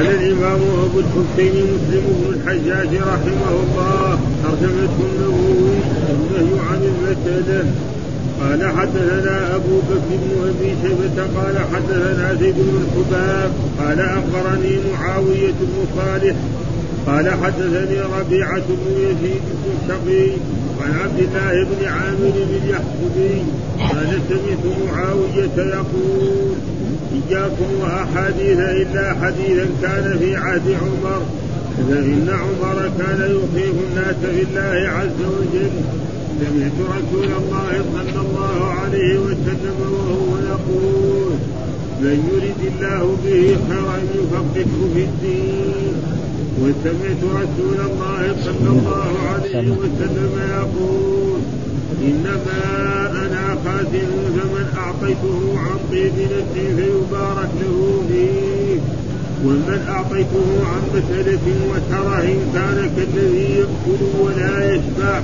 قال 0.00 0.08
الإمام 0.08 0.60
أبو 0.84 0.98
الحسين 0.98 1.52
مسلم 1.52 2.04
بن 2.20 2.34
الحجاج 2.34 2.88
رحمه 2.96 3.50
الله 3.62 4.18
ترجمة 4.42 4.96
النووي 5.00 5.76
النهي 6.10 6.60
عن 6.70 6.80
المسألة 6.90 7.64
قال 8.40 8.78
حدثنا 8.78 9.56
أبو 9.56 9.78
بكر 9.78 10.00
بن 10.10 10.48
أبي 10.48 10.74
شيبة 10.82 11.22
قال 11.36 11.58
حدثنا 11.74 12.34
زيد 12.34 12.54
بن 12.54 12.84
الحباب 12.84 13.50
قال 13.78 14.00
أخبرني 14.00 14.76
معاوية 14.92 15.52
بن 15.60 15.86
صالح 15.96 16.36
قال 17.06 17.30
حدثني 17.30 18.00
ربيعة 18.00 18.62
بن 18.68 18.92
يزيد 18.96 19.42
بن 19.52 19.70
الشقي 19.76 20.30
عن 20.80 20.98
عبد 21.00 21.18
الله 21.18 21.64
بن 21.64 21.88
عامر 21.88 22.32
بن 22.34 22.68
يحصبي 22.68 23.42
قال 23.78 24.20
سمعت 24.28 24.76
معاوية 24.92 25.56
يقول 25.56 26.56
إياكم 27.12 27.70
وأحاديث 27.80 28.58
إلا 28.58 29.14
حديثا 29.22 29.66
كان 29.82 30.18
في 30.18 30.36
عهد 30.36 30.76
عمر 30.82 31.22
فإن 31.88 32.28
عمر 32.30 32.90
كان 32.98 33.20
يخيف 33.20 33.74
الناس 33.88 34.16
بالله 34.22 34.88
عز 34.88 35.20
وجل. 35.36 35.70
سمعت 36.40 36.78
رسول 36.96 37.24
الله 37.24 37.84
صلى 37.94 38.20
الله 38.20 38.64
عليه 38.80 39.18
وسلم 39.18 39.76
وهو 39.80 40.38
يقول 40.52 41.32
من 42.00 42.18
يرد 42.32 42.72
الله 42.72 43.16
به 43.24 43.56
خيرا 43.68 43.96
يفقهه 44.14 44.72
في 44.94 45.02
الدين. 45.04 45.94
وسمعت 46.60 47.22
رسول 47.42 47.78
الله 47.90 48.36
صلى 48.44 48.70
الله 48.70 49.12
عليه 49.32 49.70
وسلم 49.70 50.32
يقول 50.58 51.40
إنما 52.02 52.60
أنا 53.10 53.56
خازن 53.64 54.10
فمن 55.00 55.56
أعطيته 55.56 55.58
عن 55.58 55.78
طيب 55.90 56.12
نفسه 56.12 56.76
فيبارك 56.76 57.50
له 57.60 58.02
فيه. 58.08 58.80
ومن 59.44 59.86
أعطيته 59.88 60.48
عن 60.66 60.82
مساله 60.94 61.46
وتره 61.70 62.26
كان 62.54 62.90
كالذي 62.96 63.54
ياكل 63.54 64.02
ولا 64.22 64.74
يشبع. 64.74 65.20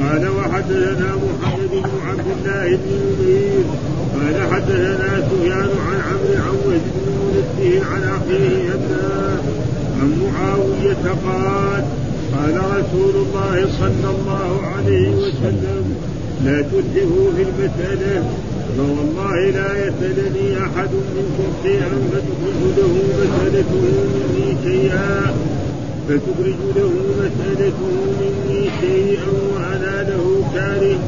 قال 0.00 0.28
وحدثنا 0.28 1.16
محمد 1.16 1.70
بن 1.70 2.08
عبد 2.08 2.26
الله 2.36 2.76
بن 2.76 2.90
نمير 3.20 3.64
قال 4.14 4.52
حدثنا 4.52 5.28
سفيان 5.30 5.70
عن 5.86 6.00
عمرو 6.08 6.34
عن 6.44 6.54
وهب 6.66 6.80
بن 6.94 7.06
منبه 7.20 7.86
عن 7.86 8.02
ابناه 8.02 9.40
عن 10.00 10.22
معاوية 10.22 11.04
قال 11.26 11.84
قال 12.36 12.56
رسول 12.56 13.14
الله 13.14 13.68
صلى 13.80 14.10
الله 14.18 14.60
عليه 14.76 15.08
وسلم 15.10 15.94
لا 16.44 16.62
تلهه 16.62 17.32
في 17.36 17.42
المسألة. 17.42 18.24
فوالله 18.76 19.50
لا 19.50 19.70
يسألني 19.86 20.46
أحد 20.58 20.90
منكم 21.16 21.48
شيئا 21.62 21.90
فتخرج 22.12 22.60
له 22.78 22.92
مسألته 23.20 23.82
مني 24.14 24.56
شيئا. 24.64 25.34
فتخرج 26.08 26.60
له 26.76 26.92
مسألته 27.20 27.90
مني 28.20 28.70
شيئا 28.80 29.30
وأنا 29.54 30.02
له 30.10 30.24
كاره 30.54 30.98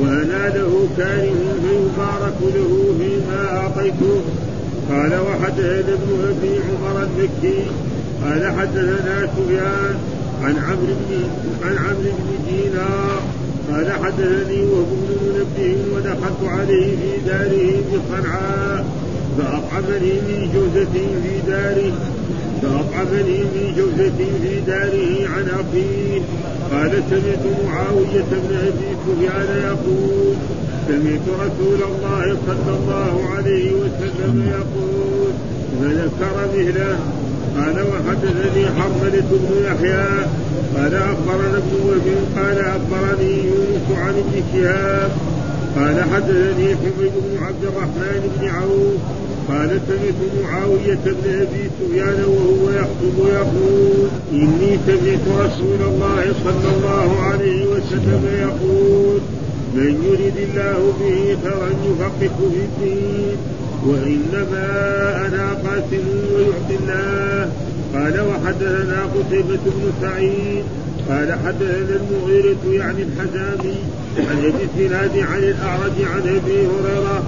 وأنا 0.00 0.48
له 0.56 0.88
كاره 0.98 1.42
فيبارك 1.62 2.38
له 2.54 2.72
فيما 2.98 3.42
أعطيته. 3.58 4.20
قال 4.90 5.12
وحدثنا 5.14 5.94
ابن 5.94 6.10
أبي 6.30 6.54
عمر 6.68 7.02
المكي 7.02 7.60
قال 8.24 8.52
حدثنا 8.58 9.28
سفيان 9.36 9.96
عن 10.42 10.56
عمرو 10.56 10.94
بن 11.08 11.22
عن 11.64 11.76
عمرو 11.78 12.12
بن 12.18 12.30
دينار 12.48 13.22
قال 13.70 13.92
حدثني 13.92 14.64
وهو 14.64 14.84
بن 14.84 15.43
منبه 15.58 15.96
ودخلت 15.96 16.42
عليه 16.44 16.96
في 16.96 17.26
داره 17.26 17.82
بصنعاء 17.90 18.84
فأطعمني 19.38 20.12
من 20.12 20.50
جوزة 20.54 20.92
في 20.92 21.50
داره 21.50 21.92
فأطعمني 22.62 23.38
من 23.38 23.74
جوزة 23.76 24.12
في 24.42 24.60
داره 24.66 25.28
عن 25.36 25.48
أخيه. 25.48 26.20
قال 26.72 27.02
سمعت 27.10 27.44
معاوية 27.66 28.24
بن 28.32 28.56
أبي 28.56 28.90
سفيان 29.06 29.62
يقول 29.62 30.34
سمعت 30.88 31.26
رسول 31.40 31.80
الله 31.82 32.36
صلى 32.46 32.76
الله 32.76 33.28
عليه 33.36 33.72
وسلم 33.72 34.48
يقول 34.48 35.32
فذكر 35.80 36.48
مثله. 36.54 36.98
قال 37.56 37.86
وحدثني 37.88 38.66
حرملة 38.66 39.24
بن 39.30 39.64
يحيى. 39.64 40.26
قال 40.76 40.94
أخبرنا 40.94 41.58
ابن 41.58 41.74
وهب 41.84 42.18
قال 42.36 42.58
أخبرني 42.58 43.34
يونس 43.44 43.98
عن 43.98 44.14
ابن 44.14 44.42
شهاب. 44.52 45.10
قال 45.76 46.04
حدثني 46.14 46.76
حميد 46.76 47.12
بن 47.24 47.44
عبد 47.44 47.64
الرحمن 47.64 48.30
بن 48.36 48.48
عوف 48.48 49.00
قال 49.48 49.80
سمعت 49.88 50.44
معاوية 50.44 51.04
بن 51.04 51.40
أبي 51.40 51.70
سفيان 51.80 52.24
وهو 52.24 52.70
يخطب 52.70 53.18
يقول 53.18 54.08
إني 54.32 54.78
سمعت 54.86 55.46
رسول 55.46 55.80
الله 55.88 56.24
صلى 56.44 56.76
الله 56.76 57.20
عليه 57.22 57.66
وسلم 57.66 58.22
يقول 58.40 59.20
من 59.74 60.04
يرد 60.04 60.36
الله 60.48 60.92
به 61.00 61.36
خيرا 61.42 61.68
يفقهه 61.68 62.50
في 62.52 62.64
الدين 62.64 63.36
وإنما 63.86 64.66
أنا 65.26 65.52
قاسم 65.52 66.04
ويعطي 66.34 66.76
الله. 66.82 67.52
قال 67.94 68.20
وحدثنا 68.20 69.02
قتيبة 69.14 69.58
بن 69.66 69.92
سعيد 70.00 70.64
قال 71.08 71.32
حدثنا 71.46 71.96
المغيرة 72.00 72.64
يعني 72.66 73.02
الحزامي 73.02 73.76
عن 74.18 74.38
أبي 74.38 74.64
الزناد 74.64 75.18
عن 75.18 75.38
الأعرج 75.38 75.92
عن 76.14 76.20
أبي 76.20 76.66
هريرة 76.66 77.22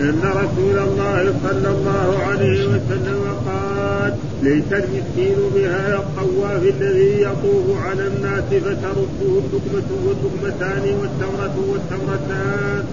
أن 0.00 0.20
رسول 0.24 0.78
الله 0.78 1.34
صلى 1.42 1.68
الله 1.68 2.18
عليه 2.28 2.66
وسلم 2.66 3.22
قال 3.46 4.14
ليس 4.42 4.72
المسكين 4.72 5.36
بها 5.54 5.96
الطواف 5.96 6.62
الذي 6.62 7.22
يطوف 7.22 7.84
على 7.84 8.06
الناس 8.06 8.44
فترده 8.44 9.06
اللقمة 9.22 9.88
واللقمتان 10.06 10.98
والتمرة 11.00 11.56
والتمرتان 11.68 12.84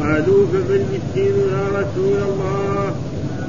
قالوا 0.00 0.46
فما 0.46 0.74
المسكين 0.74 1.34
يا 1.52 1.68
رسول 1.68 2.16
الله؟ 2.16 2.94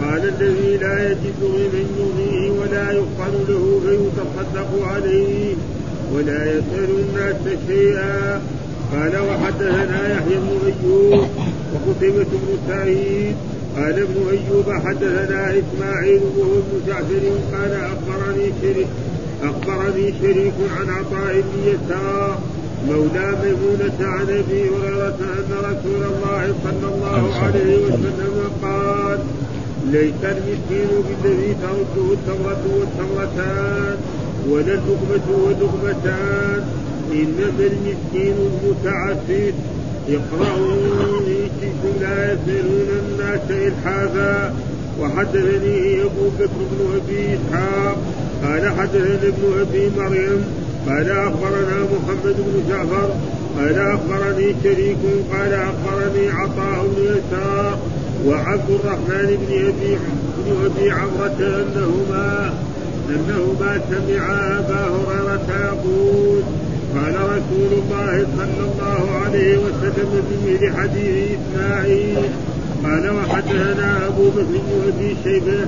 قال 0.01 0.33
الذي 0.39 0.77
لا 0.77 1.11
يجد 1.11 1.41
غنى 1.43 1.85
يغنيه 1.99 2.51
ولا 2.51 2.91
يقال 2.91 3.33
له 3.49 3.81
فيتصدق 3.85 4.87
عليه. 4.87 5.55
ولا 6.13 6.45
يسأل 6.51 6.89
الناس 7.03 7.35
شيئا. 7.67 8.41
قال 8.93 9.13
وحدثنا 9.27 9.99
يحيى 10.13 10.37
بن 10.37 10.59
أيوب 10.65 11.27
وقتيبة 11.73 12.23
بن 12.23 12.57
سعيد. 12.67 13.35
قال 13.77 13.99
ابن 13.99 14.17
أيوب 14.29 14.67
حدثنا 14.85 15.53
إسماعيل 15.61 16.21
وهو 16.37 16.53
ابن 16.53 16.87
جعفر 16.87 17.23
قال 17.53 17.73
أخبرني 17.73 18.51
شريك 18.61 18.87
أخبرني 19.43 20.13
شريك 20.21 20.53
عن 20.79 20.89
عطاء 20.89 21.33
بن 21.33 21.59
يسار 21.71 22.39
مولى 22.87 23.27
ميمونة 23.43 23.99
عن 23.99 24.27
أبي 24.29 24.61
هريرة 24.69 25.19
أن 25.21 25.51
رسول 25.69 26.01
الله 26.11 26.55
صلى 26.63 26.87
الله 26.93 27.35
عليه 27.35 27.77
وسلم. 27.85 28.35
قال 28.63 29.19
ليس 29.91 30.21
المسكين 30.23 30.89
بالذي 31.07 31.55
ترده 31.61 32.13
التمرة 32.13 32.63
والتمرتان 32.79 33.97
ولا 34.49 34.73
اللقمة 34.73 35.27
واللقمتان 35.45 36.63
إنما 37.11 37.69
المسكين 37.71 38.35
المتعفف 38.49 39.53
اقرأوا 40.09 40.73
إن 41.27 41.49
شئتم 41.61 42.01
لا 42.01 42.33
يسألون 42.33 42.87
الناس 43.03 43.41
إلحافا 43.51 44.53
وحدثني 45.01 46.01
أبو 46.01 46.29
بكر 46.39 46.59
بن 46.71 46.95
أبي 46.95 47.27
إسحاق 47.35 47.97
قال 48.43 48.69
حدثنا 48.79 49.13
ابن 49.27 49.59
أبي 49.61 49.89
مريم 49.97 50.43
قال 50.87 51.11
أخبرنا 51.11 51.77
محمد 51.93 52.35
بن 52.35 52.63
جعفر 52.69 53.09
قال 53.57 53.79
أخبرني 53.79 54.55
شريك 54.63 54.97
قال 55.31 55.53
أخبرني 55.53 56.29
عطاء 56.29 56.87
بن 56.97 57.03
يسار 57.03 57.77
وعبد 58.25 58.69
الرحمن 58.69 59.37
بن 59.47 59.53
أبي 59.67 59.97
بن 60.37 60.65
أبي 60.65 60.91
عمرة 60.91 61.37
أنهما 61.39 62.53
أنهما 63.15 63.81
سمعا 63.89 64.59
أبا 64.59 64.81
هريرة 64.95 65.49
يقول 65.65 66.43
قال 66.95 67.15
رسول 67.15 67.71
الله 67.81 68.27
صلى 68.37 68.63
الله 68.71 69.11
عليه 69.25 69.57
وسلم 69.57 70.23
بمثل 70.29 70.77
حديث 70.77 71.37
إسماعيل 71.39 72.17
قال 72.83 73.09
وحدثنا 73.09 74.07
أبو 74.07 74.29
بكر 74.29 74.43
بن 74.43 74.93
أبي 74.97 75.15
شيبة 75.23 75.65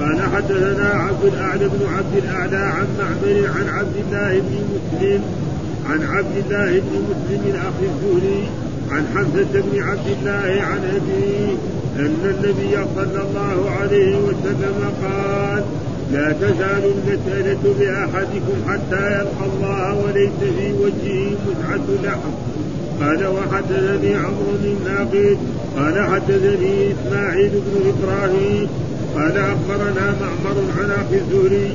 قال 0.00 0.22
حدثنا 0.34 0.88
عبد 0.88 1.24
الأعلى 1.24 1.68
بن 1.68 1.86
عبد 1.96 2.24
الأعلى 2.24 2.56
عن 2.56 2.86
معمر 2.98 3.50
عن 3.56 3.68
عبد 3.68 3.96
الله 4.04 4.40
بن 4.40 4.54
مسلم 4.72 5.22
عن 5.90 6.02
عبد 6.02 6.36
الله 6.44 6.80
بن 6.80 7.02
مسلم 7.10 7.56
أخي 7.56 7.86
الزهري 7.92 8.48
عن 8.90 9.06
حمزة 9.14 9.60
بن 9.60 9.82
عبد 9.82 10.06
الله 10.20 10.62
عن 10.62 10.80
أبيه 10.96 11.52
أن 11.96 12.16
النبي 12.24 12.84
صلى 12.96 13.22
الله 13.22 13.70
عليه 13.70 14.16
وسلم 14.16 14.92
قال 15.02 15.64
لا 16.12 16.32
تزال 16.32 16.82
المسألة 16.94 17.74
بأحدكم 17.78 18.56
حتى 18.68 19.06
يلقى 19.06 19.46
الله 19.54 20.04
وليس 20.04 20.38
في 20.56 20.72
وجهه 20.72 21.30
مزعة 21.46 21.86
لحم. 22.04 22.32
قال 23.00 23.26
وحدثني 23.26 24.14
عمرو 24.14 24.52
بن 24.62 24.76
ناقد 24.84 25.38
قال 25.76 26.06
حدثني 26.10 26.92
إسماعيل 26.92 27.50
بن 27.50 27.92
إبراهيم 27.92 28.68
قال 29.14 29.38
أخبرنا 29.38 30.14
معمر 30.20 30.56
عن 30.78 30.90
أخي 30.90 31.16
الزهري 31.16 31.72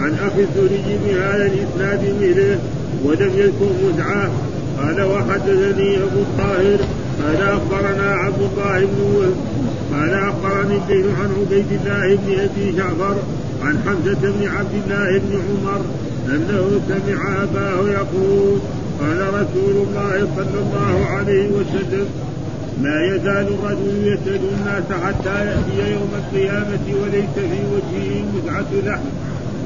عن 0.00 0.14
أخي 0.14 0.42
الزهري 0.42 0.98
بهذا 1.04 1.46
الإسناد 1.46 2.14
مثله 2.20 2.58
ولم 3.04 3.32
يذكر 3.36 3.70
مزعه 3.84 4.30
قال 4.78 5.02
وحدثني 5.02 5.96
أبو 5.96 6.20
الطاهر 6.20 6.78
قال 7.22 7.42
أخبرنا 7.42 8.14
عبد 8.14 8.40
الله 8.40 8.80
بن 8.80 9.32
قال 9.92 10.14
أخبرني 10.14 10.80
الليل 10.88 11.06
عن 11.20 11.30
عبيد 11.40 11.66
الله 11.80 12.16
بن 12.16 12.40
أبي 12.40 12.76
جعفر 12.76 13.16
عن 13.68 13.78
حمزة 13.86 14.20
بن 14.20 14.48
عبد 14.48 14.74
الله 14.84 15.18
بن 15.18 15.40
عمر 15.48 15.80
أنه 16.28 16.80
سمع 16.88 17.42
أباه 17.42 17.90
يقول 17.90 18.58
قال 19.00 19.28
رسول 19.28 19.86
الله 19.86 20.28
صلى 20.36 20.58
الله 20.60 21.06
عليه 21.06 21.48
وسلم 21.48 22.06
ما 22.82 23.06
يزال 23.06 23.46
الرجل 23.54 24.06
يسأل 24.06 24.40
الناس 24.52 24.84
حتى 25.04 25.46
يأتي 25.46 25.92
يوم 25.92 26.10
القيامة 26.14 27.02
وليس 27.02 27.34
في 27.34 27.60
وجهه 27.74 28.24
مزعة 28.34 28.66
لحم 28.86 29.08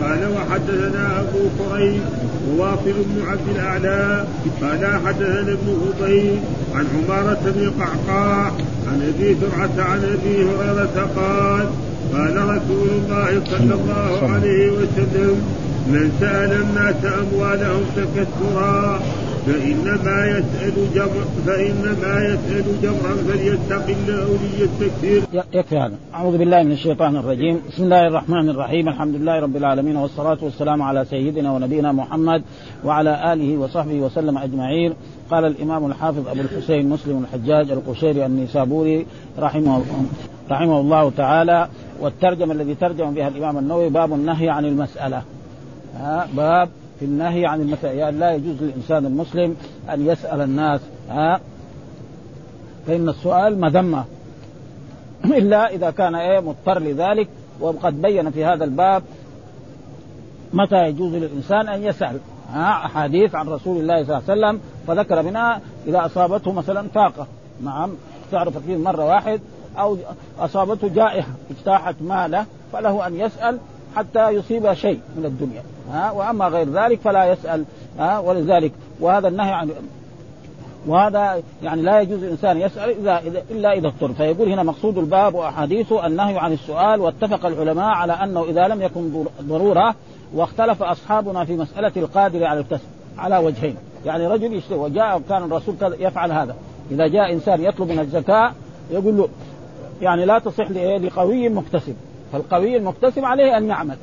قال 0.02 0.28
وحدثنا 0.36 1.20
أبو 1.20 1.38
كريم 1.58 2.00
وواصل 2.48 2.92
بن 3.06 3.22
عبد 3.28 3.48
الأعلى. 3.54 4.26
قال 4.62 5.00
حدثنا 5.06 5.40
ابن 5.40 5.92
فضيل 5.98 6.38
عن 6.74 6.86
عمارة 6.96 7.40
بن 7.56 7.70
قعقاع 7.80 8.52
عن 8.88 9.12
أبي 9.14 9.36
زرعة 9.40 9.86
عن 9.90 9.98
أبي 9.98 10.44
هريرة 10.44 11.10
قال 11.16 11.66
قال 12.12 12.36
رسول 12.56 12.88
الله 12.98 13.30
صلى 13.44 13.74
الله 13.74 14.32
عليه 14.32 14.70
وسلم. 14.78 15.36
من 15.86 16.12
سأل 16.20 16.52
الناس 16.52 17.04
أموالهم 17.04 17.82
تكثرا 17.96 19.00
فإنما 19.46 20.26
يسأل 20.26 20.74
جمر 20.94 21.24
فإنما 21.46 22.14
يسأل 22.24 22.64
جمرا 22.82 23.14
فليتق 23.28 23.86
الله 23.88 24.38
ليستكثر. 24.42 25.42
يكفي 25.52 25.78
هذا، 25.78 25.94
أعوذ 26.14 26.38
بالله 26.38 26.62
من 26.62 26.72
الشيطان 26.72 27.16
الرجيم، 27.16 27.60
بسم 27.68 27.82
الله 27.82 28.06
الرحمن 28.06 28.48
الرحيم، 28.48 28.88
الحمد 28.88 29.14
لله 29.14 29.40
رب 29.40 29.56
العالمين 29.56 29.96
والصلاة 29.96 30.38
والسلام 30.42 30.82
على 30.82 31.04
سيدنا 31.04 31.52
ونبينا 31.52 31.92
محمد 31.92 32.42
وعلى 32.84 33.32
آله 33.32 33.58
وصحبه 33.58 34.00
وسلم 34.00 34.38
أجمعين، 34.38 34.94
قال 35.30 35.44
الإمام 35.44 35.86
الحافظ 35.86 36.28
أبو 36.28 36.40
الحسين 36.40 36.88
مسلم 36.88 37.24
الحجاج 37.24 37.70
القشيري 37.70 38.26
النيسابوري 38.26 39.06
رحمه 39.38 39.82
رحمه 40.52 40.80
الله 40.80 41.10
تعالى 41.10 41.68
والترجمة 42.00 42.52
الذي 42.52 42.74
ترجم 42.74 43.14
بها 43.14 43.28
الإمام 43.28 43.58
النووي 43.58 43.88
باب 43.88 44.12
النهي 44.12 44.50
عن 44.50 44.64
المسألة. 44.64 45.22
ها 45.96 46.28
باب 46.36 46.68
في 46.98 47.04
النهي 47.04 47.46
عن 47.46 47.60
المسألة. 47.60 47.92
يعني 47.92 48.18
لا 48.18 48.32
يجوز 48.34 48.62
للإنسان 48.62 49.06
المسلم 49.06 49.56
أن 49.92 50.06
يسأل 50.06 50.40
الناس. 50.40 50.80
ها 51.10 51.40
فإن 52.86 53.08
السؤال 53.08 53.60
مذمة. 53.60 54.04
إلا 55.38 55.74
إذا 55.74 55.90
كان 55.90 56.14
إيه 56.14 56.40
مضطر 56.40 56.78
لذلك. 56.78 57.28
وقد 57.60 58.02
بين 58.02 58.30
في 58.30 58.44
هذا 58.44 58.64
الباب 58.64 59.02
متى 60.52 60.86
يجوز 60.88 61.14
للإنسان 61.14 61.68
أن 61.68 61.82
يسأل. 61.82 62.18
ها 62.52 62.86
أحاديث 62.86 63.34
عن 63.34 63.48
رسول 63.48 63.80
الله 63.80 64.04
صلى 64.04 64.18
الله 64.18 64.22
عليه 64.28 64.40
وسلم 64.40 64.60
فذكر 64.86 65.22
منها 65.22 65.60
إذا 65.86 66.06
أصابته 66.06 66.52
مثلا 66.52 66.88
فاقة 66.88 67.26
نعم 67.64 67.90
تعرف 68.32 68.58
فيه 68.58 68.76
مرة 68.76 69.04
واحد 69.04 69.40
أو 69.78 69.96
أصابته 70.38 70.88
جائحة 70.88 71.28
اجتاحت 71.50 71.94
ماله 72.00 72.46
فله 72.72 73.06
أن 73.06 73.16
يسأل 73.20 73.58
حتى 73.96 74.30
يصيب 74.30 74.72
شيء 74.72 75.00
من 75.16 75.24
الدنيا. 75.24 75.62
ها؟ 75.92 76.10
وأما 76.10 76.48
غير 76.48 76.68
ذلك 76.68 77.00
فلا 77.00 77.32
يسأل 77.32 77.64
ها؟ 77.98 78.18
ولذلك 78.18 78.72
وهذا 79.00 79.28
النهي 79.28 79.52
عن 79.52 79.70
وهذا 80.86 81.42
يعني 81.62 81.82
لا 81.82 82.00
يجوز 82.00 82.22
الإنسان 82.22 82.60
يسأل 82.60 82.90
اذا 82.90 83.22
إلا 83.50 83.72
إذا 83.72 83.86
اضطر. 83.88 84.12
فيقول 84.12 84.48
هنا 84.48 84.62
مقصود 84.62 84.98
الباب 84.98 85.34
وأحاديثه 85.34 86.06
النهي 86.06 86.38
عن 86.38 86.52
السؤال 86.52 87.00
واتفق 87.00 87.46
العلماء 87.46 87.94
على 87.94 88.12
أنه 88.12 88.44
إذا 88.44 88.68
لم 88.68 88.82
يكن 88.82 89.24
ضرورة 89.42 89.94
واختلف 90.34 90.82
أصحابنا 90.82 91.44
في 91.44 91.56
مسألة 91.56 91.92
القادر 91.96 92.44
على 92.44 92.60
الكسب 92.60 92.88
على 93.18 93.38
وجهين. 93.38 93.76
يعني 94.06 94.26
رجل 94.26 94.52
يشتري 94.52 94.78
وجاء 94.78 95.22
كان 95.28 95.42
الرسول 95.42 95.74
يفعل 95.82 96.32
هذا. 96.32 96.56
إذا 96.90 97.06
جاء 97.06 97.32
إنسان 97.32 97.64
يطلب 97.64 97.88
من 97.88 97.98
الزكاة 97.98 98.52
يقول 98.90 99.16
له 99.16 99.28
يعني 100.02 100.24
لا 100.24 100.38
تصح 100.38 100.70
لقوي 100.70 101.48
مكتسب. 101.48 101.94
فالقوي 102.32 102.76
المكتسب 102.76 103.24
عليه 103.24 103.56
أن 103.56 103.68
يعمل. 103.68 103.96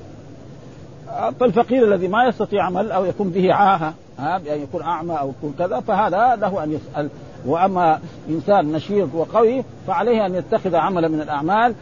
فالفقير 1.40 1.88
الذي 1.88 2.08
ما 2.08 2.26
يستطيع 2.26 2.66
عمل 2.66 2.92
أو 2.92 3.06
يكون 3.06 3.30
به 3.30 3.54
عاهة 3.54 3.94
يعني 4.20 4.64
يكون 4.64 4.82
أعمى 4.82 5.20
أو 5.20 5.30
يكون 5.30 5.56
كذا 5.60 5.80
فهذا 5.80 6.36
له 6.36 6.64
أن 6.64 6.72
يسأل. 6.72 7.10
وأما 7.46 8.00
إنسان 8.30 8.72
نشيط 8.72 9.10
وقوي 9.14 9.64
فعليه 9.88 10.26
أن 10.26 10.36
يتخذ 10.36 10.76
عملا 10.76 11.08
من 11.08 11.22
الأعمال. 11.22 11.74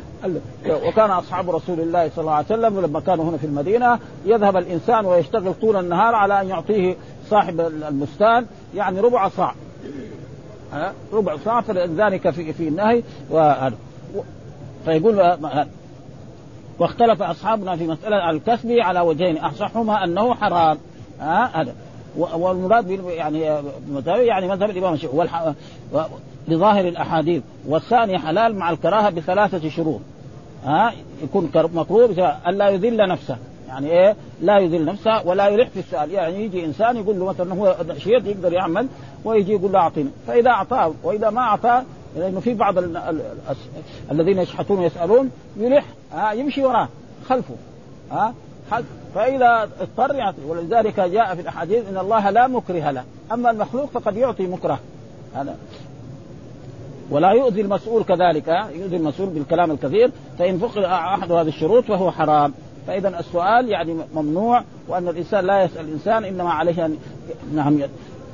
وكان 0.70 1.12
أصحاب 1.12 1.50
رسول 1.50 1.80
الله 1.80 2.10
صلى 2.10 2.22
الله 2.22 2.34
عليه 2.34 2.46
وسلم 2.46 2.82
لما 2.82 3.00
كانوا 3.00 3.26
هنا 3.26 3.38
في 3.38 3.46
المدينة 3.46 4.00
يذهب 4.26 4.58
الإنسان 4.58 5.06
ويشتغل 5.06 5.54
طول 5.54 5.76
النهار 5.76 6.16
على 6.16 6.42
أن 6.42 6.50
يعطيه 6.50 6.96
صاحب 7.30 7.60
البستان 7.60 8.46
يعني 8.76 9.00
ربع 9.00 9.30
صاع. 9.30 9.54
ربع 11.14 11.38
صاع 11.46 11.62
فلذلك 11.62 12.30
في 12.30 12.54
في 12.54 12.68
النهي 12.68 13.04
وهذا. 13.30 13.76
فيقول 14.88 15.38
واختلف 16.80 17.22
أصحابنا 17.22 17.76
في 17.76 17.88
مسألة 17.88 18.30
الكسب 18.30 18.72
على 18.72 19.00
وجهين 19.00 19.38
اصحهما 19.38 20.04
أنه 20.04 20.34
حرام. 20.34 20.78
ها؟ 21.20 21.62
هذا. 21.62 21.74
والمراد 22.18 22.90
يعني 22.90 23.42
يعني 24.06 24.48
مذهب 24.48 24.70
الإمام 24.70 24.96
لظاهر 26.48 26.88
الأحاديث. 26.88 27.44
والثاني 27.68 28.20
حلال 28.20 28.56
مع 28.56 28.70
الكراهة 28.70 29.10
بثلاثة 29.10 29.70
شروط. 29.70 30.02
ها؟ 30.66 30.94
يكون 31.24 31.52
مكروه 31.56 32.38
الا 32.48 32.70
يذل 32.70 33.08
نفسه. 33.08 33.38
يعني 33.68 33.92
إيه؟ 33.92 34.16
لا 34.42 34.58
يذل 34.58 34.86
نفسه 34.86 35.28
ولا 35.28 35.48
يلح 35.48 35.70
في 35.70 35.80
السؤال. 35.80 36.12
يعني 36.12 36.44
يجي 36.44 36.66
إنسان 36.66 36.98
يقول 36.98 37.20
له 37.20 37.26
مثلا 37.26 37.54
هو 37.54 37.76
نشيط 37.88 38.26
يقدر 38.26 38.54
يعمل 38.54 38.88
ويجي 39.26 39.54
يقول 39.54 39.72
له 39.72 39.80
اعطيني 39.80 40.10
فإذا 40.28 40.50
أعطاه 40.50 40.94
وإذا 41.04 41.30
ما 41.30 41.42
أعطاه 41.42 41.84
لأنه 42.18 42.40
في 42.40 42.54
بعض 42.54 42.78
ال 42.78 42.98
ال 42.98 43.22
الذين 44.12 44.40
يشحتون 44.40 44.80
ويسألون 44.80 45.32
يلح 45.58 45.86
ها 46.14 46.32
يمشي 46.32 46.64
وراه 46.64 46.88
خلفه 47.30 47.56
ها 48.12 48.34
فإذا 49.16 49.70
اضطر 49.82 50.16
يعطي 50.16 50.42
ولذلك 50.48 51.00
جاء 51.00 51.36
في 51.36 51.42
الأحاديث 51.42 51.90
إن 51.90 51.98
الله 51.98 52.30
لا 52.30 52.48
مكره 52.48 52.92
له. 52.92 53.04
أما 53.32 53.52
المخلوق 53.52 53.90
فقد 53.90 54.18
يعطي 54.18 54.48
مكره. 54.48 54.80
هذا. 55.36 55.56
ولا 57.10 57.32
يؤذي 57.32 57.62
المسؤول 57.62 58.04
كذلك 58.04 58.48
يؤذي 58.76 58.98
المسؤول 58.98 59.30
بالكلام 59.30 59.72
الكثير 59.72 60.12
فإن 60.40 60.58
فقد 60.58 60.84
أحد 60.84 61.32
هذه 61.32 61.48
الشروط 61.48 61.84
فهو 61.84 62.12
حرام. 62.12 62.54
فإذا 62.88 63.20
السؤال 63.20 63.70
يعني 63.70 63.98
ممنوع 64.16 64.64
وأن 64.88 65.08
الإنسان 65.08 65.46
لا 65.46 65.64
يسأل 65.64 65.86
الإنسان 65.86 66.26
إنما 66.26 66.50
عليه 66.50 66.86
ان 66.86 66.98
نعم 67.54 67.80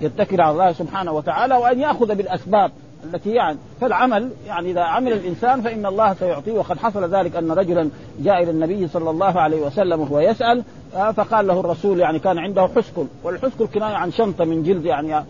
يتكل 0.02 0.42
على 0.42 0.52
الله 0.52 0.72
سبحانه 0.72 1.12
وتعالى 1.12 1.56
وأن 1.56 1.80
يأخذ 1.80 2.16
بالأسباب. 2.16 2.72
التي 3.04 3.30
يعني 3.30 3.58
فالعمل 3.82 4.30
يعني 4.48 4.72
إذا 4.72 4.82
عمل 4.82 5.14
الإنسان 5.14 5.62
فإن 5.62 5.86
الله 5.86 6.14
سيعطيه. 6.14 6.52
وقد 6.52 6.78
حصل 6.78 7.16
ذلك 7.16 7.36
أن 7.36 7.52
رجلا 7.52 7.90
جاء 8.20 8.44
إلى 8.44 8.52
النبي 8.52 8.88
صلى 8.88 9.10
الله 9.10 9.40
عليه 9.40 9.62
وسلم 9.62 10.02
وهو 10.02 10.20
يسأل 10.20 10.64
آه، 10.96 11.12
فقال 11.12 11.48
له 11.48 11.60
الرسول 11.60 12.00
يعني 12.00 12.20
كان 12.20 12.38
عنده 12.38 12.70
حسكل 12.76 13.06
والحسكل 13.24 13.68
كناية 13.68 13.96
عن 13.96 14.12
شنطة 14.12 14.46
من 14.46 14.64
جلد 14.64 14.86
يعني 14.86 15.26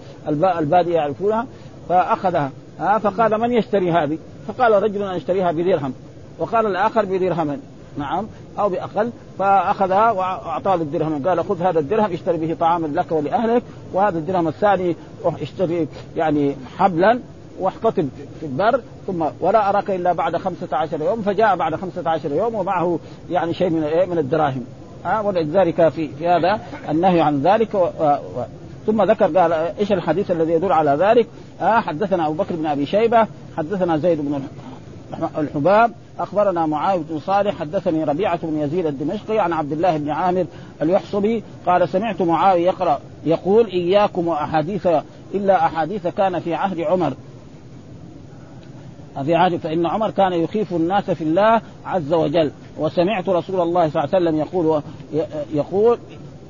البادية 0.59 0.95
يعرفونها 0.95 1.45
فأخذها 1.89 2.51
آه، 2.79 2.97
فقال 2.97 3.39
من 3.41 3.51
يشتري 3.51 3.91
هذه؟ 3.91 4.17
فقال 4.47 4.83
رجل 4.83 5.03
اشتريها 5.03 5.51
بدرهم. 5.51 5.93
وقال 6.39 6.65
الآخر 6.65 7.05
بدرهم 7.05 7.59
نعم 7.97 8.27
أو 8.59 8.69
بأقل. 8.69 9.11
فأخذها 9.39 10.11
وأعطاه 10.11 10.75
الدرهم 10.75 11.27
قال 11.27 11.43
خذ 11.43 11.61
هذا 11.61 11.79
الدرهم 11.79 12.13
اشتري 12.13 12.37
به 12.37 12.55
طعاما 12.59 12.87
لك 12.87 13.11
ولأهلك 13.11 13.63
وهذا 13.93 14.17
الدرهم 14.17 14.47
الثاني 14.47 14.95
روح 15.25 15.41
اشتري 15.41 15.87
يعني 16.15 16.55
حبلا. 16.77 17.19
واحتطب 17.59 18.09
في 18.39 18.45
البر 18.45 18.81
ثم 19.07 19.25
ولا 19.39 19.69
أراك 19.69 19.91
إلا 19.91 20.13
بعد 20.13 20.37
خمسة 20.37 20.77
عشر 20.77 21.01
يوم 21.01 21.21
فجاء 21.21 21.55
بعد 21.55 21.75
خمسة 21.75 22.09
عشر 22.09 22.31
يوم 22.31 22.55
ومعه 22.55 22.99
يعني 23.29 23.53
شيء 23.53 23.69
من 23.69 23.83
إيه؟ 23.83 24.05
من 24.05 24.17
الدراهم 24.17 24.65
ها 25.05 25.19
أه 25.19 25.21
ولذلك 25.21 25.89
في 25.89 26.07
في 26.07 26.27
هذا 26.27 26.59
النهي 26.89 27.21
عن 27.21 27.41
ذلك 27.41 27.73
و 27.73 27.77
و 27.77 28.43
ثم 28.87 29.03
ذكر 29.03 29.39
قال 29.39 29.53
إيش 29.53 29.91
الحديث 29.91 30.31
الذي 30.31 30.51
يدل 30.51 30.71
على 30.71 30.91
ذلك؟ 30.91 31.27
آه 31.61 31.79
حدثنا 31.79 32.27
أبو 32.27 32.33
بكر 32.33 32.55
بن 32.55 32.65
أبي 32.65 32.85
شيبة 32.85 33.27
حدثنا 33.57 33.97
زيد 33.97 34.21
بن 34.21 34.41
الحباب 35.37 35.91
أخبرنا 36.19 36.65
معاويه 36.65 37.03
بن 37.09 37.19
صالح 37.19 37.59
حدثني 37.59 38.03
ربيعة 38.03 38.39
بن 38.43 38.57
يزيد 38.57 38.85
الدمشقي 38.85 39.39
عن 39.39 39.53
عبد 39.53 39.71
الله 39.71 39.97
بن 39.97 40.09
عامر 40.09 40.45
اليحصبي 40.81 41.43
قال 41.65 41.89
سمعت 41.89 42.21
معاويه 42.21 42.65
يقرأ 42.65 42.99
يقول 43.25 43.67
إياكم 43.67 44.27
وأحاديث 44.27 44.87
إلا 45.33 45.65
أحاديث 45.65 46.07
كان 46.07 46.39
في 46.39 46.53
عهد 46.53 46.79
عمر 46.79 47.13
في 49.25 49.35
عهد 49.35 49.57
فإن 49.57 49.85
عمر 49.85 50.11
كان 50.11 50.33
يخيف 50.33 50.73
الناس 50.73 51.11
في 51.11 51.23
الله 51.23 51.61
عز 51.85 52.13
وجل. 52.13 52.51
وسمعت 52.79 53.29
رسول 53.29 53.61
الله 53.61 53.89
صلى 53.89 54.03
الله 54.03 54.15
عليه 54.15 54.25
وسلم 54.25 54.39
يقول 54.39 54.81
يقول 55.53 55.97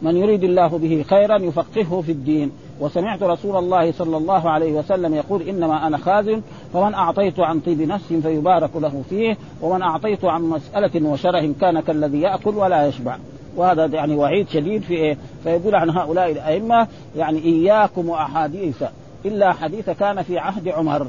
من 0.02 0.18
يريد 0.18 0.44
الله 0.44 0.68
به 0.68 1.06
خيرا 1.10 1.38
يفقهه 1.38 2.02
في 2.02 2.12
الدين. 2.12 2.52
وسمعت 2.80 3.24
رسول 3.24 3.56
الله 3.56 3.92
صلى 3.92 4.18
الله 4.18 4.50
عليه 4.50 4.74
وسلم 4.74 5.16
يقول 5.16 5.42
إنما 5.42 5.88
أنا 5.88 5.98
خازن 5.98 6.42
فمن 6.74 6.94
أعطيت 6.94 7.40
عن 7.40 7.60
طيب 7.60 7.82
نفس 7.82 8.14
فيبارك 8.14 8.76
له 8.76 9.04
فيه 9.10 9.38
ومن 9.62 9.82
أعطيت 9.82 10.26
عن 10.26 10.42
مسألة 10.42 11.10
وشره 11.10 11.54
كان 11.62 11.80
كالذي 11.80 12.22
يأكل 12.22 12.56
ولا 12.56 12.88
يشبع. 12.88 13.18
وهذا 13.56 13.86
يعني 13.86 14.16
وعيد 14.16 14.50
شديد 14.50 14.82
في 14.82 14.94
إيه؟ 14.94 15.18
فيقول 15.44 15.76
عن 15.76 15.90
هؤلاء 15.90 16.32
الأئمة 16.32 16.88
يعني 17.18 17.40
إياكم 17.40 18.10
وأحاديث 18.10 18.84
إلا 19.26 19.54
حديث 19.54 19.90
كان 19.90 20.22
في 20.22 20.38
عهد 20.38 20.68
عمر. 20.68 21.08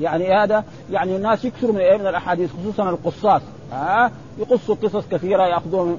يعني 0.00 0.32
هذا 0.32 0.64
يعني 0.90 1.16
الناس 1.16 1.44
يكثروا 1.44 1.72
من, 1.72 1.80
إيه؟ 1.80 1.96
من 1.96 2.06
الأحاديث 2.06 2.50
خصوصا 2.60 2.90
القصاص. 2.90 3.42
ها؟ 3.72 4.12
يقصوا 4.38 4.74
قصص 4.74 5.04
كثيرة 5.10 5.42
يأخذوها 5.46 5.96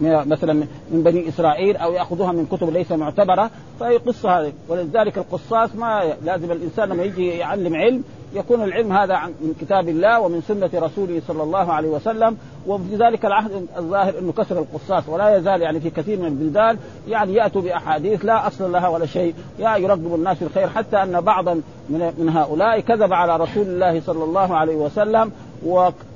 مثلا 0.00 0.52
من 0.90 1.02
بني 1.02 1.28
إسرائيل 1.28 1.76
أو 1.76 1.92
يأخذوها 1.92 2.32
من 2.32 2.46
كتب 2.46 2.70
ليس 2.70 2.92
معتبرة. 2.92 3.50
فيقص 3.78 4.26
هذه. 4.26 4.52
ولذلك 4.68 5.18
القصاص 5.18 5.74
ما 5.74 6.14
لازم 6.24 6.52
الإنسان 6.52 6.88
لما 6.88 7.02
يجي 7.02 7.26
يعلم 7.28 7.74
علم 7.74 8.04
يكون 8.34 8.62
العلم 8.62 8.92
هذا 8.92 9.20
من 9.26 9.54
كتاب 9.60 9.88
الله 9.88 10.20
ومن 10.20 10.42
سنة 10.48 10.70
رسوله 10.74 11.22
صلى 11.28 11.42
الله 11.42 11.72
عليه 11.72 11.88
وسلم 11.88 12.36
وفي 12.66 12.96
ذلك 12.96 13.24
العهد 13.26 13.66
الظاهر 13.78 14.18
إنه 14.18 14.32
كسر 14.32 14.58
القصاص 14.58 15.08
ولا 15.08 15.36
يزال 15.36 15.62
يعني 15.62 15.80
في 15.80 15.90
كثير 15.90 16.18
من 16.18 16.26
البلدان 16.26 16.78
يعني 17.08 17.34
يأتوا 17.34 17.62
بأحاديث 17.62 18.24
لا 18.24 18.46
أصل 18.46 18.72
لها 18.72 18.88
ولا 18.88 19.06
شيء 19.06 19.34
يا 19.58 19.76
يرغب 19.76 20.14
الناس 20.14 20.36
في 20.36 20.44
الخير 20.44 20.68
حتى 20.68 21.02
أن 21.02 21.20
بعضا 21.20 21.60
من 21.90 22.28
هؤلاء 22.36 22.80
كذب 22.80 23.12
على 23.12 23.36
رسول 23.36 23.66
الله 23.66 24.00
صلى 24.00 24.24
الله 24.24 24.56
عليه 24.56 24.76
وسلم 24.76 25.32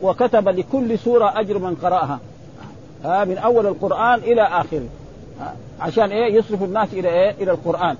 وكتب 0.02 0.48
لكل 0.48 0.98
سورة 0.98 1.40
أجر 1.40 1.58
من 1.58 1.74
قرأها. 1.74 2.18
ها 3.04 3.24
من 3.24 3.38
أول 3.38 3.66
القرآن 3.66 4.18
إلى 4.18 4.42
آخره. 4.42 4.86
عشان 5.80 6.10
إيه؟ 6.10 6.34
يصرف 6.34 6.62
الناس 6.62 6.92
إلى 6.92 7.08
إيه؟ 7.08 7.30
إلى 7.30 7.50
القرآن. 7.50 7.96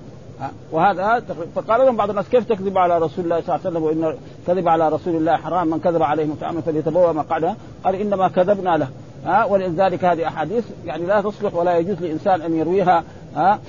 وهذا 0.71 1.23
فقال 1.55 1.81
لهم 1.81 1.97
بعض 1.97 2.09
الناس 2.09 2.29
كيف 2.29 2.49
تكذب 2.49 2.77
على 2.77 2.97
رسول 2.97 3.25
الله 3.25 3.41
صلى 3.41 3.55
الله 3.55 3.65
عليه 3.65 3.69
وسلم 3.69 3.83
وإن 3.83 4.17
كذب 4.47 4.67
على 4.67 4.89
رسول 4.89 5.15
الله 5.15 5.35
حرام؟ 5.35 5.67
من 5.67 5.79
كذب 5.79 6.03
عليه 6.03 6.25
متعمدا 6.25 6.61
فليتبوأ 6.61 7.11
مقعده 7.11 7.55
قال 7.83 7.95
إنما 7.95 8.27
كذبنا 8.27 8.77
له. 8.77 8.87
ها 9.25 9.45
ولذلك 9.45 10.05
هذه 10.05 10.27
أحاديث 10.27 10.65
يعني 10.85 11.05
لا 11.05 11.21
تصلح 11.21 11.55
ولا 11.55 11.77
يجوز 11.77 12.01
لإنسان 12.01 12.41
أن 12.41 12.55
يرويها. 12.55 13.03
ها 13.35 13.59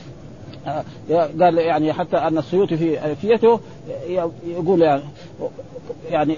قال 1.40 1.58
يعني 1.58 1.92
حتى 1.92 2.16
أن 2.16 2.38
السيوطي 2.38 2.76
في 2.76 3.06
الفيته 3.06 3.60
يقول 4.46 4.82
يعني 4.82 5.02
يعني 6.10 6.36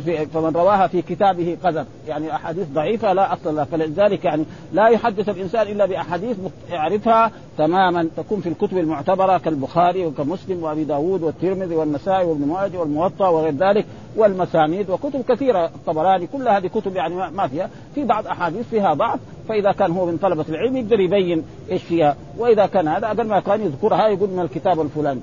في 0.00 0.26
فمن 0.26 0.52
رواها 0.54 0.86
في 0.86 1.02
كتابه 1.02 1.56
قذف 1.64 1.86
يعني 2.08 2.34
أحاديث 2.34 2.68
ضعيفة 2.68 3.12
لا 3.12 3.32
أصل 3.32 3.56
لها. 3.56 3.64
فلذلك 3.64 4.24
يعني 4.24 4.44
لا 4.72 4.88
يحدث 4.88 5.28
الإنسان 5.28 5.66
إلا 5.66 5.86
بأحاديث 5.86 6.36
يعرفها 6.70 7.30
تماما. 7.58 8.08
تكون 8.16 8.40
في 8.40 8.48
الكتب 8.48 8.78
المعتبرة 8.78 9.38
كالبخاري 9.38 10.06
وكمسلم 10.06 10.62
وأبي 10.62 10.84
داود 10.84 11.22
والترمذي 11.22 11.74
والنسائي 11.74 12.24
وابن 12.24 12.46
ماجه 12.46 12.78
والموطأ 12.78 13.28
وغير 13.28 13.54
ذلك. 13.54 13.86
والمسانيد 14.16 14.90
وكتب 14.90 15.22
كثيرة 15.28 15.64
الطبراني 15.64 16.26
كل 16.26 16.48
هذه 16.48 16.66
كتب 16.66 16.96
يعني 16.96 17.14
ما 17.14 17.46
فيها. 17.46 17.70
في 17.94 18.04
بعض 18.04 18.26
أحاديث 18.26 18.68
فيها 18.68 18.94
ضعف 18.94 19.20
فإذا 19.48 19.72
كان 19.72 19.90
هو 19.90 20.06
من 20.06 20.16
طلبة 20.16 20.44
العلم 20.48 20.76
يقدر 20.76 21.00
يبين 21.00 21.44
إيش 21.70 21.82
فيها. 21.82 22.16
وإذا 22.38 22.66
كان 22.66 22.88
هذا 22.88 23.06
أقل 23.06 23.26
ما 23.26 23.40
كان 23.40 23.60
يذكرها 23.60 24.08
يقول 24.08 24.28
من 24.28 24.40
الكتاب 24.40 24.80
الفلاني. 24.80 25.20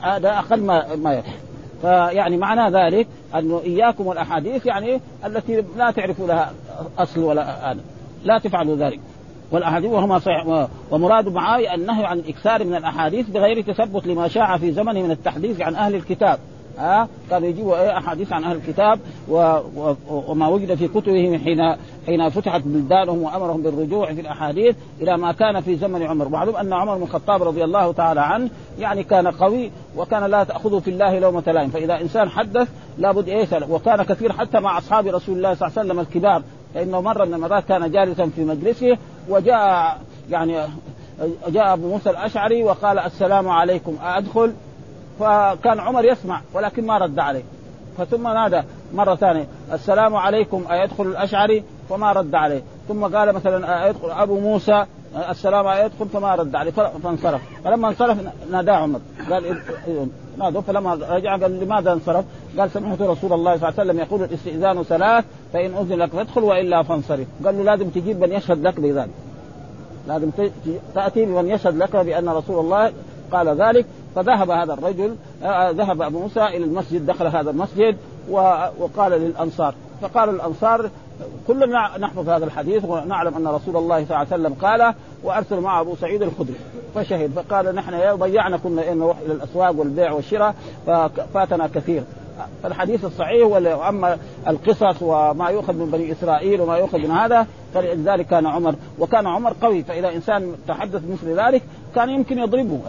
هذا 0.00 0.38
أقل 0.38 0.62
ما 0.62 0.96
ما 0.96 1.22
فيعني 1.82 2.36
معنى 2.36 2.76
ذلك 2.76 3.06
انه 3.38 3.60
إياكم 3.64 4.06
والاحاديث 4.06 4.66
يعني 4.66 5.00
التي 5.26 5.64
لا 5.76 5.90
تعرف 5.90 6.20
لها 6.20 6.52
أصل 6.98 7.20
ولا 7.20 7.72
آن 7.72 7.80
لا 8.24 8.38
تفعلوا 8.38 8.76
ذلك. 8.76 9.00
والأحاديث 9.50 9.90
وهما 9.90 10.18
صحيح. 10.18 10.68
ومراد 10.90 11.28
معاويه 11.28 11.74
النهي 11.74 12.04
عن 12.04 12.18
الإكثار 12.18 12.64
من 12.64 12.74
الأحاديث 12.74 13.30
بغير 13.30 13.60
تثبت 13.60 14.06
لما 14.06 14.28
شاع 14.28 14.58
في 14.58 14.72
زمنه 14.72 15.02
من 15.02 15.10
التحديث 15.10 15.60
عن 15.60 15.74
أهل 15.74 15.94
الكتاب. 15.94 16.38
ها؟ 16.78 17.08
كانوا 17.30 17.48
يجيبوا 17.48 17.98
أحاديث 17.98 18.32
عن 18.32 18.44
أهل 18.44 18.56
الكتاب 18.56 18.98
و... 19.28 19.36
و... 19.76 19.94
وما 20.08 20.48
وجد 20.48 20.74
في 20.74 20.88
كتبهم 20.88 21.38
حين 21.38 21.76
حين 22.06 22.28
فتحت 22.28 22.62
بلدانهم 22.64 23.22
وأمرهم 23.22 23.62
بالرجوع 23.62 24.12
في 24.12 24.20
الأحاديث 24.20 24.76
إلى 25.00 25.18
ما 25.18 25.32
كان 25.32 25.60
في 25.60 25.76
زمن 25.76 26.02
عمر، 26.02 26.28
معلوم 26.28 26.56
أن 26.56 26.72
عمر 26.72 26.96
بن 26.96 27.02
الخطاب 27.02 27.42
رضي 27.42 27.64
الله 27.64 27.92
تعالى 27.92 28.20
عنه 28.20 28.50
يعني 28.78 29.04
كان 29.04 29.26
قوي 29.26 29.70
وكان 29.96 30.24
لا 30.24 30.44
تأخذه 30.44 30.78
في 30.78 30.90
الله 30.90 31.18
لومة 31.18 31.42
لائم، 31.46 31.70
فإذا 31.70 32.00
إنسان 32.00 32.28
حدث 32.28 32.68
لابد 32.98 33.28
إيه 33.28 33.48
وكان 33.70 34.02
كثير 34.02 34.32
حتى 34.32 34.60
مع 34.60 34.78
أصحاب 34.78 35.06
رسول 35.06 35.36
الله 35.36 35.54
صلى 35.54 35.68
الله 35.68 35.78
عليه 35.78 35.88
وسلم 35.88 36.00
الكبار، 36.00 36.42
فإنه 36.74 37.00
مره 37.00 37.24
من 37.24 37.34
المرات 37.34 37.64
كان 37.64 37.90
جالسا 37.90 38.26
في 38.26 38.44
مجلسه 38.44 38.98
وجاء 39.28 39.98
يعني 40.30 40.56
جاء 41.48 41.72
أبو 41.72 41.88
موسى 41.88 42.10
الأشعري 42.10 42.62
وقال 42.62 42.98
السلام 42.98 43.48
عليكم 43.48 43.96
أدخل؟ 44.02 44.52
فكان 45.20 45.80
عمر 45.80 46.04
يسمع 46.04 46.40
ولكن 46.54 46.86
ما 46.86 46.98
رد 46.98 47.18
عليه. 47.18 47.42
فثم 47.98 48.28
نادى 48.28 48.62
مرة 48.94 49.14
ثانية 49.14 49.46
السلام 49.72 50.16
عليكم 50.16 50.64
أيدخل 50.70 51.06
الأشعري؟ 51.06 51.64
فما 51.90 52.12
رد 52.12 52.34
عليه. 52.34 52.62
ثم 52.88 53.04
قال 53.04 53.32
مثلا 53.32 53.86
أيدخل 53.86 54.10
أبو 54.10 54.40
موسى؟ 54.40 54.86
السلام 55.30 55.66
أيدخل 55.66 56.08
فما 56.08 56.34
رد 56.34 56.56
عليه. 56.56 56.70
فانصرف. 56.70 57.40
فلما 57.64 57.88
انصرف 57.88 58.18
نادى 58.50 58.70
عمر. 58.70 59.00
قال 59.30 59.60
نادوا. 60.38 60.60
فلما 60.60 60.94
رجع 60.94 61.36
قال 61.36 61.60
لماذا 61.60 61.92
انصرف؟ 61.92 62.24
قال 62.58 62.70
سمعت 62.70 63.02
رسول 63.02 63.32
الله 63.32 63.56
صلى 63.56 63.68
الله 63.68 63.80
عليه 63.80 63.90
وسلم 63.90 63.98
يقول 63.98 64.22
الاستئذان 64.22 64.82
ثلاث 64.82 65.24
فإن 65.52 65.74
أذن 65.74 65.98
لك 65.98 66.10
فادخل 66.10 66.42
وإلا 66.42 66.82
فانصرف. 66.82 67.26
قال 67.44 67.58
له 67.58 67.64
لازم 67.64 67.88
تجيب 67.88 68.20
من 68.20 68.32
يشهد 68.32 68.66
لك 68.66 68.80
بذلك. 68.80 69.10
لازم 70.08 70.30
تأتي 70.94 71.24
بمن 71.24 71.50
يشهد 71.50 71.76
لك 71.76 71.96
بأن 71.96 72.28
رسول 72.28 72.64
الله 72.64 72.92
قال 73.32 73.48
ذلك 73.48 73.86
فذهب 74.14 74.50
هذا 74.50 74.72
الرجل 74.72 75.16
آه، 75.42 75.46
آه، 75.46 75.70
ذهب 75.70 76.02
أبو 76.02 76.18
موسى 76.18 76.44
إلى 76.44 76.64
المسجد 76.64 77.06
دخل 77.06 77.26
هذا 77.26 77.50
المسجد 77.50 77.96
وقال 78.78 79.12
للأنصار 79.12 79.74
فقال 80.02 80.28
الأنصار 80.28 80.90
كلنا 81.46 81.98
نحفظ 81.98 82.28
هذا 82.28 82.44
الحديث 82.44 82.84
ونعلم 82.84 83.34
أن 83.34 83.46
رسول 83.46 83.76
الله 83.76 84.04
صلى 84.04 84.16
الله 84.16 84.16
عليه 84.16 84.28
وسلم 84.28 84.54
قال 84.54 84.94
وأرسل 85.22 85.60
مع 85.60 85.80
أبو 85.80 85.96
سعيد 85.96 86.22
الخدري 86.22 86.56
فشهد 86.94 87.30
فقال 87.30 87.74
نحن 87.74 88.16
ضيعنا 88.16 88.56
كنا 88.56 88.94
نروح 88.94 89.18
إلى 89.18 89.32
الاسواق 89.32 89.78
والبيع 89.78 90.12
والشراء 90.12 90.54
ففاتنا 90.86 91.66
كثير. 91.66 92.02
فالحديث 92.62 93.04
الصحيح 93.04 93.46
وأما 93.46 94.18
القصص 94.48 95.02
وما 95.02 95.48
يؤخذ 95.48 95.72
من 95.72 95.90
بني 95.90 96.12
إسرائيل 96.12 96.60
وما 96.60 96.76
يؤخذ 96.76 96.98
من 96.98 97.10
هذا 97.10 97.46
فلذلك 97.74 98.26
كان 98.26 98.46
عمر 98.46 98.74
وكان 98.98 99.26
عمر 99.26 99.54
قوي 99.62 99.82
فإذا 99.82 100.14
إنسان 100.14 100.54
تحدث 100.68 101.02
مثل 101.12 101.40
ذلك 101.40 101.62
كان 101.94 102.10
يمكن 102.10 102.38
يضربه. 102.38 102.80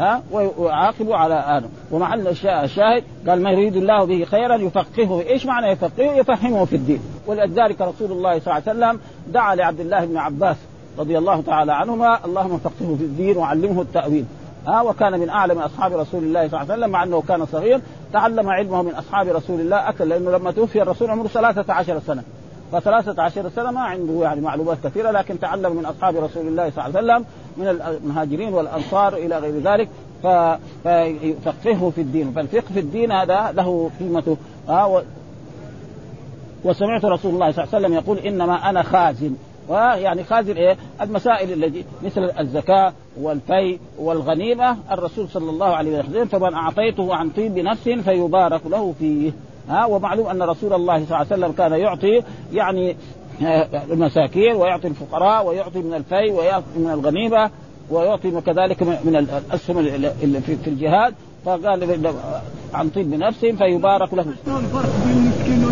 ها؟ 0.00 0.22
ويعاقبه 0.32 1.16
على 1.16 1.34
هذا 1.34 1.68
ومحل 1.90 2.28
الشاهد 2.28 3.04
قال 3.28 3.42
ما 3.42 3.50
يريد 3.50 3.76
الله 3.76 4.04
به 4.04 4.24
خيرا 4.24 4.56
يفقهه. 4.56 5.20
إيش 5.20 5.46
معنى 5.46 5.66
يفقهه؟ 5.66 6.12
يفهمه 6.14 6.64
في 6.64 6.76
الدين. 6.76 7.00
ولذلك 7.26 7.80
رسول 7.80 8.12
الله 8.12 8.38
صلى 8.38 8.58
الله 8.58 8.68
عليه 8.68 8.78
وسلم 8.78 9.00
دعا 9.28 9.54
لعبد 9.54 9.80
الله 9.80 10.04
بن 10.04 10.16
عباس 10.16 10.56
رضي 10.98 11.18
الله 11.18 11.40
تعالى 11.40 11.72
عنهما 11.72 12.24
اللهم 12.24 12.58
فقهه 12.58 12.96
في 12.98 13.04
الدين 13.04 13.36
وعلمه 13.36 13.82
التأويل. 13.82 14.24
ها؟ 14.66 14.80
وكان 14.82 15.20
من 15.20 15.28
أعلم 15.28 15.58
أصحاب 15.58 15.92
رسول 15.92 16.22
الله 16.24 16.48
صلى 16.48 16.60
الله 16.60 16.72
عليه 16.72 16.72
وسلم 16.72 16.90
مع 16.90 17.02
أنه 17.02 17.22
كان 17.28 17.46
صغير 17.46 17.80
تعلم 18.12 18.48
علمه 18.48 18.82
من 18.82 18.94
أصحاب 18.94 19.28
رسول 19.28 19.60
الله 19.60 19.88
أكثر 19.88 20.04
لأنه 20.04 20.30
لما 20.30 20.50
توفي 20.50 20.82
الرسول 20.82 21.10
عمره 21.10 21.26
13 21.26 22.00
سنة. 22.06 22.22
فثلاثة 22.72 23.22
عشر 23.22 23.48
سنة 23.48 23.70
ما 23.70 23.80
عنده 23.80 24.22
يعني 24.22 24.40
معلومات 24.40 24.78
كثيرة 24.84 25.10
لكن 25.10 25.40
تعلم 25.40 25.76
من 25.76 25.84
أصحاب 25.84 26.16
رسول 26.16 26.46
الله 26.46 26.70
صلى 26.70 26.86
الله 26.86 26.96
عليه 26.96 27.12
وسلم 27.14 27.24
من 27.56 27.66
المهاجرين 27.68 28.54
والأنصار 28.54 29.14
إلى 29.14 29.38
غير 29.38 29.58
ذلك 29.60 29.88
فيفقهه 30.82 31.90
في 31.90 32.00
الدين. 32.00 32.32
فالفقه 32.32 32.72
في 32.74 32.80
الدين 32.80 33.12
هذا 33.12 33.52
له 33.52 33.90
قيمته. 34.00 34.36
آه 34.68 35.02
وسمعت 36.64 37.04
رسول 37.04 37.34
الله 37.34 37.52
صلى 37.52 37.64
الله 37.64 37.74
عليه 37.74 37.86
وسلم 37.86 37.94
يقول 37.94 38.18
إنما 38.18 38.70
أنا 38.70 38.82
خازن. 38.82 39.34
ويعني 39.68 40.24
خازن 40.24 40.56
إيه؟ 40.56 40.76
المسائل 41.00 41.64
التي 41.64 41.84
مثل 42.02 42.30
الزكاة 42.40 42.92
والفي 43.20 43.78
والغنيمة 43.98 44.76
الرسول 44.92 45.28
صلى 45.28 45.50
الله 45.50 45.66
عليه 45.66 45.98
وسلم 45.98 46.24
فمن 46.24 46.54
أعطيته 46.54 47.14
عن 47.14 47.30
طيب 47.30 47.58
نفس 47.58 47.88
فيبارك 47.88 48.60
له 48.66 48.94
فيه. 48.98 49.32
ها 49.68 49.84
ومعلوم 49.86 50.26
أن 50.26 50.42
رسول 50.42 50.72
الله 50.72 50.94
صلى 50.94 51.04
الله 51.04 51.16
عليه 51.16 51.26
وسلم 51.26 51.52
كان 51.52 51.72
يعطي 51.72 52.22
يعني 52.52 52.96
آه، 53.46 53.68
المساكين 53.90 54.56
ويعطي 54.56 54.88
الفقراء 54.88 55.46
ويعطي 55.46 55.78
من 55.78 55.94
الفي 55.94 56.30
ويعطي 56.30 56.64
من 56.76 56.90
الغنيمة 56.90 57.50
ويعطي 57.90 58.40
كذلك 58.40 58.82
من 58.82 59.16
الأسهم 59.16 59.82
في 60.40 60.66
الجهاد. 60.66 61.14
فقال 61.44 62.14
عن 62.74 62.88
طيب 62.88 63.14
نفسه 63.14 63.52
فيبارك 63.52 64.14
له. 64.14 64.22
الفرق 64.22 64.90
بين 65.06 65.16
المسكين 65.16 65.62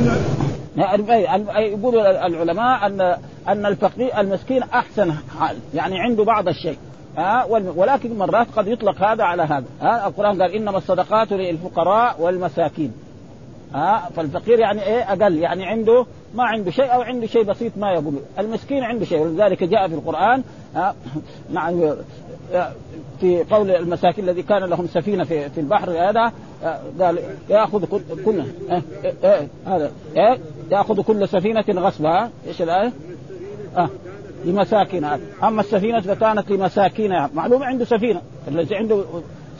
يقول 1.56 1.98
العلماء 1.98 2.86
ان 2.86 3.00
أن 3.48 3.66
الفقير 3.66 4.20
المسكين 4.20 4.62
أحسن 4.62 5.12
حال 5.12 5.56
يعني 5.74 6.00
عنده 6.00 6.24
بعض 6.24 6.48
الشيء. 6.48 6.78
ها 7.16 7.44
ولكن 7.76 8.18
مرات 8.18 8.46
قد 8.56 8.66
يطلق 8.68 9.02
هذا 9.02 9.24
على 9.24 9.42
هذا. 9.42 9.64
ها 9.80 10.06
القرآن 10.06 10.42
قال 10.42 10.52
إنما 10.52 10.78
الصدقات 10.78 11.32
للفقراء 11.32 12.16
والمساكين. 12.20 12.92
ها 13.74 14.10
فالفقير 14.16 14.58
يعني 14.58 14.82
إيه 14.82 15.12
أقل. 15.12 15.36
يعني 15.36 15.66
عنده 15.66 16.06
ما 16.34 16.44
عنده 16.44 16.70
شيء 16.70 16.94
أو 16.94 17.02
عنده 17.02 17.26
شيء 17.26 17.42
بسيط 17.42 17.72
ما 17.76 17.92
يقول. 17.92 18.14
المسكين 18.38 18.84
عنده 18.84 19.04
شيء 19.04 19.20
ولذلك 19.20 19.64
جاء 19.64 19.88
في 19.88 19.94
القرآن 19.94 20.42
ها 20.76 20.94
نعم 21.50 21.94
في 23.20 23.44
قول 23.50 23.70
المساكين 23.70 24.24
الذي 24.24 24.42
كان 24.42 24.64
لهم 24.64 24.86
سفينة 24.86 25.24
في 25.24 25.50
في 25.50 25.60
البحر 25.60 25.90
هذا 25.90 26.32
قال 27.00 27.18
يأخذ 27.50 27.84
كل 28.24 28.42
هذا 29.66 29.90
يأخذ 30.70 31.02
كل 31.02 31.28
سفينة 31.28 31.64
غصبها. 31.68 32.30
إيش 32.46 32.62
الآية؟ 32.62 32.92
آه 33.76 33.88
لمساكن 34.44 35.04
أما 35.42 35.60
السفينة 35.60 36.00
فكانت 36.00 36.50
لمساكين. 36.50 37.28
معلوم 37.34 37.62
عنده 37.62 37.84
سفينة. 37.84 38.22
الذي 38.48 38.76
عنده 38.76 39.04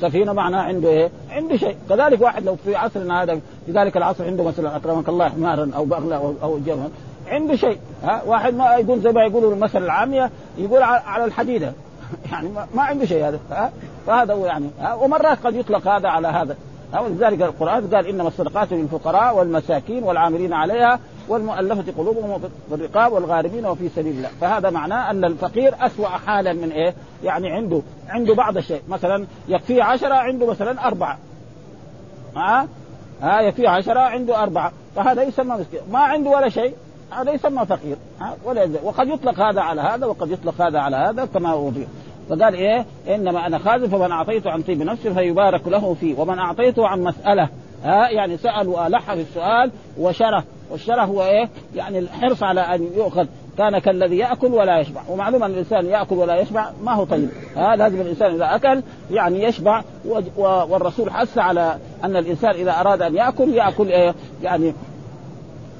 سفينة 0.00 0.32
معناه 0.32 0.62
عنده 0.62 0.88
إيه؟ 0.88 1.10
عنده 1.30 1.56
شيء، 1.56 1.76
كذلك 1.88 2.20
واحد 2.20 2.44
لو 2.44 2.56
في 2.56 2.76
عصرنا 2.76 3.22
هذا 3.22 3.40
في 3.68 3.74
ذلك 3.74 3.96
العصر 3.96 4.24
عنده 4.24 4.44
مثلا 4.44 4.76
أكرمك 4.76 5.08
الله 5.08 5.28
حمارا 5.28 5.70
أو 5.76 5.84
بغله 5.84 6.16
أو, 6.16 6.34
أو 6.42 6.58
جمل 6.58 6.90
عنده 7.26 7.56
شيء 7.56 7.78
ها؟ 8.02 8.22
واحد 8.26 8.54
ما 8.54 8.74
يقول 8.74 9.00
زي 9.00 9.12
ما 9.12 9.24
يقولوا 9.24 9.52
المثل 9.52 9.84
العامية 9.84 10.30
يقول 10.58 10.82
على 10.82 11.24
الحديدة. 11.24 11.72
يعني 12.32 12.48
ما 12.74 12.82
عنده 12.82 13.06
شيء 13.06 13.28
هذا 13.28 13.40
ها؟ 13.50 13.72
فهذا 14.06 14.34
هو 14.34 14.46
يعني 14.46 14.70
ها؟ 14.80 14.94
ومرات 14.94 15.46
قد 15.46 15.54
يطلق 15.54 15.88
هذا 15.88 16.08
على 16.08 16.28
هذا. 16.28 16.56
ولذلك 17.02 17.42
القرآن 17.42 17.86
قال 17.94 18.06
إنما 18.06 18.28
الصدقات 18.28 18.72
للفقراء 18.72 19.36
والمساكين 19.36 20.02
والعاملين 20.02 20.52
عليها 20.52 21.00
والمؤلفة 21.28 21.92
قلوبهم 21.98 22.38
في 22.38 22.74
الرقاب 22.74 23.12
والغارمين 23.12 23.66
وفي 23.66 23.88
سبيل 23.88 24.16
الله. 24.16 24.30
فهذا 24.40 24.70
معناه 24.70 25.10
أن 25.10 25.24
الفقير 25.24 25.74
أسوأ 25.80 26.08
حالا 26.08 26.52
من 26.52 26.70
إيه؟ 26.70 26.94
يعني 27.24 27.50
عنده 27.50 27.82
عنده 28.08 28.34
بعض 28.34 28.56
الشيء. 28.56 28.82
مثلا 28.88 29.26
يكفيه 29.48 29.82
عشرة 29.82 30.14
عنده 30.14 30.46
مثلا 30.46 30.86
أربعة. 30.86 31.18
ها؟ 32.36 32.68
ها 33.22 33.40
يكفيه 33.40 33.68
عشرة 33.68 34.00
عنده 34.00 34.42
أربعة. 34.42 34.72
فهذا 34.96 35.22
يسمى 35.22 35.56
مسكين. 35.56 35.80
ما 35.92 35.98
عنده 35.98 36.30
ولا 36.30 36.48
شيء 36.48 36.74
هذا 37.10 37.32
يسمى 37.32 37.66
فقير. 37.66 37.96
ولا 38.44 38.68
وقد 38.82 39.08
يطلق 39.08 39.40
هذا 39.40 39.60
على 39.60 39.80
هذا 39.80 40.06
وقد 40.06 40.30
يطلق 40.30 40.60
هذا 40.60 40.78
على 40.78 40.96
هذا 40.96 41.24
كما 41.24 41.70
فيه. 41.70 41.86
فقال 42.28 42.54
إيه؟ 42.54 42.86
إنما 43.08 43.46
أنا 43.46 43.58
خازن 43.58 43.88
فمن 43.88 44.12
اعطيته 44.12 44.50
عن 44.50 44.62
طيب 44.62 44.82
نفسه 44.82 45.14
فيبارك 45.14 45.68
له 45.68 45.94
فيه. 45.94 46.20
ومن 46.20 46.38
اعطيته 46.38 46.88
عن 46.88 47.00
مسألة. 47.00 47.48
ها 47.84 48.08
يعني 48.10 48.36
سأل 48.36 48.68
والح 48.68 49.14
في 49.14 49.20
السؤال 49.20 49.70
وشره 49.98 50.44
والشره 50.70 51.04
هو 51.04 51.22
إيه؟ 51.22 51.48
يعني 51.76 51.98
الحرص 51.98 52.42
على 52.42 52.60
أن 52.60 52.88
يؤخذ. 52.96 53.26
كان 53.58 53.78
كالذي 53.78 54.18
يأكل 54.18 54.46
ولا 54.46 54.78
يشبع. 54.78 55.00
ومعلوم 55.08 55.42
أن 55.42 55.50
الإنسان 55.50 55.86
يأكل 55.86 56.14
ولا 56.14 56.40
يشبع 56.40 56.70
ما 56.84 56.92
هو 56.92 57.04
طيب. 57.04 57.28
ها 57.56 57.76
لازم 57.76 58.00
الإنسان 58.00 58.34
إذا 58.34 58.54
أكل 58.54 58.82
يعني 59.10 59.42
يشبع 59.42 59.82
والرسول 60.36 61.10
حث 61.10 61.38
على 61.38 61.78
أن 62.04 62.16
الإنسان 62.16 62.50
إذا 62.50 62.80
أراد 62.80 63.02
أن 63.02 63.16
يأكل 63.16 63.54
يأكل 63.54 63.88
إيه 63.88 64.14
يعني 64.42 64.74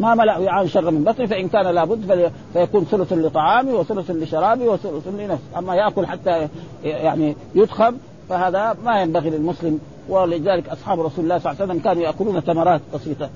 ما 0.01 0.15
ملأ 0.15 0.39
وعاء 0.39 0.67
شر 0.67 0.91
من 0.91 1.05
بطنه 1.05 1.27
فإن 1.27 1.49
كان 1.49 1.67
لابد 1.67 2.33
فيكون 2.53 2.85
ثلث 2.85 3.13
لطعامه 3.13 3.73
وثلث 3.73 4.11
لشرابه 4.11 4.65
وثلث 4.65 5.09
لنفسه 5.09 5.59
أما 5.59 5.75
يأكل 5.75 6.07
حتى 6.07 6.49
يعني 6.85 7.37
يدخم 7.55 7.97
فهذا 8.29 8.77
ما 8.85 9.01
ينبغي 9.01 9.31
للمسلم. 9.31 9.81
ولذلك 10.09 10.69
أصحاب 10.69 11.01
رسول 11.01 11.25
الله 11.25 11.39
صلى 11.39 11.53
الله 11.53 11.63
عليه 11.63 11.73
وسلم 11.73 11.83
كانوا 11.85 12.03
يأكلون 12.03 12.41
ثمرات 12.41 12.81
بسيطة. 12.95 13.29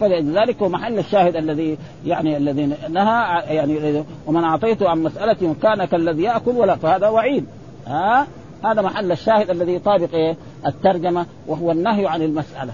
فلذلك 0.00 0.62
محل 0.62 0.98
الشاهد 0.98 1.36
الذي 1.36 1.78
يعني 2.06 2.36
الذي 2.36 2.66
نهى 2.88 3.42
يعني 3.54 4.04
ومن 4.26 4.44
أعطيته 4.44 4.88
عن 4.88 5.02
مسألة 5.02 5.54
كان 5.62 5.84
كالذي 5.84 6.22
يأكل 6.22 6.50
ولا 6.50 6.76
فهذا 6.76 7.08
وعيد. 7.08 7.46
ها؟ 7.86 8.26
هذا 8.64 8.82
محل 8.82 9.12
الشاهد 9.12 9.50
الذي 9.50 9.74
يطابق 9.74 10.14
إيه؟ 10.14 10.36
الترجمة 10.66 11.26
وهو 11.46 11.70
النهي 11.70 12.06
عن 12.06 12.22
المسألة. 12.22 12.72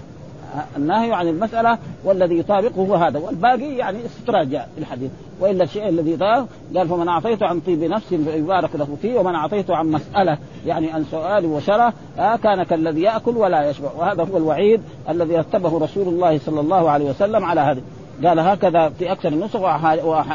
النهي 0.77 1.13
عن 1.13 1.27
المسألة 1.27 1.77
والذي 2.03 2.39
يطابقه 2.39 2.75
هو 2.75 2.95
هذا. 2.95 3.19
والباقي 3.19 3.75
يعني 3.75 3.99
في 4.25 4.61
الحديث 4.77 5.11
وإلا 5.39 5.63
الشيء 5.63 5.89
الذي 5.89 6.15
قال 6.15 6.47
فمن 6.73 7.07
أعطيته 7.07 7.45
عن 7.45 7.59
طيب 7.59 7.83
نفس 7.83 8.11
يبارك 8.11 8.75
له 8.75 8.87
فيه 9.01 9.19
ومن 9.19 9.35
أعطيته 9.35 9.75
عن 9.75 9.91
مسألة 9.91 10.37
يعني 10.65 10.91
عن 10.91 11.03
سؤال 11.11 11.45
وشرة 11.45 11.93
آه 12.19 12.35
كان 12.35 12.63
كالذي 12.63 13.01
يأكل 13.01 13.37
ولا 13.37 13.69
يشبع. 13.69 13.89
وهذا 13.97 14.23
هو 14.23 14.37
الوعيد 14.37 14.81
الذي 15.09 15.37
رتبه 15.37 15.79
رسول 15.79 16.07
الله 16.07 16.37
صلى 16.37 16.59
الله 16.59 16.89
عليه 16.89 17.09
وسلم 17.09 17.45
على 17.45 17.61
هذا. 17.61 17.81
قال 18.23 18.39
هكذا 18.39 18.89
في 18.89 19.11
أكثر 19.11 19.29
النسخ 19.29 19.59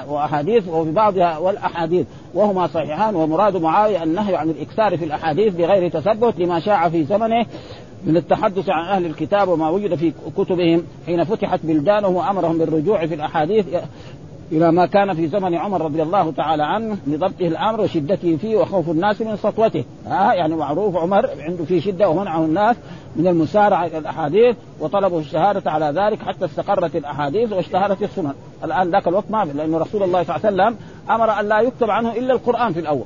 وأحاديث 0.09 0.69
وفي 0.69 0.91
بعضها 0.91 1.39
والأحاديث. 1.39 2.07
وهما 2.35 2.67
صحيحان 2.67 3.17
ومراد 3.17 3.57
معاوية 3.57 4.03
النهي 4.03 4.37
عن 4.37 4.51
الإكثار 4.51 4.97
في 4.97 5.05
الأحاديث 5.05 5.55
بغير 5.55 5.91
تثبت 5.91 6.35
لما 6.39 6.61
شاع 6.61 6.89
في 6.89 7.05
زمنه 7.05 7.47
من 8.05 8.17
التحدث 8.17 8.69
عن 8.69 8.85
أهل 8.85 9.07
الكتاب 9.07 9.49
وما 9.49 9.69
وجد 9.69 9.95
في 9.95 10.13
كتبهم 10.37 10.83
حين 11.07 11.25
فتحت 11.25 11.61
بلدانهم 11.63 12.15
وأمرهم 12.15 12.59
بالرجوع 12.59 13.07
في 13.07 13.15
الأحاديث 13.15 13.67
إلى 14.53 14.73
ما 14.73 14.87
كان 14.87 15.15
في 15.15 15.29
زمن 15.29 15.55
عمر 15.55 15.81
رضي 15.81 16.03
الله 16.03 16.31
تعالى 16.31 16.63
عنه 16.63 16.97
لضبطه 17.07 17.47
الأمر 17.47 17.81
وشدته 17.81 18.37
فيه 18.37 18.57
وخوف 18.57 18.91
الناس 18.91 19.21
من 19.21 19.37
سطوته. 19.37 19.85
ها 20.07 20.35
يعني 20.35 20.55
معروف 20.55 20.97
عمر 20.97 21.31
عنده 21.41 21.65
في 21.65 21.81
شدة 21.81 22.09
ومنعه 22.09 22.45
الناس 22.45 22.77
من 23.17 23.27
المسارعة 23.27 23.87
إلى 23.87 23.99
الأحاديث 23.99 24.57
وطلبوا 24.81 25.21
الشهادة 25.21 25.71
على 25.71 25.87
ذلك 25.87 26.23
حتى 26.23 26.45
استقرت 26.45 26.97
الأحاديث 26.97 27.53
واشتهرت 27.53 28.03
السنن. 28.03 28.35
الآن 28.65 28.91
ذاك 28.91 29.09
الوقت 29.09 29.31
ما 29.31 29.45
لأن 29.45 29.75
رسول 29.75 30.03
الله 30.03 30.23
صلى 30.23 30.37
الله 30.37 30.47
عليه 30.47 30.73
وسلم 30.73 30.77
أمر 31.11 31.41
أن 31.41 31.49
لا 31.49 31.61
يكتب 31.61 31.91
عنه 31.91 32.13
إلا 32.13 32.35
القرآن 32.35 32.73
في 32.73 32.81
الأول. 32.81 33.05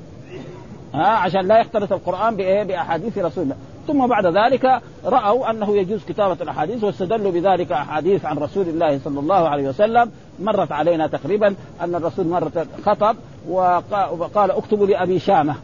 ها 0.95 1.07
عشان 1.07 1.49
لا 1.49 1.61
يختلط 1.61 1.93
القرآن 1.93 2.37
بإيه؟ 2.37 2.63
بأحاديث 2.63 3.19
رسول 3.19 3.45
الله. 3.45 3.57
ثم 3.87 4.07
بعد 4.07 4.27
ذلك 4.27 4.81
رأوا 5.05 5.51
أنه 5.51 5.77
يجوز 5.77 6.05
كتابة 6.05 6.37
الأحاديث 6.41 6.85
واستدلوا 6.85 7.33
بذلك 7.33 7.73
أحاديث 7.73 8.25
عن 8.25 8.39
رسول 8.39 8.69
الله 8.69 8.99
صلى 8.99 9.21
الله 9.21 9.49
عليه 9.49 9.69
وسلم. 9.69 10.11
مرت 10.41 10.73
علينا 10.73 11.07
تقريبا 11.07 11.55
أن 11.81 11.95
الرسول 11.95 12.27
مرة 12.27 12.67
خطب 12.87 13.17
وقال 14.19 14.51
اكتبوا 14.51 14.87
لأبي 14.87 15.19
شامة. 15.19 15.55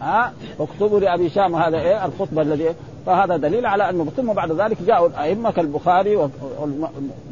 ها 0.00 0.32
اكتبوا 0.60 1.00
لأبي 1.00 1.28
شامة. 1.28 1.68
هذا 1.68 1.78
إيه؟ 1.78 2.04
الخطبة 2.04 2.42
الذي 2.42 2.74
فهذا 3.06 3.36
دليل 3.36 3.66
على 3.66 3.90
أنه 3.90 4.04
ثم 4.16 4.32
بعد 4.32 4.52
ذلك 4.52 4.82
جاءوا 4.82 5.08
الأئمة 5.08 5.50
كالبخاري 5.50 6.28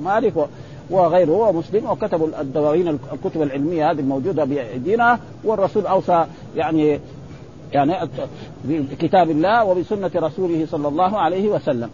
ومالك 0.01 0.49
وغيره 0.93 1.33
ومسلم 1.33 1.91
وكتبوا 1.91 2.41
الدواوين 2.41 2.89
الكتب 2.89 3.43
العلمية 3.43 3.91
هذه 3.91 4.01
الموجودة 4.01 4.45
بأيدينا 4.45 5.19
والرسول 5.45 5.87
أوصى 5.87 6.27
يعني 6.57 7.01
يعني 7.73 8.09
بكتاب 8.65 9.31
الله 9.31 9.65
وبسنة 9.65 10.11
رسوله 10.17 10.67
صلى 10.67 10.89
الله 10.89 11.19
عليه 11.19 11.49
وسلم 11.49 11.91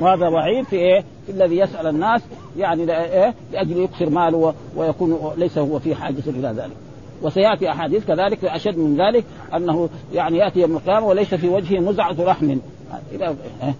وهذا 0.00 0.28
وعيد 0.28 0.64
في 0.64 0.76
إيه؟ 0.76 1.04
في 1.26 1.32
الذي 1.32 1.58
يسأل 1.58 1.86
الناس 1.86 2.22
يعني 2.58 2.82
إيه؟ 2.92 3.34
لأجل 3.52 3.76
يكثر 3.76 4.10
ماله 4.10 4.54
ويكون 4.76 5.32
ليس 5.36 5.58
هو 5.58 5.78
في 5.78 5.94
حاجة 5.94 6.22
إلى 6.26 6.48
ذلك. 6.48 6.76
وسيأتي 7.22 7.70
أحاديث 7.70 8.06
كذلك 8.06 8.44
أشد 8.44 8.78
من 8.78 8.96
ذلك 9.00 9.24
أنه 9.54 9.88
يعني 10.14 10.38
يأتي 10.38 10.60
يوم 10.60 10.76
القيامة 10.76 11.06
وليس 11.06 11.34
في 11.34 11.48
وجهه 11.48 11.80
مزعة 11.80 12.16
رحم 12.20 12.56
إيه؟ 13.12 13.74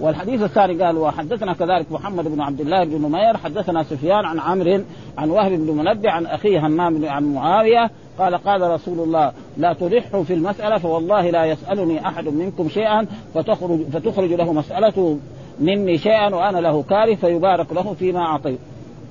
والحديث 0.00 0.42
الثاني 0.42 0.82
قال 0.82 0.98
وحدثنا 0.98 1.52
كذلك 1.52 1.92
محمد 1.92 2.28
بن 2.28 2.40
عبد 2.40 2.60
الله 2.60 2.84
بن 2.84 3.02
نمير 3.02 3.36
حدثنا 3.36 3.82
سفيان 3.82 4.24
عن 4.24 4.40
عمرو 4.40 4.80
عن 5.18 5.30
وهب 5.30 5.52
بن 5.52 5.70
منبه 5.76 6.10
عن 6.10 6.26
أخيه 6.26 6.66
همام 6.66 7.04
عن 7.04 7.34
معاوية 7.34 7.90
قال 8.18 8.34
قال 8.34 8.70
رسول 8.70 9.00
الله 9.00 9.32
لا 9.56 9.72
تلحوا 9.72 10.24
في 10.24 10.34
المسألة 10.34 10.78
فوالله 10.78 11.30
لا 11.30 11.44
يسألني 11.44 12.08
أحد 12.08 12.28
منكم 12.28 12.68
شيئا 12.68 13.06
فتخرج, 13.34 13.80
فتخرج 13.92 14.32
له 14.32 14.52
مسألة 14.52 15.18
مني 15.60 15.98
شيئا 15.98 16.34
وأنا 16.34 16.58
له 16.58 16.82
كاره 16.82 17.14
فيبارك 17.14 17.72
له 17.72 17.94
فيما 17.94 18.20
أعطيت 18.20 18.58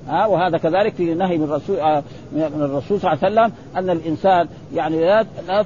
ها 0.08 0.26
وهذا 0.26 0.58
كذلك 0.58 0.94
في 0.94 1.14
نهي 1.14 1.38
من 1.38 1.44
الرسول 1.44 1.80
آه، 1.80 2.02
من 2.32 2.42
الرسول 2.42 3.00
صلى 3.00 3.12
الله 3.12 3.24
عليه 3.24 3.34
وسلم 3.34 3.52
أن 3.76 3.90
الإنسان 3.90 4.48
يعني 4.74 5.00
لا 5.00 5.26
لا 5.48 5.64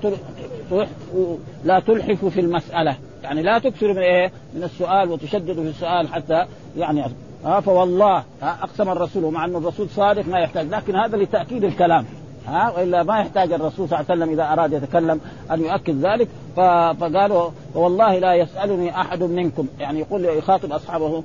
لا 1.64 1.80
تلحف 1.80 2.24
في 2.24 2.40
المسألة. 2.40 2.96
يعني 3.22 3.42
لا 3.42 3.58
تكثر 3.58 3.92
من 3.92 3.98
إيه؟ 3.98 4.32
من 4.54 4.62
السؤال 4.62 5.10
وتشدد 5.10 5.52
في 5.52 5.68
السؤال 5.68 6.08
حتى 6.08 6.46
يعني 6.76 7.04
ها 7.44 7.60
فوالله 7.60 8.24
أقسم 8.42 8.88
الرسول 8.88 9.32
مع 9.32 9.44
أن 9.44 9.56
الرسول 9.56 9.88
صادق 9.88 10.28
ما 10.28 10.38
يحتاج 10.38 10.68
لكن 10.68 10.96
هذا 10.96 11.16
لتأكيد 11.16 11.64
الكلام. 11.64 12.04
ها 12.48 12.72
وإلا 12.76 13.02
ما 13.02 13.20
يحتاج 13.20 13.52
الرسول 13.52 13.88
صلى 13.88 13.98
الله 13.98 14.10
عليه 14.10 14.22
وسلم 14.22 14.32
إذا 14.32 14.52
أراد 14.52 14.72
يتكلم 14.72 15.20
أن 15.50 15.60
يؤكد 15.60 16.06
ذلك. 16.06 16.28
فقالوا 16.56 17.50
والله 17.74 18.18
لا 18.18 18.34
يسألني 18.34 19.00
أحد 19.00 19.22
منكم. 19.22 19.66
يعني 19.80 20.00
يقول 20.00 20.24
يخاطب 20.24 20.72
أصحابه 20.72 21.22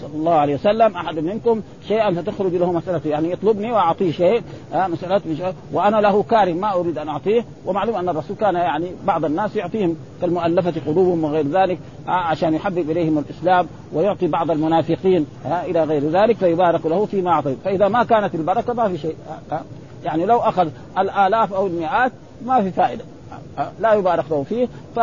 صلى 0.00 0.14
الله 0.14 0.32
عليه 0.32 0.54
وسلم 0.54 0.96
أحد 0.96 1.18
منكم 1.18 1.62
شيئا 1.88 2.14
فتخرج 2.14 2.54
له 2.54 2.72
مسالته 2.72 3.10
يعني 3.10 3.32
يطلبني 3.32 3.72
وأعطيه 3.72 4.12
شيء 4.12 4.42
مسالته 4.74 5.54
وأنا 5.72 5.96
له 5.96 6.22
كارم 6.22 6.56
ما 6.56 6.74
أريد 6.74 6.98
أن 6.98 7.08
أعطيه. 7.08 7.44
ومعلوم 7.66 7.96
أن 7.96 8.08
الرسول 8.08 8.36
كان 8.36 8.54
يعني 8.54 8.90
بعض 9.04 9.24
الناس 9.24 9.56
يعطيهم 9.56 9.96
كالمؤلفة 10.20 10.74
قلوبهم 10.86 11.24
وغير 11.24 11.46
ذلك 11.48 11.78
عشان 12.06 12.54
يحبب 12.54 12.90
إليهم 12.90 13.18
الإسلام 13.18 13.66
ويعطي 13.92 14.26
بعض 14.26 14.50
المنافقين 14.50 15.26
إلى 15.46 15.84
غير 15.84 16.10
ذلك 16.10 16.36
فيبارك 16.36 16.86
له 16.86 17.06
فيما 17.06 17.30
أعطيه. 17.30 17.56
فإذا 17.64 17.88
ما 17.88 18.04
كانت 18.04 18.34
البركة 18.34 18.72
ما 18.72 18.88
في 18.88 18.98
شيء 18.98 19.16
يعني 20.04 20.24
لو 20.24 20.38
أخذ 20.38 20.68
الآلاف 20.98 21.52
أو 21.52 21.66
المئات 21.66 22.12
ما 22.46 22.62
في 22.62 22.70
فائدة. 22.70 23.04
لا 23.80 23.92
يبارك 23.92 24.24
له 24.30 24.42
فيه 24.42 24.68
ف 24.94 24.98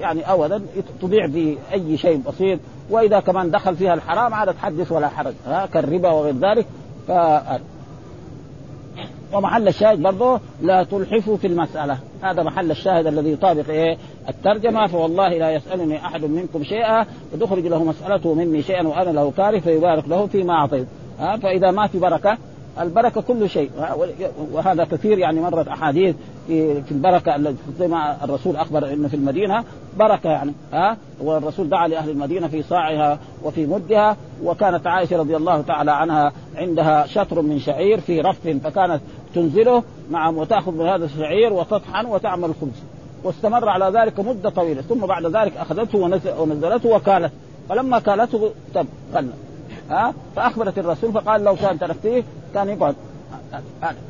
يعني 0.00 0.30
اولا 0.30 0.60
تضيع 1.02 1.26
بأي 1.26 1.96
شيء 1.96 2.22
بسيط 2.28 2.58
وإذا 2.90 3.20
كمان 3.20 3.50
دخل 3.50 3.76
فيها 3.76 3.94
الحرام 3.94 4.34
عاد 4.34 4.54
تحدث 4.54 4.92
ولا 4.92 5.08
حرج 5.08 5.34
ها 5.46 5.66
كالربا 5.66 6.10
وغير 6.10 6.34
ذلك. 6.34 6.66
ف 7.08 7.12
ومحل 9.32 9.68
الشاهد 9.68 10.02
برضه 10.02 10.40
لا 10.62 10.82
تلحفوا 10.82 11.36
في 11.36 11.46
المسألة. 11.46 11.98
هذا 12.22 12.42
محل 12.42 12.70
الشاهد 12.70 13.06
الذي 13.06 13.32
يطابق 13.32 13.68
إيه؟ 13.68 13.96
الترجمة 14.28 14.86
فوالله 14.86 15.28
لا 15.28 15.50
يسألني 15.50 15.96
أحد 15.96 16.24
منكم 16.24 16.64
شيئا 16.64 17.06
فتخرج 17.32 17.66
له 17.66 17.84
مسألته 17.84 18.34
مني 18.34 18.62
شيئا 18.62 18.88
وأنا 18.88 19.10
له 19.10 19.32
كاره 19.36 19.58
فيبارك 19.58 20.08
له 20.08 20.26
فيما 20.26 20.54
أعطيت. 20.54 20.86
فإذا 21.18 21.70
ما 21.70 21.86
في 21.86 21.98
بركة 21.98 22.38
البركة 22.80 23.20
كل 23.20 23.50
شيء. 23.50 23.70
وهذا 24.52 24.84
كثير 24.84 25.18
يعني 25.18 25.40
مرت 25.40 25.68
أحاديث 25.68 26.16
في 26.46 26.90
البركة 26.90 27.54
زي 27.78 27.88
ما 27.88 28.24
الرسول 28.24 28.56
أخبر 28.56 28.92
انه 28.92 29.08
في 29.08 29.16
المدينة 29.16 29.64
بركة 29.98 30.30
يعني 30.30 30.52
ها؟ 30.72 30.96
والرسول 31.20 31.68
دعا 31.68 31.88
لأهل 31.88 32.10
المدينة 32.10 32.48
في 32.48 32.62
صاعها 32.62 33.18
وفي 33.44 33.66
مدها 33.66 34.16
وكانت 34.44 34.86
عائشة 34.86 35.16
رضي 35.18 35.36
الله 35.36 35.62
تعالى 35.62 35.90
عنها 35.90 36.32
عندها 36.56 37.06
شطر 37.06 37.42
من 37.42 37.58
شعير 37.58 38.00
في 38.00 38.20
رف 38.20 38.48
فكانت 38.64 39.00
تنزله 39.34 39.82
نعم 40.10 40.38
وتأخذ 40.38 40.72
من 40.72 40.86
هذا 40.86 41.04
الشعير 41.04 41.52
وتطحن 41.52 42.06
وتعمل 42.06 42.54
خبز. 42.60 42.82
واستمر 43.24 43.68
على 43.68 43.98
ذلك 43.98 44.20
مدة 44.20 44.50
طويلة 44.50 44.82
ثم 44.82 45.06
بعد 45.06 45.26
ذلك 45.26 45.56
أخذته 45.56 45.98
ونزلته 46.38 46.88
وكالت 46.88 47.32
فلما 47.68 47.98
كالته 47.98 48.50
تم 48.74 48.86
قل 49.14 49.28
ها؟ 49.90 50.14
فأخبرت 50.36 50.78
الرسول 50.78 51.12
فقال 51.12 51.44
لو 51.44 51.56
كان 51.56 51.78
تركتيه 51.78 52.22
كان 52.54 52.68
يقعد. 52.68 52.94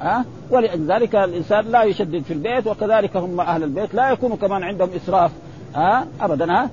ها؟ 0.01 0.25
ولذلك 0.51 1.17
الإنسان 1.17 1.65
لا 1.65 1.83
يشدد 1.83 2.23
في 2.23 2.33
البيت 2.33 2.67
وكذلك 2.67 3.17
هم 3.17 3.41
أهل 3.41 3.63
البيت 3.63 3.95
لا 3.95 4.11
يكونوا 4.11 4.37
كمان 4.37 4.63
عندهم 4.63 4.91
إسراف. 4.97 5.31
ها؟ 5.75 6.07
ابدا 6.21 6.53
ها؟ 6.53 6.71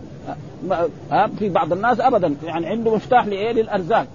ها؟ 1.12 1.28
في 1.40 1.50
بعض 1.50 1.74
الناس 1.74 2.00
ابدا 2.00 2.36
يعني 2.44 2.68
عنده 2.68 2.96
مفتاح 2.96 3.26
لإيه؟ 3.26 3.52
للأرزاق. 3.52 4.08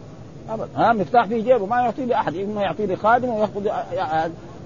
ها؟ 0.76 0.92
مفتاح 0.92 1.26
في 1.26 1.42
جيبه 1.42 1.66
ما 1.66 1.80
يعطي 1.80 2.04
لأحد 2.04 2.36
اما 2.36 2.62
يعطي 2.62 2.86
لخادم 2.86 3.28
ويأخذ 3.28 3.68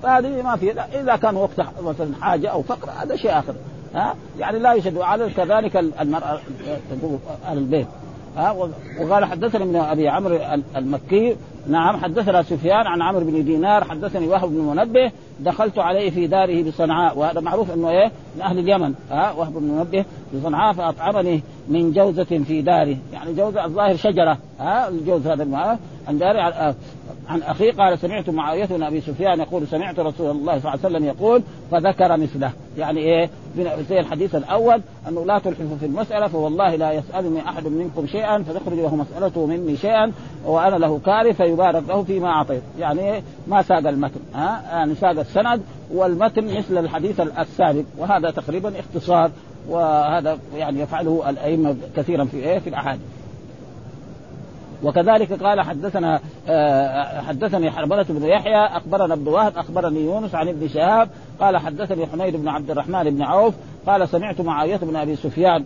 فهذه 0.02 0.42
ما 0.42 0.56
في. 0.56 0.72
إذا 0.72 1.16
كان 1.16 1.36
وقت 1.36 1.60
مثلا 1.82 2.14
حاجة 2.20 2.48
أو 2.48 2.62
فقر 2.62 2.88
هذا 3.02 3.16
شيء 3.16 3.38
آخر. 3.38 3.54
ها؟ 3.94 4.14
يعني 4.38 4.58
لا 4.58 4.72
يشد 4.72 4.98
على 4.98 5.30
كذلك 5.30 5.76
المرأة 5.76 6.40
أهل 7.46 7.58
البيت. 7.58 7.86
ها 8.36 8.50
وقال 9.00 9.24
حدثنا 9.24 9.64
من 9.64 9.76
أبي 9.76 10.08
عمرو 10.08 10.38
المكي 10.76 11.36
نعم 11.68 11.96
حدثنا 11.96 12.42
سفيان 12.42 12.86
عن 12.86 13.02
عمرو 13.02 13.24
بن 13.24 13.44
دينار 13.44 13.84
حدثني 13.84 14.28
وهب 14.28 14.48
بن 14.48 14.60
منبه 14.60 15.12
دخلت 15.40 15.78
عليه 15.78 16.10
في 16.10 16.26
داره 16.26 16.62
بصنعاء 16.62 17.18
وهذا 17.18 17.40
معروف 17.40 17.74
إنه 17.74 17.90
إيه؟ 17.90 18.10
من 18.36 18.42
أهل 18.42 18.58
اليمن 18.58 18.94
ها 19.10 19.32
وهب 19.32 19.52
بن 19.52 19.62
منبه 19.62 20.04
بصنعاء 20.34 20.72
فأطعمني 20.72 21.42
من 21.68 21.92
جوزة 21.92 22.24
في 22.24 22.62
داره 22.62 22.96
يعني 23.12 23.34
جوزة 23.34 23.64
الظاهر 23.64 23.96
شجرة 23.96 24.38
ها 24.60 24.88
الجوز 24.88 25.26
هذا 25.26 25.78
عن 26.08 26.18
داره 26.18 26.74
عن 27.28 27.42
أخيه 27.42 27.72
قال 27.72 27.98
سمعت 27.98 28.30
معاوية 28.30 28.64
بن 28.64 28.82
أبي 28.82 29.00
سفيان 29.00 29.40
يقول 29.40 29.66
سمعت 29.66 30.00
رسول 30.00 30.30
الله 30.30 30.58
صلى 30.58 30.74
الله 30.74 30.84
عليه 30.84 30.96
وسلم 30.96 31.04
يقول 31.04 31.42
فذكر 31.70 32.16
مثله. 32.16 32.50
يعني 32.78 33.00
إيه؟ 33.00 33.30
زي 33.88 34.00
الحديث 34.00 34.34
الأول 34.34 34.82
أنه 35.08 35.26
لا 35.26 35.38
تلحفوا 35.38 35.76
في 35.80 35.86
المسألة 35.86 36.26
فوالله 36.26 36.76
لا 36.76 36.92
يسألني 36.92 37.40
أحد 37.40 37.66
منكم 37.66 38.06
شيئا 38.06 38.42
فتخرج 38.42 38.78
له 38.78 38.96
مسألته 38.96 39.46
مني 39.46 39.76
شيئا 39.76 40.12
وأنا 40.44 40.76
له 40.76 40.98
كاره 40.98 41.32
فيبارك 41.32 41.82
له 41.88 42.02
فيما 42.02 42.28
أعطيت. 42.28 42.62
يعني 42.78 43.22
ما 43.46 43.62
ساق 43.62 43.88
المتن. 43.88 44.20
ها؟ 44.34 44.62
يعني 44.72 44.94
ساق 44.94 45.18
السند 45.18 45.62
والمتن 45.94 46.58
مثل 46.58 46.78
الحديث 46.78 47.20
السابق. 47.20 47.84
وهذا 47.98 48.30
تقريبا 48.30 48.72
اختصار 48.80 49.30
وهذا 49.68 50.38
يعني 50.56 50.80
يفعله 50.80 51.30
الأئمة 51.30 51.76
كثيرا 51.96 52.24
في 52.24 52.36
إيه؟ 52.36 52.58
في 52.58 52.68
الأحاديث. 52.68 53.02
وكذلك 54.84 55.42
قال 55.42 55.60
حدثنا 55.60 56.20
آه، 56.48 57.20
حدثني 57.20 57.70
حرملة 57.70 58.06
بن 58.08 58.24
يحيى 58.24 58.66
أخبرنا 58.66 59.14
ابن 59.14 59.28
وهب 59.28 59.58
أخبرني 59.58 60.00
يونس 60.00 60.34
عن 60.34 60.48
ابن 60.48 60.68
شهاب 60.68 61.08
قال 61.40 61.56
حدثني 61.56 62.06
حميد 62.06 62.36
بن 62.36 62.48
عبد 62.48 62.70
الرحمن 62.70 63.10
بن 63.10 63.22
عوف 63.22 63.54
قال 63.86 64.08
سمعت 64.08 64.40
معاوية 64.40 64.76
بن 64.76 64.96
أبي 64.96 65.16
سفيان 65.16 65.64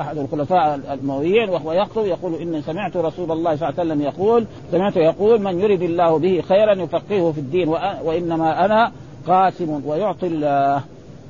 أحد 0.00 0.18
الخلفاء 0.18 0.74
الامويين 0.74 1.48
وهو 1.48 1.72
يخطب 1.72 2.06
يقول 2.06 2.34
إني 2.34 2.62
سمعت 2.62 2.96
رسول 2.96 3.32
الله 3.32 3.56
صلى 3.56 3.68
الله 3.68 3.80
عليه 3.80 3.90
وسلم 3.90 4.02
يقول 4.02 4.46
سمعته 4.72 5.00
يقول 5.00 5.40
من 5.40 5.60
يرد 5.60 5.82
الله 5.82 6.18
به 6.18 6.42
خيرا 6.48 6.72
يفقهه 6.72 7.32
في 7.32 7.38
الدين 7.38 7.68
وإنما 8.04 8.64
أنا 8.64 8.92
قاسم 9.26 9.82
ويعطي 9.86 10.26
الله 10.26 10.82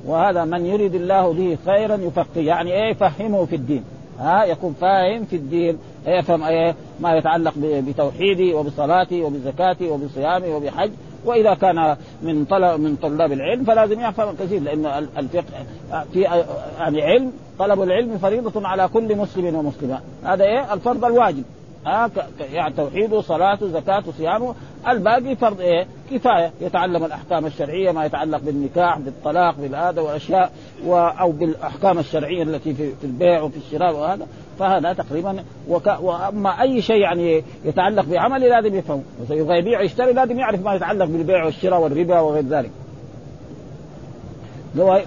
وهذا 0.05 0.45
من 0.45 0.65
يريد 0.65 0.95
الله 0.95 1.33
به 1.33 1.57
خيرا 1.65 1.95
يفقه. 1.95 2.41
يعني 2.41 2.71
إيه؟ 2.71 2.91
يفهمه 2.91 3.45
في 3.45 3.55
الدين. 3.55 3.83
ها 4.19 4.43
يكون 4.43 4.75
فاهم 4.81 5.25
في 5.25 5.35
الدين 5.35 5.77
يفهم 6.07 6.43
إيه 6.43 6.75
ما 6.99 7.15
يتعلق 7.17 7.53
بتوحيدي 7.57 8.53
وبصلاتي 8.53 9.21
وبزكاتي 9.21 9.89
وبصيامي 9.89 10.47
وبحج 10.47 10.91
وإذا 11.25 11.53
كان 11.53 11.97
من 12.21 12.45
طلب 12.45 12.79
من 12.79 12.95
طلاب 12.95 13.31
العلم 13.31 13.63
فلازم 13.63 13.99
يفهم 14.01 14.35
كثير 14.35 14.61
لأن 14.61 14.85
الفقه 15.17 15.43
في 16.13 16.21
يعني 16.79 17.01
علم 17.01 17.31
طلب 17.59 17.81
العلم 17.81 18.17
فريضة 18.17 18.67
على 18.67 18.87
كل 18.87 19.15
مسلم 19.15 19.55
ومسلمة. 19.55 19.99
هذا 20.23 20.43
إيه؟ 20.43 20.73
الفرض 20.73 21.05
الواجب. 21.05 21.43
ها 21.85 22.09
يعني 22.53 22.73
توحيده 22.73 23.21
صلاته 23.21 23.67
زكاته 23.67 24.11
صيامه 24.11 24.55
الباقي 24.87 25.35
فرض 25.35 25.61
إيه؟ 25.61 25.87
كفاية. 26.11 26.51
يتعلم 26.61 27.05
الأحكام 27.05 27.45
الشرعية 27.45 27.91
ما 27.91 28.05
يتعلق 28.05 28.39
بالنكاح 28.39 28.99
بالطلاق 28.99 29.55
بالهذا 29.55 30.01
والأشياء 30.01 30.51
و 30.85 30.95
أو 30.95 31.31
بالأحكام 31.31 31.99
الشرعية 31.99 32.43
التي 32.43 32.73
في, 32.73 32.95
في 32.95 33.03
البيع 33.03 33.41
وفي 33.41 33.57
الشراء 33.57 33.95
وهذا. 33.95 34.27
فهذا 34.59 34.93
تقريبا 34.93 35.43
وك... 35.69 35.87
وأما 36.01 36.61
أي 36.61 36.81
شيء 36.81 37.01
يعني 37.01 37.43
يتعلق 37.65 38.05
بعمله 38.05 38.47
لازم 38.47 38.75
يفهم 38.75 39.03
يبغى 39.29 39.57
يبيع 39.57 39.79
ويشتري 39.79 40.13
لازم 40.13 40.39
يعرف 40.39 40.65
ما 40.65 40.75
يتعلق 40.75 41.05
بالبيع 41.05 41.45
والشراء 41.45 41.81
والربا 41.81 42.19
وغير 42.19 42.43
ذلك. 42.43 42.71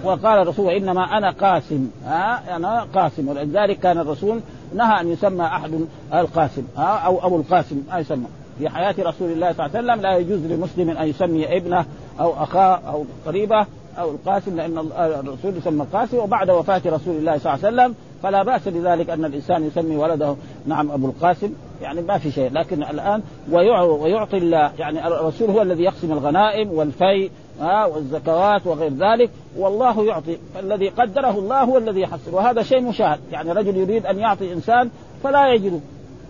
وقال 0.03 0.41
الرسول 0.41 0.73
إنما 0.73 1.17
أنا 1.17 1.31
قاسم. 1.31 1.89
ها 2.05 2.55
أنا 2.55 2.87
قاسم. 2.95 3.27
ولذلك 3.27 3.79
كان 3.79 3.97
الرسول 3.97 4.39
نهى 4.73 5.01
أن 5.01 5.11
يسمى 5.11 5.45
أحد 5.45 5.85
القاسم 6.13 6.63
أو 6.77 7.27
أبو 7.27 7.37
القاسم 7.37 7.83
ما 7.91 7.99
يسمى. 7.99 8.25
في 8.59 8.69
حياة 8.69 8.95
رسول 8.99 9.31
الله 9.31 9.53
صلى 9.53 9.65
الله 9.65 9.77
عليه 9.77 9.79
وسلم 9.79 10.01
لا 10.01 10.17
يجوز 10.17 10.45
لمسلم 10.45 10.89
أن 10.89 11.07
يسمي 11.07 11.57
ابنه 11.57 11.85
أو 12.19 12.43
أخاه 12.43 12.75
أو 12.87 13.05
قريبه 13.25 13.65
أو 13.99 14.11
القاسم 14.11 14.55
لأن 14.55 14.77
الرسول 14.97 15.57
يسمى 15.57 15.83
القاسم 15.83 16.17
وبعد 16.17 16.49
وفاة 16.49 16.81
رسول 16.85 17.15
الله 17.15 17.37
صلى 17.37 17.53
الله 17.53 17.65
عليه 17.65 17.75
وسلم 17.75 17.95
فلا 18.23 18.43
بأس 18.43 18.67
بذلك 18.67 19.09
أن 19.09 19.25
الإنسان 19.25 19.63
يسمي 19.67 19.95
ولده 19.95 20.35
نعم 20.65 20.91
أبو 20.91 21.07
القاسم. 21.07 21.53
يعني 21.81 22.01
ما 22.01 22.17
في 22.17 22.31
شيء 22.31 22.51
لكن 22.53 22.83
الآن 22.83 23.21
ويعطي 23.51 24.37
الله 24.37 24.71
يعني 24.79 25.07
الرسول 25.07 25.49
هو 25.49 25.61
الذي 25.61 25.83
يقسم 25.83 26.11
الغنائم 26.11 26.71
والفي 26.71 27.29
ها 27.59 27.85
والزكوات 27.85 28.67
وغير 28.67 28.93
ذلك 28.93 29.29
والله 29.57 30.05
يعطي 30.05 30.37
فالذي 30.55 30.89
قدره 30.89 31.39
الله 31.39 31.63
هو 31.63 31.77
الذي 31.77 32.01
يحصل 32.01 32.33
وهذا 32.33 32.63
شيء 32.63 32.81
مشاهد. 32.81 33.19
يعني 33.31 33.51
رجل 33.51 33.77
يريد 33.77 34.05
أن 34.05 34.19
يعطي 34.19 34.53
إنسان 34.53 34.89
فلا 35.23 35.53
يجده 35.53 35.79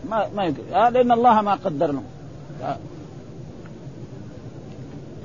ما 0.10 0.28
ما 0.36 0.44
يمكن 0.44 0.62
لأن 0.72 1.12
الله 1.12 1.42
ما 1.42 1.54
قدر 1.54 1.92
له. 1.92 2.04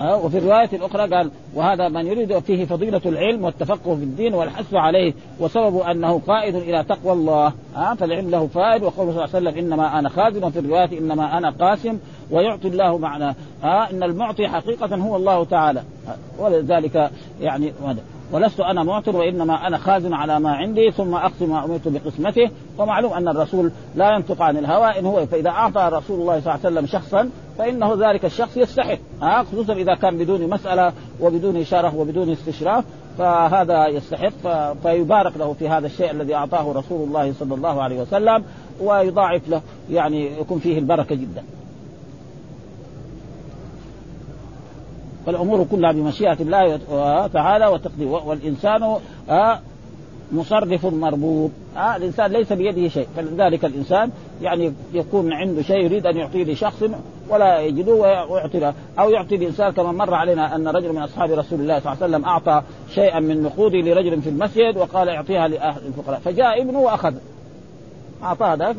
وفي 0.00 0.38
الرواية 0.38 0.68
الأخرى 0.72 1.14
قال 1.14 1.30
وهذا 1.54 1.88
من 1.88 2.06
يريد 2.06 2.38
فيه 2.38 2.64
فضيلة 2.64 3.00
العلم 3.06 3.44
والتفقه 3.44 3.94
في 3.96 4.02
الدين 4.02 4.34
والحث 4.34 4.74
عليه 4.74 5.14
وسبب 5.40 5.78
أنه 5.78 6.20
قائد 6.26 6.54
إلى 6.54 6.84
تقوى 6.84 7.12
الله. 7.12 7.52
فالعلم 7.98 8.30
له 8.30 8.46
فائد 8.46 8.82
وقوله 8.82 9.12
صلى 9.12 9.24
الله 9.24 9.34
عليه 9.34 9.48
وسلم 9.50 9.58
إنما 9.58 9.98
أنا 9.98 10.08
خازن 10.08 10.44
وفي 10.44 10.58
الرواية 10.58 10.98
إنما 10.98 11.38
أنا 11.38 11.50
قاسم. 11.50 11.98
ويعطي 12.30 12.68
الله 12.68 12.98
معنا 12.98 13.34
ها 13.62 13.90
إن 13.90 14.02
المعطي 14.02 14.48
حقيقة 14.48 14.96
هو 14.96 15.16
الله 15.16 15.44
تعالى. 15.44 15.82
ولذلك 16.38 17.10
يعني 17.40 17.72
ولست 18.32 18.60
أنا 18.60 18.82
معطر 18.82 19.16
وإنما 19.16 19.66
أنا 19.66 19.78
خازن 19.78 20.12
على 20.12 20.40
ما 20.40 20.50
عندي 20.50 20.90
ثم 20.90 21.14
اقسم 21.14 21.50
ما 21.50 21.64
أمرت 21.64 21.88
بقسمته. 21.88 22.50
ومعلوم 22.78 23.12
أن 23.12 23.28
الرسول 23.28 23.72
لا 23.94 24.14
ينطق 24.14 24.42
عن 24.42 24.56
الهوى 24.56 24.98
إن 24.98 25.06
هو 25.06 25.26
فإذا 25.26 25.50
أعطى 25.50 25.90
رسول 25.92 26.20
الله 26.20 26.40
صلى 26.40 26.54
الله 26.54 26.66
عليه 26.66 26.76
وسلم 26.76 26.86
شخصا 26.86 27.30
فإنه 27.58 28.10
ذلك 28.10 28.24
الشخص 28.24 28.56
يستحق. 28.56 28.98
ها 29.22 29.42
خصوصا 29.42 29.72
إذا 29.72 29.94
كان 29.94 30.18
بدون 30.18 30.50
مسألة 30.50 30.92
وبدون 31.20 31.64
شرف 31.64 31.94
وبدون 31.94 32.30
استشراف 32.30 32.84
فهذا 33.18 33.86
يستحق. 33.86 34.72
فيبارك 34.82 35.36
له 35.36 35.52
في 35.52 35.68
هذا 35.68 35.86
الشيء 35.86 36.10
الذي 36.10 36.34
أعطاه 36.34 36.72
رسول 36.72 37.08
الله 37.08 37.32
صلى 37.32 37.54
الله 37.54 37.82
عليه 37.82 38.00
وسلم 38.00 38.44
ويضاعف 38.80 39.48
له. 39.48 39.62
يعني 39.90 40.40
يكون 40.40 40.58
فيه 40.58 40.78
البركة 40.78 41.14
جدا. 41.14 41.42
فالأمور 45.28 45.66
كلها 45.70 45.92
بمشيئة 45.92 46.36
الله 46.40 46.76
تعالى 47.26 47.66
وتقديره 47.66 48.26
والإنسان 48.26 48.96
آه، 49.30 49.60
مصرف 50.32 50.86
مربوط. 50.86 51.50
آه 51.76 51.96
الإنسان 51.96 52.32
ليس 52.32 52.52
بيده 52.52 52.88
شيء. 52.88 53.06
فلذلك 53.16 53.64
الإنسان 53.64 54.10
يعني 54.42 54.72
يكون 54.92 55.32
عنده 55.32 55.62
شيء 55.62 55.84
يريد 55.84 56.06
أن 56.06 56.16
يعطيه 56.16 56.44
لشخص 56.44 56.82
ولا 57.28 57.60
يجده 57.60 57.92
ويعطي 58.28 58.58
له. 58.58 58.74
أو 58.98 59.10
يعطي 59.10 59.34
الإنسان 59.34 59.72
كما 59.72 59.92
مر 59.92 60.14
علينا 60.14 60.56
أن 60.56 60.68
رجل 60.68 60.92
من 60.92 61.02
أصحاب 61.02 61.30
رسول 61.30 61.60
الله 61.60 61.78
صلى 61.78 61.92
الله 61.92 62.04
عليه 62.04 62.14
وسلم 62.14 62.24
أعطى 62.24 62.62
شيئا 62.94 63.20
من 63.20 63.42
نقوده 63.42 63.78
لرجل 63.78 64.22
في 64.22 64.28
المسجد 64.28 64.76
وقال 64.76 65.08
اعطيها 65.08 65.48
لاهل 65.48 65.80
الفقراء. 65.86 66.20
فجاء 66.20 66.62
ابنه 66.62 66.80
واخذ 66.80 67.14
اعطاه 68.22 68.54
ذاك 68.54 68.76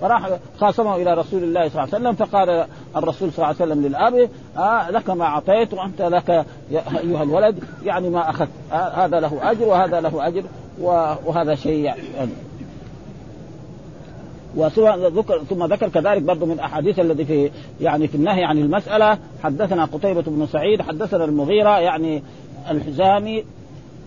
فراح 0.00 0.30
خاصمه 0.60 0.96
إلى 0.96 1.14
رسول 1.14 1.42
الله 1.42 1.68
صلى 1.68 1.82
الله 1.82 1.94
عليه 1.94 2.08
وسلم 2.08 2.12
فقال 2.12 2.66
الرسول 2.96 3.32
صلى 3.32 3.44
الله 3.44 3.46
عليه 3.46 3.72
وسلم 3.72 3.86
للأب 3.86 4.28
آه 4.56 4.90
لك 4.90 5.10
ما 5.10 5.24
أعطيت 5.24 5.74
وأنت 5.74 6.02
لك 6.02 6.30
أيها 6.70 7.22
الولد 7.22 7.64
يعني 7.84 8.10
ما 8.10 8.30
أخذت 8.30 8.50
آه 8.72 9.04
هذا 9.04 9.20
له 9.20 9.50
أجر 9.50 9.64
وهذا 9.64 10.00
له 10.00 10.26
أجر 10.26 10.42
وهذا 10.80 11.54
شيء 11.54 11.84
يعني. 11.84 12.02
وذكر 14.56 15.38
ثم 15.38 15.64
ذكر 15.64 15.88
كذلك 15.88 16.22
برضه 16.22 16.46
من 16.46 16.52
الأحاديث 16.52 16.98
الذي 16.98 17.24
في 17.24 17.50
يعني 17.80 18.08
في 18.08 18.14
النهي 18.14 18.44
عن 18.44 18.58
المسألة 18.58 19.18
حدثنا 19.42 19.84
قتيبة 19.84 20.22
بن 20.26 20.46
سعيد 20.46 20.82
حدثنا 20.82 21.24
المغيرة 21.24 21.80
يعني 21.80 22.22
الحزامي 22.70 23.44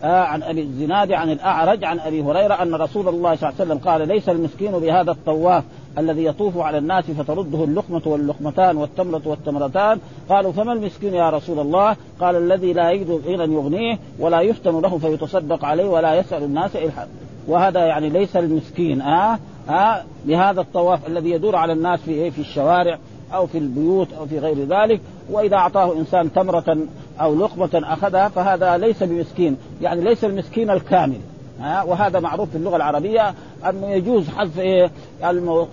آه 0.06 0.24
عن 0.24 0.44
أبي 0.44 0.62
الزناد 0.62 1.12
عن 1.12 1.32
الأعرج 1.32 1.84
عن 1.84 2.00
أبي 2.00 2.22
هريرة 2.22 2.54
أن 2.54 2.76
رسول 2.76 3.08
الله 3.08 3.36
صلى 3.36 3.50
الله 3.50 3.62
عليه 3.62 3.72
وسلم 3.72 3.78
قال 3.78 4.08
ليس 4.08 4.30
المسكين 4.30 4.72
بهذا 4.72 5.12
الطواف 5.12 5.64
الذي 5.98 6.26
يطوف 6.26 6.58
على 6.58 6.78
الناس 6.78 7.04
فترده 7.04 7.64
اللقمة 7.64 8.02
واللقمتان 8.06 8.78
والتمرة 8.78 9.22
والتمرتان؟ 9.26 10.00
قالوا 10.30 10.52
فما 10.52 10.74
المسكين 10.74 11.14
يا 11.14 11.30
رسول 11.30 11.60
الله؟ 11.60 11.96
قال 12.20 12.36
الذي 12.36 12.74
لا 12.74 12.92
يجد 12.92 13.22
غنى 13.28 13.54
يغنيه 13.54 14.00
ولا 14.20 14.42
يفتن 14.42 14.82
له 14.82 14.98
فيتصدق 14.98 15.66
عليه 15.66 15.86
ولا 15.86 16.16
يسأل 16.16 16.44
الناس 16.44 16.76
الحق 16.76 17.08
وهذا 17.48 17.86
يعني 17.86 18.10
ليس 18.10 18.36
المسكين 18.38 19.02
آه 19.02 19.40
آه 19.70 20.04
بهذا 20.26 20.62
الطواف 20.62 21.08
الذي 21.08 21.32
يدور 21.32 21.56
على 21.56 21.74
الناس 21.74 22.00
في 22.00 22.12
إيه؟ 22.12 22.30
في 22.30 22.40
الشوارع. 22.40 23.00
أو 23.36 23.48
في 23.48 23.58
البيوت 23.58 24.14
أو 24.14 24.26
في 24.26 24.40
غير 24.40 24.66
ذلك 24.66 25.02
وإذا 25.30 25.56
أعطاه 25.56 25.94
إنسان 25.94 26.34
تمرة 26.34 26.78
أو 27.22 27.36
لقمة 27.36 27.70
أخذها 27.74 28.28
فهذا 28.30 28.78
ليس 28.78 29.04
بمسكين 29.04 29.58
يعني 29.82 30.02
ليس 30.02 30.26
المسكين 30.26 30.70
الكامل. 30.70 31.20
ها؟ 31.60 31.84
وهذا 31.84 32.20
معروف 32.20 32.50
في 32.50 32.56
اللغة 32.56 32.76
العربية 32.76 33.34
انه 33.70 33.88
يجوز 33.88 34.30
حذف 34.30 34.60
إيه؟ 34.60 34.92
المو... 35.26 35.68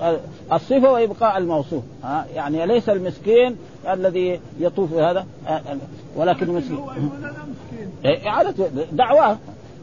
الصفة 0.53 0.92
وإبقاء 0.92 1.38
الموصوف. 1.38 1.83
ها؟ 2.05 2.27
يعني 2.35 2.66
ليس 2.66 2.88
المسكين 2.88 3.57
الذي 3.92 4.40
يطوف 4.61 4.92
هذا 4.92 5.27
ولكن 6.16 6.46
المسكين. 6.46 6.79
إعادة 8.27 8.55
دعواه 8.92 9.37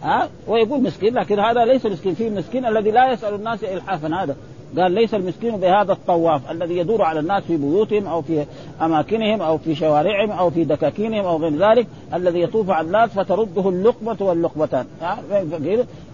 ها؟ 0.04 0.30
ويقول 0.48 0.84
مسكين 0.84 1.14
لكن 1.14 1.40
هذا 1.40 1.66
ليس 1.66 1.86
مسكين 1.86 2.14
فيه 2.14 2.30
مسكين 2.30 2.66
الذي 2.66 2.92
لا 2.92 3.12
يسأل 3.12 3.34
الناس 3.34 3.64
الحافا. 3.64 4.24
هذا 4.24 4.36
قال 4.78 4.92
ليس 4.92 5.14
المسكين 5.14 5.58
بهذا 5.58 5.92
الطواف 5.92 6.52
الذي 6.52 6.78
يدور 6.78 7.02
على 7.02 7.20
الناس 7.20 7.44
في 7.44 7.58
بيوتهم 7.58 8.08
أو 8.08 8.22
في 8.22 8.46
أماكنهم 8.82 9.42
أو 9.42 9.58
في 9.58 9.76
شوارعهم 9.76 10.32
أو 10.32 10.50
في 10.50 10.64
دكاكينهم 10.64 11.26
أو 11.26 11.38
غير 11.38 11.70
ذلك 11.70 11.88
الذي 12.14 12.42
يطوف 12.42 12.70
على 12.70 12.88
الناس 12.88 13.10
فترده 13.10 13.70
اللقمة 13.70 14.18
واللقمتان. 14.20 14.86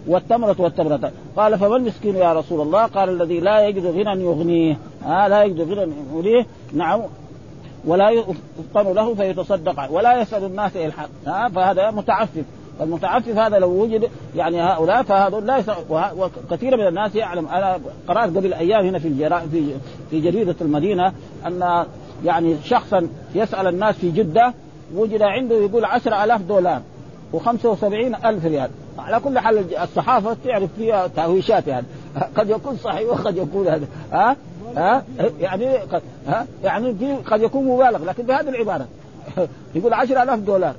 والتمرة 0.06 0.56
والتمرتان. 0.58 1.10
قال 1.36 1.58
فما 1.58 1.76
المسكين 1.76 2.16
يا 2.16 2.32
رسول 2.32 2.60
الله؟ 2.60 2.86
قال 2.86 3.08
الذي 3.08 3.40
لا 3.40 3.68
يجد 3.68 3.86
غنى 3.86 4.24
يغنيه. 4.24 4.78
ها؟ 5.04 5.28
لا 5.28 5.44
يجد 5.44 5.60
غنى 5.60 5.92
يغنيه. 6.14 6.46
نعم. 6.72 7.00
ولا 7.84 8.10
يفطن 8.10 8.92
له 8.94 9.14
فيتصدق 9.14 9.92
ولا 9.92 10.20
يسأل 10.20 10.44
الناس 10.44 10.76
الحق 10.76 11.08
ها؟ 11.26 11.48
فهذا 11.48 11.90
متعفف. 11.90 12.44
المتعفف 12.80 13.36
هذا 13.36 13.58
لو 13.58 13.82
وجد 13.82 14.10
يعني 14.36 14.62
هؤلاء 14.62 15.02
فهذا 15.02 15.40
لا 15.40 15.62
وكثير 15.90 16.76
من 16.76 16.86
الناس 16.86 17.14
يعلم 17.14 17.48
أنا 17.48 17.78
قرات 18.08 18.36
قبل 18.36 18.54
أيام 18.54 18.86
هنا 18.86 18.98
في 18.98 19.28
في 19.50 19.74
في 20.10 20.20
جريدة 20.20 20.54
المدينة 20.60 21.12
أن 21.46 21.86
يعني 22.24 22.56
شخصا 22.64 23.08
يسأل 23.34 23.66
الناس 23.66 23.94
في 23.94 24.10
جدة 24.10 24.54
وجد 24.94 25.22
عنده 25.22 25.56
يقول 25.56 25.84
عشر 25.84 26.24
ألاف 26.24 26.42
دولار 26.42 26.80
و75 27.34 27.84
ألف 28.24 28.44
ريال. 28.44 28.70
على 28.98 29.20
كل 29.20 29.38
حال 29.38 29.76
الصحافة 29.76 30.36
تعرف 30.44 30.70
فيها 30.76 31.06
تهويشات 31.06 31.66
يعني. 31.66 31.86
قد 32.36 32.50
يكون 32.50 32.76
صحيح 32.76 33.08
وقد 33.10 33.36
يكون 33.36 33.68
هذا. 33.68 33.86
ها؟ 34.12 34.36
ها؟ 34.76 35.02
يعني 35.40 35.76
قد 35.76 36.02
ها؟ 36.28 36.46
يعني 36.64 37.16
قد 37.26 37.42
يكون 37.42 37.64
مبالغ 37.64 38.04
لكن 38.04 38.22
بهذه 38.22 38.48
العبارة 38.48 38.86
يقول 39.74 39.94
عشر 39.94 40.22
ألاف 40.22 40.38
دولار. 40.38 40.74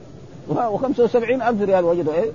و75 0.50 1.16
ألف 1.16 1.62
ريال 1.62 1.86
وجدوا 1.86 2.14
إيه 2.14 2.32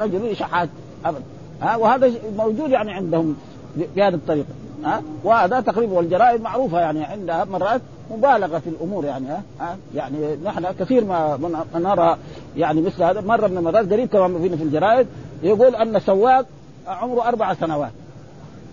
رجل 0.00 0.36
شحات 0.36 0.68
أبدا 1.04 1.22
ها 1.62 1.76
وهذا 1.76 2.12
موجود 2.36 2.70
يعني 2.70 2.92
عندهم 2.92 3.36
بهذه 3.76 4.14
الطريقة 4.14 4.48
ها. 4.84 5.02
وهذا 5.24 5.60
تقريبا 5.60 5.92
والجرائد 5.92 6.42
معروفة 6.42 6.80
يعني 6.80 7.04
عندها 7.04 7.44
مرات 7.44 7.80
مبالغة 8.10 8.58
في 8.58 8.68
الأمور 8.70 9.04
يعني 9.04 9.26
ها. 9.60 9.76
يعني 9.94 10.36
نحن 10.44 10.66
كثير 10.80 11.04
ما 11.04 11.38
نرى 11.74 12.16
يعني 12.56 12.80
مثل 12.80 13.02
هذا. 13.02 13.20
مرة 13.20 13.46
من 13.46 13.58
المرات 13.58 13.92
قريب 13.92 14.08
كمان 14.08 14.38
فينا 14.42 14.56
في 14.56 14.62
الجرائد 14.62 15.06
يقول 15.42 15.76
أن 15.76 16.00
سواق 16.00 16.46
عمره 16.86 17.28
أربع 17.28 17.54
سنوات. 17.54 17.92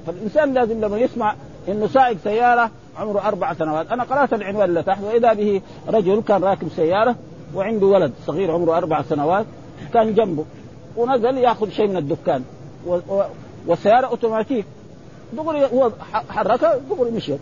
فالإنسان 0.07 0.53
لازم 0.53 0.81
لما 0.81 0.97
يسمع 0.97 1.35
إنه 1.67 1.87
سائق 1.87 2.17
سيارة 2.23 2.71
عمره 2.97 3.27
أربع 3.27 3.53
سنوات، 3.53 3.91
أنا 3.91 4.03
قرأت 4.03 4.33
العنوان 4.33 4.69
اللي 4.69 4.83
تحت 4.83 5.03
وإذا 5.03 5.33
به 5.33 5.61
رجل 5.87 6.21
كان 6.27 6.43
راكب 6.43 6.67
سيارة 6.75 7.15
وعنده 7.55 7.85
ولد 7.85 8.13
صغير 8.25 8.51
عمره 8.51 8.77
أربع 8.77 9.01
سنوات 9.01 9.45
كان 9.93 10.13
جنبه 10.13 10.45
ونزل 10.97 11.37
ياخذ 11.37 11.69
شيء 11.69 11.87
من 11.87 11.97
الدكان 11.97 12.43
و... 12.85 12.93
و... 12.93 13.23
والسيارة 13.67 14.07
أوتوماتيك. 14.07 14.65
دغري 15.33 15.65
هو 15.65 15.91
حركها 16.29 16.77
دغري 16.89 17.11
مشيت. 17.11 17.39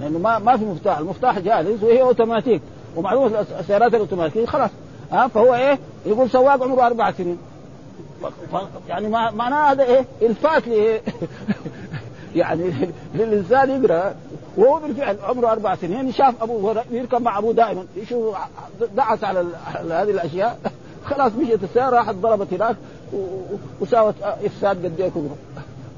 لأنه 0.00 0.18
ما 0.18 0.38
ما 0.38 0.56
في 0.56 0.64
مفتاح 0.64 0.98
المفتاح 0.98 1.38
جالس 1.38 1.82
وهي 1.82 2.02
أوتوماتيك 2.02 2.62
ومعلومة 2.96 3.46
السيارات 3.60 3.94
الاوتوماتيكيه 3.94 4.46
خلاص. 4.46 4.70
ها 5.12 5.28
فهو 5.28 5.54
إيه؟ 5.54 5.78
يقول 6.06 6.30
سواق 6.30 6.62
عمره 6.62 6.86
أربع 6.86 7.12
سنين. 7.12 7.38
ف... 8.52 8.56
يعني 8.88 9.08
معناه 9.08 9.72
هذا 9.72 9.82
إيه؟ 9.84 10.04
إلفات 10.22 10.68
لي 10.68 11.00
يعني 12.36 12.72
للإنسان 13.14 13.70
يقرأ 13.70 14.14
وهو 14.56 14.80
بالفعل 14.80 15.16
عمره 15.22 15.52
أربع 15.52 15.74
سنين 15.74 16.12
شاف 16.12 16.42
ابوه 16.42 16.84
يركب 16.90 17.22
مع 17.22 17.38
ابوه 17.38 17.52
دائما. 17.52 17.84
يشوف 17.96 18.36
دعس 18.96 19.24
على 19.24 19.46
هذه 19.74 20.10
الأشياء. 20.10 20.58
خلاص 21.10 21.32
مشيت 21.32 21.62
السيارة 21.62 21.96
راحت 21.96 22.14
ضربت 22.14 22.52
هناك 22.52 22.76
وساوت 23.80 24.14
إفساد 24.22 24.84
قد 24.84 25.00
إيه 25.00 25.08
كبره 25.08 25.36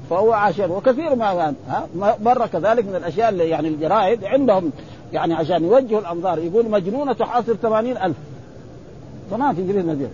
فهو 0.09 0.33
عاشر. 0.33 0.71
وكثير 0.71 1.15
ما 1.15 1.33
كان 1.33 1.55
ها 1.67 1.87
مرة 2.23 2.45
كذلك 2.45 2.85
من 2.85 2.95
الأشياء 2.95 3.29
اللي 3.29 3.49
يعني 3.49 3.67
الجرائد 3.67 4.23
عندهم 4.23 4.71
يعني 5.13 5.33
عشان 5.33 5.63
يوجهوا 5.63 6.01
الأنظار. 6.01 6.39
يقول 6.39 6.69
مجنونة 6.69 7.13
تحاصر 7.13 7.53
ثمانين 7.53 7.97
ألف. 7.97 8.17
تمام 9.31 9.55
في 9.55 9.63
جريده 9.63 9.81
المدينة 9.81 10.09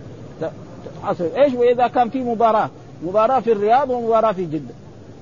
تحاصر. 1.02 1.24
إيش؟ 1.36 1.54
وإذا 1.54 1.88
كان 1.88 2.10
في 2.10 2.22
مباراة. 2.22 2.70
مباراة 3.02 3.40
في 3.40 3.52
الرياض 3.52 3.90
ومباراة 3.90 4.32
في 4.32 4.44
جدة. 4.44 4.74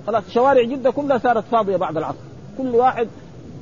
خلاص 0.06 0.24
شوارع 0.30 0.62
جدة 0.62 0.90
كلها 0.90 1.18
صارت 1.18 1.44
فاضية 1.52 1.76
بعد 1.76 1.96
العصر. 1.96 2.18
كل 2.58 2.74
واحد 2.74 3.08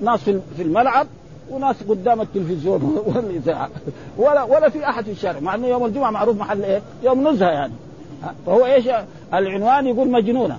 ناس 0.00 0.20
في 0.56 0.62
الملعب 0.62 1.06
وناس 1.50 1.76
قدام 1.88 2.20
التلفزيون 2.20 2.82
والاذاعه 3.06 3.70
ولا 4.16 4.42
ولا 4.42 4.68
في 4.68 4.88
أحد 4.88 5.04
في 5.04 5.10
الشارع 5.10 5.40
مع 5.40 5.54
إنه 5.54 5.66
يوم 5.66 5.86
الجمعة 5.86 6.10
معروف 6.10 6.36
محل 6.36 6.62
إيه؟ 6.64 6.82
يوم 7.02 7.28
نزهة 7.28 7.50
يعني. 7.50 7.72
فهو 8.46 8.66
إيش؟ 8.66 8.88
العنوان 9.34 9.86
يقول 9.86 10.10
مجنونة. 10.10 10.58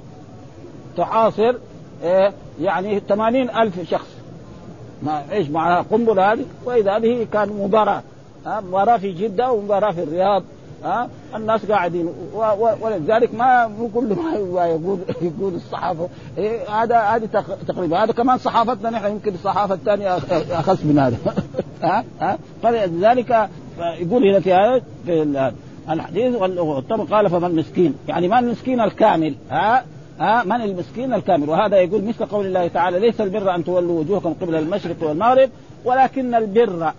تحاصر 0.97 1.55
إيه؟ 2.03 2.33
يعني 2.61 2.99
80 2.99 3.49
ألف 3.49 3.89
شخص. 3.89 4.07
ما 5.03 5.23
إيش 5.31 5.49
معناها 5.49 5.85
قنبلة 5.91 6.33
هذه؟ 6.33 6.45
وإذا 6.65 6.97
به 6.97 7.27
كان 7.33 7.49
مباراة. 7.49 8.01
مباراة 8.45 8.97
في 8.97 9.11
جدة 9.11 9.51
ومباراة 9.51 9.91
في 9.91 10.03
الرياض. 10.03 10.43
ها؟ 10.83 11.09
الناس 11.35 11.65
قاعدين. 11.65 12.09
ولذلك 12.81 13.35
ما 13.35 13.67
مو 13.67 13.87
كل 13.87 14.15
ما 14.53 14.65
يقول 14.65 14.99
يقول 15.21 15.55
الصحافة. 15.55 16.09
إيه 16.37 16.69
هذا 16.69 16.99
هذه 16.99 17.43
تقريبا. 17.67 18.03
هذا 18.03 18.11
كمان 18.13 18.37
صحافتنا 18.37 18.89
نحن. 18.89 19.11
يمكن 19.11 19.33
الصحافة 19.33 19.73
الثانية 19.73 20.17
أخس 20.51 20.85
من 20.85 20.99
هذا. 20.99 21.17
ها؟ 21.83 22.03
ها؟ 22.21 22.37
فلذلك 22.63 23.49
يقول 23.79 24.27
هنا 24.27 24.39
في 24.39 24.53
هذا 24.53 25.53
الحديث 25.89 26.35
قال 27.11 27.29
فما 27.29 27.47
المسكين؟ 27.47 27.95
يعني 28.07 28.27
ما 28.27 28.39
المسكين 28.39 28.81
الكامل. 28.81 29.35
ها؟ 29.51 29.85
ها؟ 30.19 30.43
من 30.43 30.61
المسكين 30.61 31.13
الكامل؟ 31.13 31.49
وهذا 31.49 31.77
يقول 31.77 32.03
مثل 32.03 32.25
قول 32.25 32.45
الله 32.45 32.67
تعالى 32.67 32.99
ليس 32.99 33.21
البر 33.21 33.55
أن 33.55 33.63
تولوا 33.63 33.99
وجوهكم 33.99 34.33
قبل 34.33 34.55
المشرق 34.55 34.95
والمغرب 35.01 35.49
ولكن 35.85 36.35
البر 36.35 36.93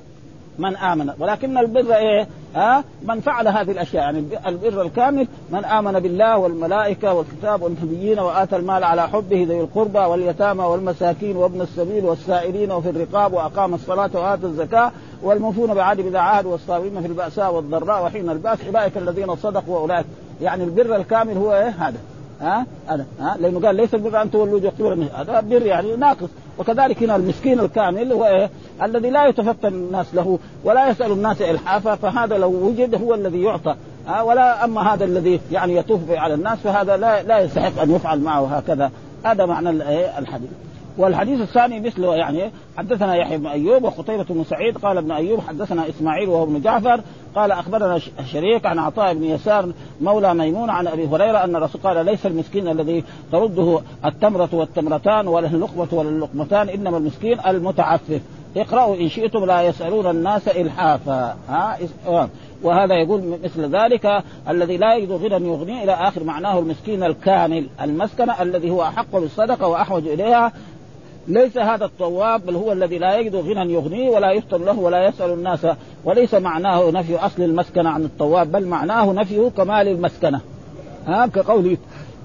من 0.59 0.77
آمن. 0.77 1.11
ولكن 1.19 1.59
البر 1.59 1.95
إيه؟ 1.97 2.29
ها؟ 2.55 2.85
من 3.03 3.21
فعل 3.21 3.49
هذه 3.49 3.71
الأشياء. 3.71 4.03
يعني 4.03 4.25
البر 4.47 4.83
الكامل 4.83 5.29
من 5.51 5.65
آمن 5.65 5.93
بالله 6.01 6.39
والملائكة 6.39 7.13
والكتاب 7.13 7.63
والنبيين 7.63 8.19
وآتى 8.19 8.57
المال 8.57 8.85
على 8.85 9.09
حبه 9.09 9.47
ذوي 9.49 9.61
القربى 9.61 9.99
واليتامى 9.99 10.65
والمساكين 10.65 11.37
وابن 11.37 11.61
السبيل 11.61 12.05
والسائلين 12.05 12.73
وفي 12.73 12.91
الرقاب 12.91 13.33
وأقام 13.33 13.75
الصلاة 13.75 14.11
وآتى 14.15 14.47
الزكاة 14.47 14.93
والموفون 15.23 15.75
بعهد 15.75 16.01
إذا 16.01 16.19
عاهدوا 16.19 16.53
والصابرين 16.53 17.01
في 17.01 17.07
البأساء 17.07 17.55
والضراء 17.55 18.05
وحين 18.05 18.31
البأس 18.31 18.59
أولئك 18.67 18.97
الذين 18.97 19.37
صدقوا 19.37 19.79
وأولئك. 19.79 20.07
يعني 20.43 20.65
البر 20.65 20.97
الكامل 20.97 21.37
هو 21.37 21.55
إيه؟ 21.55 21.69
هذا. 21.69 21.99
ها؟ 22.41 22.67
هذا 22.87 23.07
ها؟ 23.21 23.37
لأنه 23.41 23.61
قال 23.61 23.77
ليس 23.77 23.95
البر 23.95 24.23
أن 24.23 24.31
تولوا 24.31 24.55
وجوهكم 24.55 25.07
هذا 25.15 25.41
بر 25.41 25.67
يعني 25.67 25.97
ناقص. 25.97 26.29
وكذلك 26.59 27.03
هنا 27.03 27.17
المسكين 27.17 27.61
الكامل 27.61 28.13
هو 28.13 28.25
إيه؟ 28.25 28.51
الذي 28.83 29.11
لا 29.11 29.27
يتفتن 29.27 29.69
الناس 29.69 30.15
له 30.15 30.39
ولا 30.65 30.89
يسأل 30.89 31.13
الناس 31.13 31.43
الحافه 31.43 31.95
فهذا 31.95 32.39
لو 32.39 32.51
وجد 32.51 32.95
هو 33.03 33.15
الذي 33.15 33.43
يعطى 33.43 33.75
ها؟ 34.07 34.23
ولا 34.23 34.65
أما 34.65 34.95
هذا 34.95 35.05
الذي 35.05 35.41
يعني 35.53 35.77
يطوف 35.77 36.01
على 36.11 36.35
الناس 36.35 36.59
فهذا 36.59 36.97
لا 36.97 37.23
لا 37.23 37.39
يستحق 37.41 37.83
أن 37.83 37.91
يفعل 37.91 38.21
معه 38.21 38.47
هكذا. 38.57 38.91
هذا 39.25 39.47
معنى 39.47 39.71
الحديث. 40.19 40.51
والحديث 40.99 41.41
الثاني 41.41 41.81
مثله 41.81 42.17
يعني 42.17 42.51
حدثنا 42.79 43.15
يحيى 43.15 43.39
بن 43.39 43.47
أيوب 43.47 43.85
وخطيبه 43.85 44.25
بن 44.31 44.45
سعيد 44.45 44.79
قال 44.79 44.99
ابن 44.99 45.11
أيوب 45.11 45.41
حدثنا 45.41 45.89
إسماعيل 45.89 46.29
وهو 46.29 46.45
ابن 46.45 46.61
جعفر 46.61 47.01
قال 47.35 47.53
أخبرنا 47.53 47.99
شريك 48.33 48.67
عن 48.67 48.79
عطاء 48.79 49.15
بن 49.15 49.25
يسار 49.25 49.73
مولى 50.01 50.35
ميمون 50.35 50.71
عن 50.71 50.87
أبي 50.87 51.07
هريرة 51.07 51.45
أن 51.45 51.57
الرسول 51.57 51.81
قال 51.81 52.07
ليس 52.07 52.27
المسكين 52.27 52.69
الذي 52.69 53.05
ترده 53.33 53.81
التمرة 54.05 54.49
والتمرتان 54.53 55.29
ولا 55.29 55.47
اللقمة 55.47 55.89
ولا 55.93 56.09
اللقمتان 56.09 56.69
إنما 56.69 56.97
المسكين 56.97 57.39
المتعفف. 57.47 58.21
اقرأوا 58.57 58.97
إن 58.97 59.09
شئتم 59.09 59.45
لا 59.45 59.63
يسألون 59.63 60.07
الناس 60.07 60.49
إلحافا. 60.49 61.37
ها؟ 61.49 61.79
وهذا 62.65 62.95
يقول 62.95 63.39
مثل 63.45 63.77
ذلك 63.77 64.23
الذي 64.49 64.77
لا 64.77 64.95
يجد 64.95 65.13
غنى 65.13 65.49
يغني 65.49 65.85
إلى 65.85 65.93
آخر 65.93 66.25
معناه 66.25 66.59
المسكين 66.59 67.03
الكامل 67.03 67.67
المسكنة 67.83 68.43
الذي 68.43 68.71
هو 68.71 68.83
أحق 68.83 69.13
بالصدقة 69.13 69.67
وأحوج 69.69 70.09
إليها 70.09 70.53
ليس 71.29 71.59
هذا 71.59 71.85
الطواب 71.85 72.47
بل 72.47 72.55
هو 72.55 72.73
الذي 72.73 72.99
لا 72.99 73.19
يجد 73.19 73.37
غنى 73.37 73.73
يغنيه 73.73 74.11
ولا 74.11 74.33
يفتر 74.33 74.59
له 74.59 74.79
ولا 74.79 75.09
يسأل 75.09 75.31
الناس. 75.31 75.67
وليس 76.05 76.35
معناه 76.35 76.91
نفي 76.91 77.17
أصل 77.17 77.43
المسكنة 77.43 77.91
عن 77.91 78.05
الطواب 78.05 78.53
بل 78.53 78.67
معناه 78.67 79.13
نفيه 79.13 79.49
كمال 79.57 79.89
المسكنة. 79.89 80.41
ها 81.07 81.27
كقوله 81.27 81.77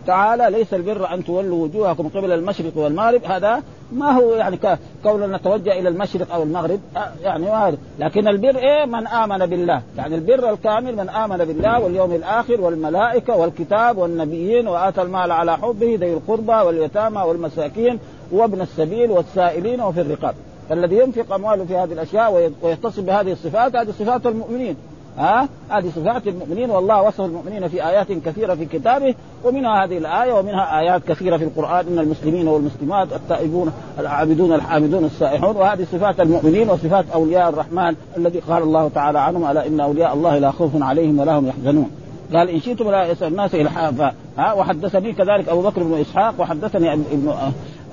تعالى 0.07 0.57
ليس 0.57 0.73
البر 0.73 1.13
أن 1.13 1.23
تولوا 1.23 1.63
وجوهكم 1.63 2.07
قبل 2.07 2.31
المشرق 2.31 2.77
والمغرب. 2.77 3.21
هذا 3.25 3.63
ما 3.91 4.11
هو 4.11 4.33
يعني 4.33 4.59
كون 5.03 5.35
نتوجه 5.35 5.79
إلى 5.79 5.89
المشرق 5.89 6.33
أو 6.33 6.43
المغرب 6.43 6.79
يعني 7.23 7.49
هذا 7.49 7.77
لكن 7.99 8.27
البر 8.27 8.57
إيه؟ 8.57 8.85
من 8.85 9.07
آمن 9.07 9.45
بالله. 9.45 9.81
يعني 9.97 10.15
البر 10.15 10.49
الكامل 10.49 10.95
من 10.95 11.09
آمن 11.09 11.37
بالله 11.37 11.79
واليوم 11.79 12.11
الآخر 12.11 12.61
والملائكة 12.61 13.35
والكتاب 13.35 13.97
والنبيين 13.97 14.67
وآتى 14.67 15.01
المال 15.01 15.31
على 15.31 15.57
حبه 15.57 15.97
ذوي 16.01 16.13
القربى 16.13 16.53
واليتامى 16.53 17.21
والمساكين 17.21 17.99
وابن 18.31 18.61
السبيل 18.61 19.11
والسائلين 19.11 19.81
وفي 19.81 20.01
الرقاب 20.01 20.35
الذي 20.71 20.97
ينفق 20.97 21.33
أمواله 21.33 21.65
في 21.65 21.77
هذه 21.77 21.93
الأشياء 21.93 22.51
ويتصل 22.61 23.01
بهذه 23.01 23.31
الصفات 23.31 23.75
هذه 23.75 23.91
صفات 23.99 24.27
المؤمنين. 24.27 24.75
ها؟ 25.17 25.49
هذه 25.69 25.89
صفات 25.95 26.27
المؤمنين 26.27 26.69
والله 26.69 27.01
وصف 27.01 27.21
المؤمنين 27.21 27.67
في 27.67 27.87
آيات 27.87 28.11
كثيرة 28.11 28.55
في 28.55 28.65
كتابه 28.65 29.15
ومنها 29.43 29.85
هذه 29.85 29.97
الآية 29.97 30.33
ومنها 30.33 30.79
آيات 30.79 31.01
كثيرة 31.07 31.37
في 31.37 31.43
القرآن 31.43 31.85
إن 31.87 31.99
المسلمين 31.99 32.47
والمسلمات 32.47 33.13
التائبون 33.13 33.71
العابدون 33.99 34.53
الحامدون 34.53 35.05
السائحون 35.05 35.55
وهذه 35.55 35.87
صفات 35.91 36.19
المؤمنين 36.19 36.69
وصفات 36.69 37.05
أولياء 37.13 37.49
الرحمن 37.49 37.95
الذي 38.17 38.39
قال 38.39 38.63
الله 38.63 38.89
تعالى 38.89 39.19
عنهم 39.19 39.51
ألا 39.51 39.67
إن 39.67 39.79
أولياء 39.79 40.13
الله 40.13 40.37
لا 40.37 40.51
خوف 40.51 40.71
عليهم 40.83 41.19
ولا 41.19 41.39
هم 41.39 41.47
يحزنون. 41.47 41.91
قال 42.33 42.49
إن 42.49 42.59
شئتم 42.59 42.91
لا 42.91 43.05
يسأل 43.05 43.27
الناس 43.27 43.55
إلحافا. 43.55 44.13
ها؟ 44.37 44.53
وحدثني 44.53 45.13
كذلك 45.13 45.49
أبو 45.49 45.61
بكر 45.61 45.83
بن 45.83 46.01
إسحاق 46.01 46.33
وحدثني 46.39 46.93
ابن 46.93 47.33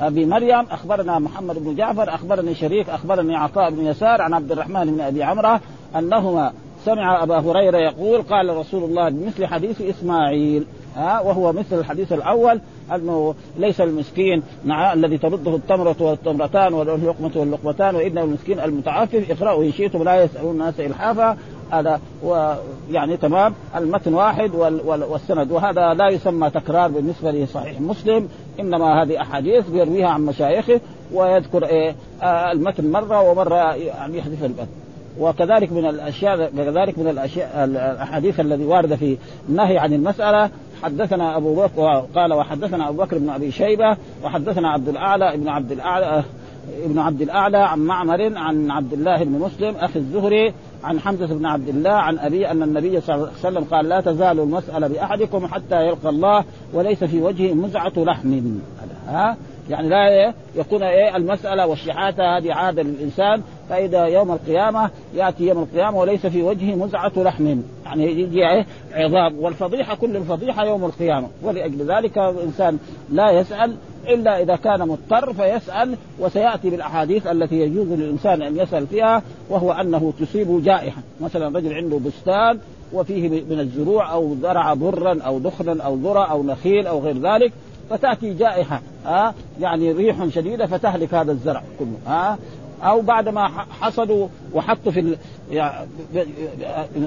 أبي 0.00 0.26
مريم 0.26 0.66
أخبرنا 0.70 1.18
محمد 1.18 1.64
بن 1.64 1.74
جعفر 1.74 2.14
أخبرني 2.14 2.54
شريك 2.54 2.88
أخبرني 2.88 3.36
عطاء 3.36 3.70
بن 3.70 3.86
يسار 3.86 4.22
عن 4.22 4.34
عبد 4.34 4.52
الرحمن 4.52 4.84
بن 4.94 5.00
أبي 5.00 5.22
عمرة 5.22 5.60
أنهما 5.96 6.52
سمع 6.84 7.22
أبا 7.22 7.38
هريرة 7.38 7.78
يقول 7.78 8.22
قال 8.22 8.56
رسول 8.56 8.84
الله 8.84 9.08
بمثل 9.08 9.46
حديث 9.46 9.80
إسماعيل. 9.80 10.64
ها 10.96 11.20
وهو 11.20 11.52
مثل 11.52 11.78
الحديث 11.78 12.12
الأول 12.12 12.60
أنه 12.94 13.34
ليس 13.58 13.80
المسكين 13.80 14.42
الذي 14.92 15.18
ترده 15.18 15.56
التمرة 15.56 15.96
والتمرتان 16.00 16.74
واللقمه 16.74 17.30
واللقمتان 17.36 17.96
وان 17.96 18.18
المسكين 18.18 18.60
المتعفف 18.60 19.30
اقرأوا 19.30 19.64
إن 19.64 19.72
شئتم 19.72 20.02
لا 20.02 20.24
يسألون 20.24 20.52
الناس 20.52 20.80
إلحافا. 20.80 21.36
هذا 21.70 22.00
ويعني 22.22 23.16
تمام 23.16 23.54
المتن 23.76 24.14
واحد 24.14 24.54
والسند. 24.54 25.50
وهذا 25.50 25.94
لا 25.94 26.08
يسمى 26.08 26.50
تكرار 26.50 26.88
بالنسبة 26.88 27.30
لصحيح 27.30 27.80
مسلم 27.80 28.28
إنما 28.60 29.02
هذه 29.02 29.20
أحاديث 29.20 29.68
بيرويها 29.68 30.08
عن 30.08 30.26
مشايخه 30.26 30.80
ويذكر 31.12 31.64
إيه 31.64 31.94
آه 32.22 32.52
المتن 32.52 32.90
مرة 32.90 33.30
ومرة 33.30 33.74
يعني 33.74 34.18
يحذف 34.18 34.44
المتن 34.44 34.66
وكذلك 35.20 35.72
من 35.72 35.86
الأشياء 35.86 36.50
كذلك 36.56 36.98
من 36.98 37.08
الأشياء 37.08 37.64
الأحاديث 37.64 38.40
الذي 38.40 38.64
وارده 38.64 38.96
في 38.96 39.16
النهي 39.48 39.78
عن 39.78 39.92
المسألة 39.92 40.50
حدثنا 40.82 41.36
أبو 41.36 41.54
بكر 41.54 42.06
قال 42.14 42.32
وحدثنا 42.32 42.88
أبو 42.88 43.02
بكر 43.02 43.18
بن 43.18 43.30
أبي 43.30 43.50
شيبة 43.50 43.96
وحدثنا 44.24 44.70
عبد 44.70 44.88
الأعلى 44.88 45.34
ابن 45.34 45.48
عبد 45.48 45.72
الأعلى 45.72 46.24
ابن 46.84 46.98
عبد 46.98 47.22
الأعلى 47.22 47.58
عن 47.58 47.78
معمر 47.78 48.38
عن 48.38 48.70
عبد 48.70 48.92
الله 48.92 49.24
بن 49.24 49.32
مسلم 49.32 49.74
أخي 49.76 49.98
الزهري 49.98 50.52
عن 50.84 51.00
حمزة 51.00 51.26
بن 51.26 51.46
عبد 51.46 51.68
الله 51.68 51.90
عن 51.90 52.18
أبي 52.18 52.50
أن 52.50 52.62
النبي 52.62 53.00
صلى 53.00 53.14
الله 53.14 53.28
عليه 53.28 53.38
وسلم 53.38 53.64
قال 53.64 53.88
لا 53.88 54.00
تزال 54.00 54.40
المسألة 54.40 54.88
بأحدكم 54.88 55.46
حتى 55.46 55.86
يلقى 55.86 56.08
الله 56.08 56.44
وليس 56.72 57.04
في 57.04 57.22
وجهه 57.22 57.54
مزعة 57.54 57.92
لحم. 57.96 58.40
ها 59.06 59.36
يعني 59.70 59.88
لا 59.88 60.32
يكون 60.56 60.82
إيه 60.82 61.16
المسألة 61.16 61.66
والشحاتة 61.66 62.36
هذه 62.36 62.52
عاده 62.52 62.82
للانسان 62.82 63.42
فإذا 63.68 64.04
يوم 64.04 64.30
القيامة 64.30 64.90
يأتي 65.14 65.44
يوم 65.44 65.62
القيامة 65.62 65.98
وليس 65.98 66.26
في 66.26 66.42
وجهه 66.42 66.74
مزعة 66.74 67.12
لحم. 67.16 67.60
يعني 67.86 68.06
يجي 68.06 68.48
إيه 68.48 68.66
عظام. 68.92 69.38
والفضيحة 69.38 69.94
كل 69.94 70.16
الفضيحة 70.16 70.64
يوم 70.66 70.84
القيامة. 70.84 71.28
ولأجل 71.42 71.92
ذلك 71.92 72.18
الإنسان 72.18 72.78
لا 73.12 73.30
يسأل 73.30 73.76
إلا 74.08 74.42
إذا 74.42 74.56
كان 74.56 74.88
مضطر 74.88 75.32
فيسأل 75.32 75.96
وسيأتي 76.20 76.70
بالأحاديث 76.70 77.26
التي 77.26 77.60
يجوز 77.60 77.92
للإنسان 77.92 78.42
أن 78.42 78.56
يسأل 78.56 78.86
فيها 78.86 79.22
وهو 79.50 79.72
أنه 79.72 80.12
تصيب 80.20 80.62
جائحة. 80.64 81.02
مثلا 81.20 81.58
رجل 81.58 81.74
عنده 81.74 81.98
بستان 82.06 82.58
وفيه 82.92 83.28
من 83.28 83.60
الزروع 83.60 84.12
أو 84.12 84.34
زرع 84.42 84.74
برا 84.74 85.18
أو 85.26 85.38
دخنا 85.38 85.82
أو 85.82 85.94
ذرة 85.94 86.24
أو 86.24 86.42
نخيل 86.42 86.86
أو 86.86 87.00
غير 87.00 87.18
ذلك 87.18 87.52
فتأتي 87.90 88.34
جائحة 88.34 88.80
ها؟ 89.04 89.34
يعني 89.60 89.92
ريح 89.92 90.28
شديدة 90.28 90.66
فتهلك 90.66 91.14
هذا 91.14 91.32
الزرع 91.32 91.62
كله 91.78 91.96
ها؟ 92.06 92.38
أو 92.82 93.00
بعد 93.00 93.28
ما 93.28 93.48
حصدوا 93.80 94.28
وحطوا 94.54 94.92
في 94.92 95.16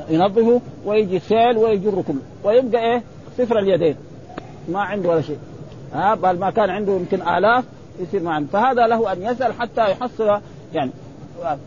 ينظفوا 0.10 0.60
ويجي 0.86 1.20
سيل 1.20 1.58
ويجر 1.58 2.02
كله 2.08 2.22
ويبقى 2.44 2.82
إيه؟ 2.82 3.04
صفر 3.38 3.60
اليدين 3.60 3.96
ما 4.70 4.80
عنده 4.82 5.10
ولا 5.10 5.22
شيء 5.22 5.38
ها؟ 5.94 6.15
بل 6.15 6.39
ما 6.39 6.50
كان 6.50 6.70
عنده 6.70 6.94
يمكن 6.94 7.22
آلاف 7.22 7.63
يصير 8.00 8.24
ما 8.24 8.34
عنده 8.34 8.50
فهذا 8.52 8.88
له 8.88 9.12
أن 9.12 9.22
يسال 9.22 9.54
حتى 9.54 9.92
يحصل 9.92 10.39
يعني 10.74 10.92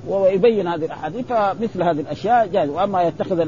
ويبين 0.09 0.69
هذه 0.69 0.85
الأحاديث 0.85 1.27
فمثل 1.27 1.83
هذه 1.83 2.01
الأشياء 2.01 2.47
جائز 2.47 2.71
وأما 2.71 3.03
يتخذ 3.03 3.41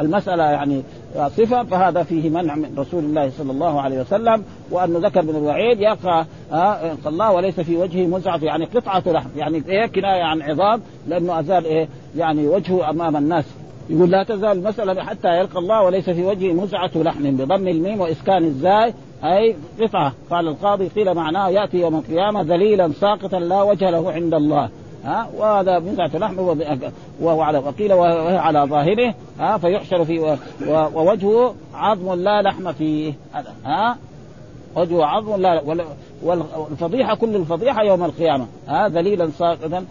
المسألة 0.00 0.44
يعني 0.44 0.82
صفة 1.16 1.62
فهذا 1.62 2.02
فيه 2.02 2.30
منع 2.30 2.54
من 2.54 2.74
رسول 2.78 3.04
الله 3.04 3.30
صلى 3.30 3.52
الله 3.52 3.80
عليه 3.80 4.00
وسلم 4.00 4.44
وأنه 4.70 4.98
ذكر 4.98 5.22
من 5.22 5.36
الوعيد 5.36 5.80
يقع 5.80 6.24
آه 6.52 6.96
الله 7.06 7.32
وليس 7.32 7.60
في 7.60 7.76
وجهه 7.76 8.06
مزعة 8.06 8.40
يعني 8.42 8.64
قطعة 8.64 9.02
لحم 9.06 9.28
يعني 9.36 9.62
إيه 9.68 9.86
كناية 9.86 10.22
عن 10.22 10.42
عظام 10.42 10.80
لأنه 11.08 11.40
أزال 11.40 11.64
إيه 11.64 11.88
يعني 12.16 12.48
وجهه 12.48 12.90
أمام 12.90 13.16
الناس. 13.16 13.44
يقول 13.90 14.10
لا 14.10 14.22
تزال 14.22 14.58
المسألة 14.58 15.04
حتى 15.04 15.38
يلقى 15.38 15.58
الله 15.58 15.82
وليس 15.82 16.10
في 16.10 16.24
وجهه 16.24 16.52
مزعة 16.52 16.90
لحم 16.94 17.36
بضم 17.36 17.68
الميم 17.68 18.00
وإسكان 18.00 18.44
الزاي 18.44 18.94
أي 19.24 19.56
قطعة. 19.80 20.12
قال 20.30 20.48
القاضي 20.48 20.88
قيل 20.88 21.14
معناه 21.14 21.48
يأتي 21.48 21.80
يوم 21.80 21.94
القيامة 21.96 22.42
ذليلا 22.42 22.92
ساقطا 23.00 23.38
لا 23.38 23.62
وجه 23.62 23.90
له 23.90 24.12
عند 24.12 24.34
الله. 24.34 24.68
ها؟ 25.04 25.28
وهذا 25.36 25.78
بضعة 25.78 26.10
لحم 26.14 26.38
وهو 27.20 27.42
على 27.42 27.58
وقيل 27.58 27.92
وهو 27.92 28.38
على 28.38 28.66
ظاهره 28.70 29.14
ها؟ 29.38 29.58
فيحشر 29.58 30.04
في 30.04 30.36
ووجهه 30.68 31.54
عظم 31.74 32.14
لا 32.14 32.42
لحم 32.42 32.72
فيه. 32.72 33.12
ها؟ 33.64 33.96
وجهه 34.76 35.04
عظم 35.04 35.36
لا 35.36 35.62
والفضيحة 36.22 37.14
كل 37.14 37.36
الفضيحة 37.36 37.82
يوم 37.82 38.04
القيامة 38.04 38.46
ها؟ 38.68 38.88
ذليلا 38.88 39.30
ساقطا 39.38 39.84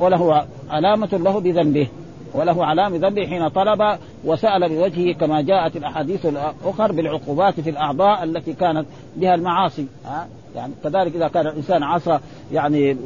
وله 0.00 0.44
علامة 0.70 1.08
له 1.12 1.40
بذنبه. 1.40 1.88
وله 2.34 2.66
علامة 2.66 2.96
ذنبه 2.96 3.26
حين 3.26 3.48
طلب 3.48 3.98
وسأل 4.24 4.68
بوجهه 4.68 5.12
كما 5.12 5.40
جاءت 5.40 5.76
الأحاديث 5.76 6.26
الأخرى 6.26 6.92
بالعقوبات 6.92 7.60
في 7.60 7.70
الأعضاء 7.70 8.24
التي 8.24 8.52
كانت 8.52 8.86
بها 9.16 9.34
المعاصي. 9.34 9.86
ها؟ 10.06 10.28
يعني 10.56 10.72
كذلك 10.84 11.16
إذا 11.16 11.28
كان 11.28 11.46
الإنسان 11.46 11.82
عصى 11.82 12.18
يعني 12.52 12.96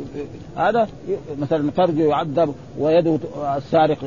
هذا 0.57 0.89
مثلا 1.41 1.71
فرجه 1.71 2.03
يعذب 2.03 2.55
ويده 2.79 3.19
السارق 3.57 3.99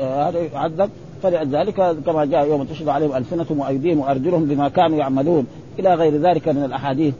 هذا 0.00 0.40
يعذب. 0.54 0.90
فلذلك 1.22 1.96
كما 2.06 2.24
جاء 2.24 2.48
يوم 2.48 2.64
تشهد 2.64 2.88
عليهم 2.88 3.16
ألسنتهم 3.16 3.58
وأيديهم 3.58 3.98
وأرجلهم 3.98 4.44
بما 4.44 4.68
كانوا 4.68 4.98
يعملون. 4.98 5.46
إلى 5.78 5.94
غير 5.94 6.16
ذلك 6.16 6.48
من 6.48 6.64
الأحاديث. 6.64 7.14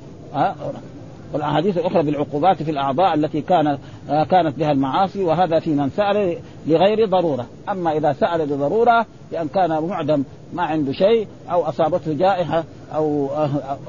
والأحاديث 1.33 1.79
الأخرى 1.79 2.03
بالعقوبات 2.03 2.63
في 2.63 2.71
الأعضاء 2.71 3.15
التي 3.15 3.41
كانت 3.41 3.79
كانت 4.09 4.59
بها 4.59 4.73
المعاصي 4.73 5.25
وهذا 5.25 5.59
في 5.59 5.71
من 5.71 5.91
سأل 5.91 6.37
لغير 6.67 7.09
ضرورة، 7.09 7.47
أما 7.69 7.93
إذا 7.93 8.13
سأل 8.13 8.41
لضرورة 8.41 9.07
لأن 9.33 9.49
كان 9.49 9.83
معدم 9.83 10.25
ما 10.53 10.63
عنده 10.63 10.93
شيء 10.93 11.27
أو 11.51 11.63
أصابته 11.63 12.13
جائحة 12.13 12.65
أو 12.95 13.29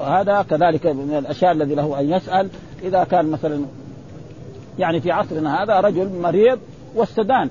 هذا 0.06 0.42
كذلك 0.50 0.86
من 0.86 1.14
الأشياء 1.18 1.52
الذي 1.52 1.74
له 1.74 2.00
أن 2.00 2.10
يسأل. 2.10 2.48
إذا 2.82 3.04
كان 3.04 3.30
مثلا 3.30 3.64
يعني 4.78 5.00
في 5.00 5.12
عصرنا 5.12 5.62
هذا 5.62 5.80
رجل 5.80 6.20
مريض 6.22 6.58
واستدان. 6.94 7.50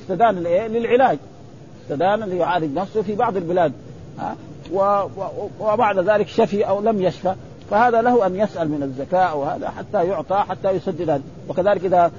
استدان 0.00 0.34
للعلاج. 0.44 1.18
استدان 1.82 2.20
ليعالج 2.20 2.78
نفسه 2.78 3.02
في 3.02 3.14
بعض 3.14 3.36
البلاد. 3.36 3.72
وبعد 5.60 5.98
ذلك 5.98 6.28
شفي 6.28 6.68
أو 6.68 6.80
لم 6.80 7.02
يشفى. 7.02 7.34
فهذا 7.72 8.02
له 8.02 8.26
أن 8.26 8.36
يسأل 8.36 8.68
من 8.68 8.82
الزكاة 8.82 9.24
أو 9.24 9.44
هذا 9.44 9.68
حتى 9.68 10.06
يعطى 10.06 10.44
حتى 10.48 10.70
يسدد 10.70 11.22
وكذلك 11.48 11.84
إذا 11.84 12.10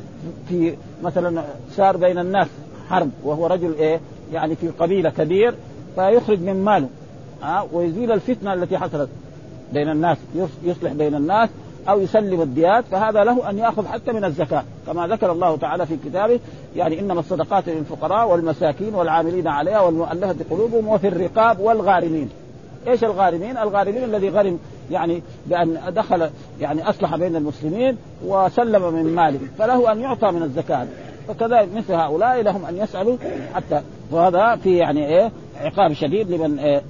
في 0.49 0.75
مثلا 1.03 1.43
صار 1.71 1.97
بين 1.97 2.19
الناس 2.19 2.47
حرب 2.89 3.09
وهو 3.23 3.47
رجل 3.47 3.75
إيه؟ 3.75 3.99
يعني 4.33 4.55
في 4.55 4.67
قبيلة 4.67 5.09
كبير 5.09 5.55
فيخرج 5.95 6.39
من 6.39 6.63
ماله 6.63 6.87
ها 7.41 7.67
ويزيل 7.73 8.11
الفتنة 8.11 8.53
التي 8.53 8.77
حصلت 8.77 9.09
بين 9.73 9.89
الناس 9.89 10.17
يصلح 10.63 10.93
بين 10.93 11.15
الناس 11.15 11.49
أو 11.89 12.01
يسلم 12.01 12.41
الديات 12.41 12.85
فهذا 12.91 13.23
له 13.23 13.49
أن 13.49 13.57
يأخذ 13.57 13.87
حتى 13.87 14.11
من 14.11 14.23
الزكاة. 14.23 14.63
كما 14.87 15.07
ذكر 15.07 15.31
الله 15.31 15.57
تعالى 15.57 15.85
في 15.85 15.97
كتابه 16.05 16.39
يعني 16.75 16.99
إنما 16.99 17.19
الصدقات 17.19 17.69
للفقراء 17.69 18.29
والمساكين 18.29 18.95
والعاملين 18.95 19.47
عليها 19.47 19.81
والمؤلفة 19.81 20.35
قلوبهم 20.49 20.87
وفي 20.87 21.07
الرقاب 21.07 21.59
والغارمين. 21.59 22.29
إيش 22.87 23.03
الغارمين؟ 23.03 23.57
الغارمين 23.57 24.03
الذي 24.03 24.29
غرم 24.29 24.59
يعني 24.91 25.21
بأن 25.45 25.79
دخل 25.89 26.29
يعني 26.61 26.89
أصلح 26.89 27.15
بين 27.15 27.35
المسلمين 27.35 27.97
وسلم 28.25 28.93
من 28.93 29.15
ماله 29.15 29.39
فله 29.59 29.91
أن 29.91 30.01
يعطى 30.01 30.31
من 30.31 30.43
الزكاة. 30.43 30.87
فكذلك 31.27 31.69
مثل 31.75 31.93
هؤلاء 31.93 32.41
لهم 32.41 32.65
أن 32.65 32.77
يسألوا 32.77 33.17
حتى 33.53 33.81
وهذا 34.11 34.55
في 34.55 34.77
يعني 34.77 35.05
إيه 35.07 35.31
عقاب 35.61 35.93
شديد 35.93 36.31
لمن 36.31 36.59
إيه 36.59 36.81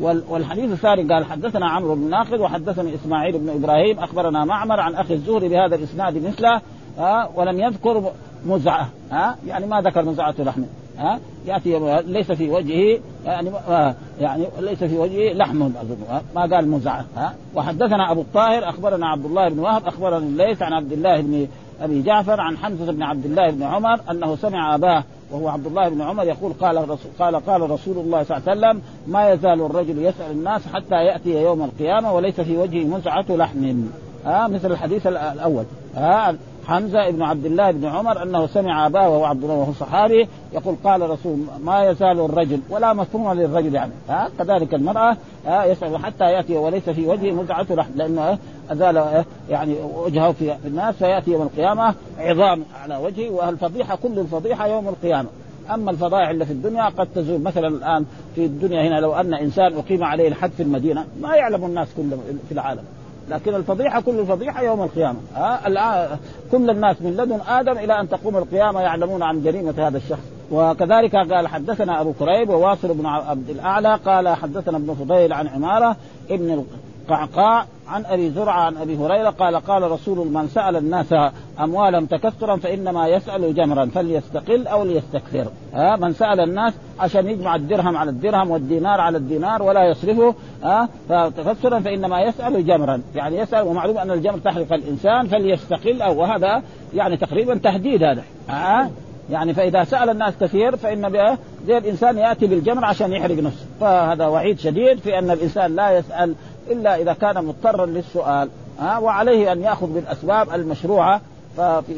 والحديث 0.00 0.72
الثاني 0.72 1.14
قال 1.14 1.24
حدثنا 1.24 1.68
عمرو 1.68 1.94
بن 1.94 2.10
ناقد 2.10 2.40
وحدثني 2.40 2.94
إسماعيل 2.94 3.38
بن 3.38 3.48
إبراهيم 3.48 3.98
أخبرنا 3.98 4.44
معمر 4.44 4.80
عن 4.80 4.94
أخي 4.94 5.14
الزهري 5.14 5.48
بهذا 5.48 5.74
الإسناد 5.74 6.26
مثله 6.26 6.60
ها 6.98 7.30
ولم 7.34 7.60
يذكر 7.60 8.12
مزعة 8.46 8.88
ها 9.10 9.36
يعني 9.46 9.66
ما 9.66 9.80
ذكر 9.80 10.04
مزعة 10.04 10.34
لحم 10.38 10.62
ها؟ 10.98 11.20
يأتي 11.46 12.02
ليس 12.06 12.32
في 12.32 12.50
وجهه 12.50 13.00
يعني 13.26 13.50
آه 13.68 13.94
يعني 14.20 14.46
ليس 14.60 14.84
في 14.84 14.98
وجهه 14.98 15.32
لحم 15.32 15.62
أظن 15.62 15.96
ما 16.34 16.40
قال 16.40 16.68
مزعه 16.68 17.04
ها؟ 17.16 17.34
وحدثنا 17.54 18.10
أبو 18.12 18.20
الطاهر 18.20 18.68
أخبرنا 18.68 19.08
عبد 19.08 19.24
الله 19.24 19.48
بن 19.48 19.58
وهب 19.58 19.86
أخبرنا 19.86 20.16
الليث 20.16 20.62
عن 20.62 20.72
عبد 20.72 20.92
الله 20.92 21.20
بن 21.20 21.46
أبي 21.80 22.02
جعفر 22.02 22.40
عن 22.40 22.56
حمزة 22.56 22.92
بن 22.92 23.02
عبد 23.02 23.24
الله 23.24 23.50
بن 23.50 23.62
عمر 23.62 24.00
أنه 24.10 24.36
سمع 24.36 24.74
أباه 24.74 25.04
وهو 25.30 25.48
عبد 25.48 25.66
الله 25.66 25.88
بن 25.88 26.02
عمر 26.02 26.24
يقول 26.24 26.52
قال 26.52 26.90
رسول 26.90 27.12
قال 27.18 27.36
قال 27.36 27.70
رسول 27.70 27.98
الله 27.98 28.22
صلى 28.22 28.36
الله 28.36 28.50
عليه 28.50 28.60
وسلم 28.60 28.82
ما 29.06 29.32
يزال 29.32 29.60
الرجل 29.60 29.98
يسأل 29.98 30.30
الناس 30.30 30.60
حتى 30.74 30.94
يأتي 30.94 31.42
يوم 31.42 31.62
القيامة 31.62 32.12
وليس 32.12 32.40
في 32.40 32.56
وجهه 32.56 32.84
منزعه 32.84 33.24
لحم. 33.28 33.82
ها؟ 34.24 34.48
مثل 34.48 34.72
الحديث 34.72 35.06
الأول 35.06 35.64
ها؟ 35.94 36.34
حمزة 36.66 37.10
بن 37.10 37.22
عبد 37.22 37.46
الله 37.46 37.70
بن 37.70 37.84
عمر 37.84 38.22
أنه 38.22 38.46
سمع 38.46 38.86
أباه 38.86 39.08
وهو 39.08 39.24
عبد 39.24 39.42
الله 39.42 39.54
وهو 39.54 39.72
صحابي 39.72 40.28
يقول 40.52 40.76
قال 40.84 41.10
رسول 41.10 41.38
ما 41.64 41.84
يزال 41.84 42.20
الرجل 42.20 42.60
ولا 42.70 42.92
مفهوم 42.92 43.32
للرجل 43.32 43.74
يعني. 43.74 43.92
ها؟ 44.08 44.28
كذلك 44.38 44.74
المرأة 44.74 45.16
ها؟ 45.46 45.64
يسأل 45.64 46.04
حتى 46.04 46.24
يأتي 46.24 46.56
وليس 46.56 46.90
في 46.90 47.06
وجهه 47.06 47.32
مزعه 47.32 47.66
لحم 47.70 47.90
لأنه 47.96 48.38
أزال 48.70 49.24
يعني 49.50 49.74
وجهه 49.94 50.32
في 50.32 50.56
الناس 50.64 50.94
فيأتي 50.94 51.30
يوم 51.30 51.42
القيامة 51.42 51.94
عظام 52.18 52.64
على 52.82 52.96
وجهه 52.96 53.30
والفضيحه 53.30 53.96
كل 53.96 54.18
الفضيحه 54.18 54.66
يوم 54.66 54.88
القيامة. 54.88 55.28
أما 55.74 55.90
الفضائح 55.90 56.28
اللي 56.28 56.46
في 56.46 56.52
الدنيا 56.52 56.84
قد 56.88 57.08
تزول. 57.14 57.40
مثلا 57.40 57.68
الآن 57.68 58.04
في 58.34 58.44
الدنيا 58.44 58.88
هنا 58.88 59.00
لو 59.00 59.14
أن 59.14 59.34
إنسان 59.34 59.74
أقيم 59.74 60.04
عليه 60.04 60.28
الحد 60.28 60.50
في 60.50 60.62
المدينة 60.62 61.04
ما 61.20 61.36
يعلم 61.36 61.64
الناس 61.64 61.88
كلهم 61.96 62.20
في 62.48 62.52
العالم. 62.52 62.82
لكن 63.30 63.54
الفضيحة 63.54 64.00
كل 64.00 64.18
الفضيحة 64.18 64.62
يوم 64.62 64.82
القيامة. 64.82 65.18
ها 65.34 65.66
الآن 65.66 66.18
كل 66.52 66.70
الناس 66.70 67.02
من 67.02 67.10
لدن 67.10 67.40
آدم 67.48 67.78
إلى 67.78 68.00
أن 68.00 68.08
تقوم 68.08 68.36
القيامة 68.36 68.80
يعلمون 68.80 69.22
عن 69.22 69.42
جريمة 69.42 69.74
هذا 69.78 69.96
الشخص. 69.96 70.40
وكذلك 70.52 71.16
قال 71.16 71.48
حدثنا 71.48 72.00
أبو 72.00 72.12
كريب 72.12 72.48
وواصل 72.48 72.94
بن 72.94 73.06
عبد 73.06 73.50
الأعلى 73.50 73.94
قال 74.06 74.28
حدثنا 74.28 74.76
ابن 74.76 74.94
فضيل 74.94 75.32
عن 75.32 75.48
عمارة 75.48 75.96
ابن 76.30 76.64
القعقاع 77.10 77.66
عن 77.88 78.04
أبي 78.04 78.30
زرعة 78.30 78.60
عن 78.60 78.76
أبي 78.76 78.96
هريرة 78.96 79.30
قال 79.30 79.56
قال 79.56 79.90
رسول 79.90 80.28
من 80.28 80.48
سأل 80.48 80.76
الناس 80.76 81.14
اموالهم 81.60 82.06
تكثرا 82.06 82.56
فإنما 82.56 83.08
يسأل 83.08 83.54
جمرا 83.54 83.86
فليستقل 83.86 84.66
أو 84.66 84.84
ليستكثر. 84.84 85.46
ها 85.74 85.96
من 85.96 86.12
سأل 86.12 86.40
الناس 86.40 86.74
عشان 87.00 87.28
يجمع 87.28 87.54
الدرهم 87.54 87.96
على 87.96 88.10
الدرهم 88.10 88.50
والدينار 88.50 89.00
على 89.00 89.18
الدينار 89.18 89.62
ولا 89.62 89.84
يصرفه 89.84 90.34
ها 90.62 90.88
فتكثرا 91.08 91.80
فإنما 91.80 92.22
يسأل 92.22 92.66
جمرا. 92.66 93.02
يعني 93.14 93.38
يسأل 93.38 93.66
ومعلوم 93.66 93.98
أن 93.98 94.10
الجمر 94.10 94.38
تحرق 94.38 94.72
الإنسان 94.72 95.26
فليستقل 95.26 96.02
أو 96.02 96.20
وهذا 96.20 96.62
يعني 96.94 97.16
تقريبا 97.16 97.54
تهديد 97.54 98.02
هذا. 98.02 98.22
ها 98.48 98.90
يعني 99.30 99.54
فإذا 99.54 99.84
سأل 99.84 100.10
الناس 100.10 100.34
كثير 100.40 100.76
فإن 100.76 101.36
زي 101.66 101.78
الإنسان 101.78 102.18
يأتي 102.18 102.46
بالجمر 102.46 102.84
عشان 102.84 103.12
يحرق 103.12 103.38
نفسه. 103.38 103.66
فهذا 103.80 104.26
وعيد 104.26 104.58
شديد 104.58 104.98
في 104.98 105.18
أن 105.18 105.30
الإنسان 105.30 105.76
لا 105.76 105.98
يسأل 105.98 106.34
إلا 106.70 106.96
إذا 106.96 107.12
كان 107.12 107.44
مضطرا 107.44 107.86
للسؤال 107.86 108.48
ها 108.78 108.98
وعليه 108.98 109.52
أن 109.52 109.62
يأخذ 109.62 109.86
بالأسباب 109.86 110.50
المشروعة 110.54 111.20
ففي 111.56 111.94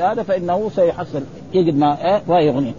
هذا 0.00 0.22
فإنه 0.22 0.70
سيحصل 0.74 1.22
يجد 1.54 1.78
ما 1.78 2.04
إيه 2.04 2.22
ويغنيه 2.28 2.74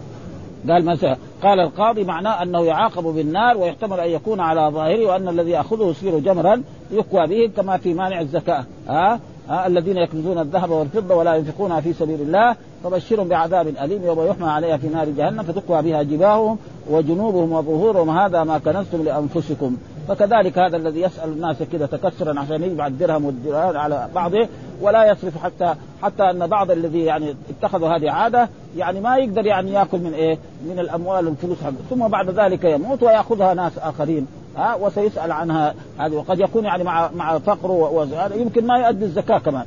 قال 0.68 0.84
مثلا 0.84 1.16
قال 1.42 1.60
القاضي 1.60 2.04
معناه 2.04 2.42
أنه 2.42 2.64
يعاقب 2.64 3.02
بالنار 3.04 3.56
ويحتمل 3.56 4.00
أن 4.00 4.10
يكون 4.10 4.40
على 4.40 4.70
ظاهره 4.74 5.06
وأن 5.06 5.28
الذي 5.28 5.50
يأخذه 5.50 5.90
يصير 5.90 6.18
جمرا 6.18 6.62
يكوى 6.90 7.26
به 7.26 7.52
كما 7.56 7.76
في 7.76 7.94
مانع 7.94 8.20
الزكاة 8.20 8.64
ها؟ 8.88 9.20
ها 9.48 9.66
الذين 9.66 9.96
يكنزون 9.96 10.38
الذهب 10.38 10.70
والفضة 10.70 11.14
ولا 11.14 11.34
ينفقونها 11.34 11.80
في 11.80 11.92
سبيل 11.92 12.20
الله 12.20 12.56
فبشرهم 12.84 13.28
بعذاب 13.28 13.68
أليم 13.68 14.04
يوم 14.04 14.26
يحمى 14.26 14.48
عليها 14.48 14.76
في 14.76 14.88
نار 14.88 15.08
جهنم 15.08 15.42
فتكوى 15.42 15.82
بها 15.82 16.02
جباههم 16.02 16.58
وجنوبهم 16.90 17.52
وظهورهم. 17.52 18.10
هذا 18.10 18.44
ما 18.44 18.58
كنزتم 18.58 19.02
لأنفسكم. 19.02 19.76
فكذلك 20.08 20.58
هذا 20.58 20.76
الذي 20.76 21.00
يسأل 21.00 21.28
الناس 21.28 21.56
كذا 21.62 21.86
تكسرا 21.86 22.40
عشان 22.40 22.62
يجمع 22.62 22.86
الدرهم 22.86 23.24
والدرهم 23.24 23.76
على 23.76 24.08
بعضه 24.14 24.48
ولا 24.80 25.10
يصرف 25.10 25.38
حتى 25.44 25.74
حتى 26.02 26.22
أن 26.22 26.46
بعض 26.46 26.70
الذي 26.70 27.04
يعني 27.04 27.34
اتخذوا 27.50 27.88
هذه 27.88 28.10
عادة 28.10 28.48
يعني 28.76 29.00
ما 29.00 29.16
يقدر 29.16 29.46
يعني 29.46 29.72
يأكل 29.72 29.98
من 29.98 30.12
إيه؟ 30.14 30.38
من 30.68 30.78
الأموال 30.78 31.26
والفلوس 31.26 31.58
ثم 31.90 32.08
بعد 32.08 32.30
ذلك 32.30 32.64
يموت 32.64 33.02
ويأخذها 33.02 33.54
ناس 33.54 33.78
آخرين. 33.78 34.26
ها 34.56 34.74
وسيسأل 34.74 35.32
عنها 35.32 35.74
هذه. 35.98 36.14
وقد 36.14 36.40
يكون 36.40 36.64
يعني 36.64 36.84
مع 36.84 37.10
مع 37.16 37.38
فقره 37.38 38.08
يمكن 38.34 38.66
ما 38.66 38.78
يؤدي 38.78 39.04
الزكاة 39.04 39.38
كمان. 39.38 39.64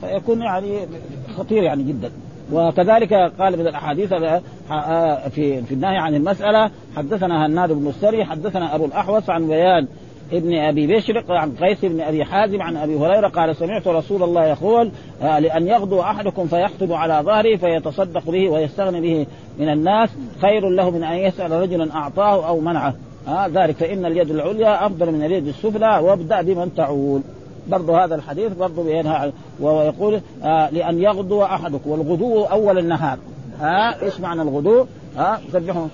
فيكون 0.00 0.42
يعني 0.42 0.78
خطير 1.38 1.62
يعني 1.62 1.82
جدا. 1.82 2.10
وكذلك 2.52 3.14
قال 3.14 3.58
من 3.58 3.66
الأحاديث 3.66 4.14
في 5.34 5.62
في 5.62 5.74
النهي 5.74 5.96
عن 5.96 6.14
المسألة 6.14 6.70
حدثنا 6.96 7.46
هناد 7.46 7.72
بن 7.72 7.88
السري 7.88 8.24
حدثنا 8.24 8.74
أبو 8.74 8.84
الأحوص 8.84 9.30
عن 9.30 9.46
بيان 9.48 9.86
ابن 10.32 10.54
أبي 10.58 10.86
بشر 10.86 11.24
عن 11.28 11.52
قيس 11.52 11.84
بن 11.84 12.00
أبي 12.00 12.24
حازم 12.24 12.62
عن 12.62 12.76
أبي 12.76 12.96
هريرة 12.96 13.28
قال 13.28 13.56
سمعت 13.56 13.88
رسول 13.88 14.22
الله 14.22 14.46
يقول 14.46 14.90
لأن 15.20 15.66
يغدو 15.66 16.00
أحدكم 16.00 16.46
فيخطب 16.46 16.92
على 16.92 17.20
ظهره 17.24 17.56
فيتصدق 17.56 18.30
به 18.30 18.48
ويستغني 18.48 19.00
به 19.00 19.26
من 19.58 19.68
الناس 19.68 20.10
خير 20.40 20.68
له 20.68 20.90
من 20.90 21.04
أن 21.04 21.18
يسأل 21.18 21.50
رجلا 21.50 21.94
أعطاه 21.94 22.48
أو 22.48 22.60
منعه. 22.60 22.94
آه 23.28 23.46
ذلك 23.46 23.76
فإن 23.76 24.06
اليد 24.06 24.30
العليا 24.30 24.86
أفضل 24.86 25.12
من 25.12 25.24
اليد 25.24 25.46
السفلى 25.46 25.98
وابدأ 25.98 26.42
بمن 26.42 26.74
تعول. 26.74 27.20
برضه 27.68 28.04
هذا 28.04 28.14
الحديث 28.14 28.52
برضه 28.52 28.84
بينها 28.84 29.32
ويقول 29.60 30.20
آه 30.44 30.70
لأن 30.70 30.98
يغدو 30.98 31.42
أحدكم 31.42 31.90
والغدو 31.90 32.44
أول 32.44 32.78
النهار. 32.78 33.18
ها 33.60 33.90
آه 33.90 34.02
إيش 34.02 34.20
معنى 34.20 34.42
الغدو؟ 34.42 34.86
ها 35.16 35.34
آه 35.34 35.38
يسبحون 35.48 35.90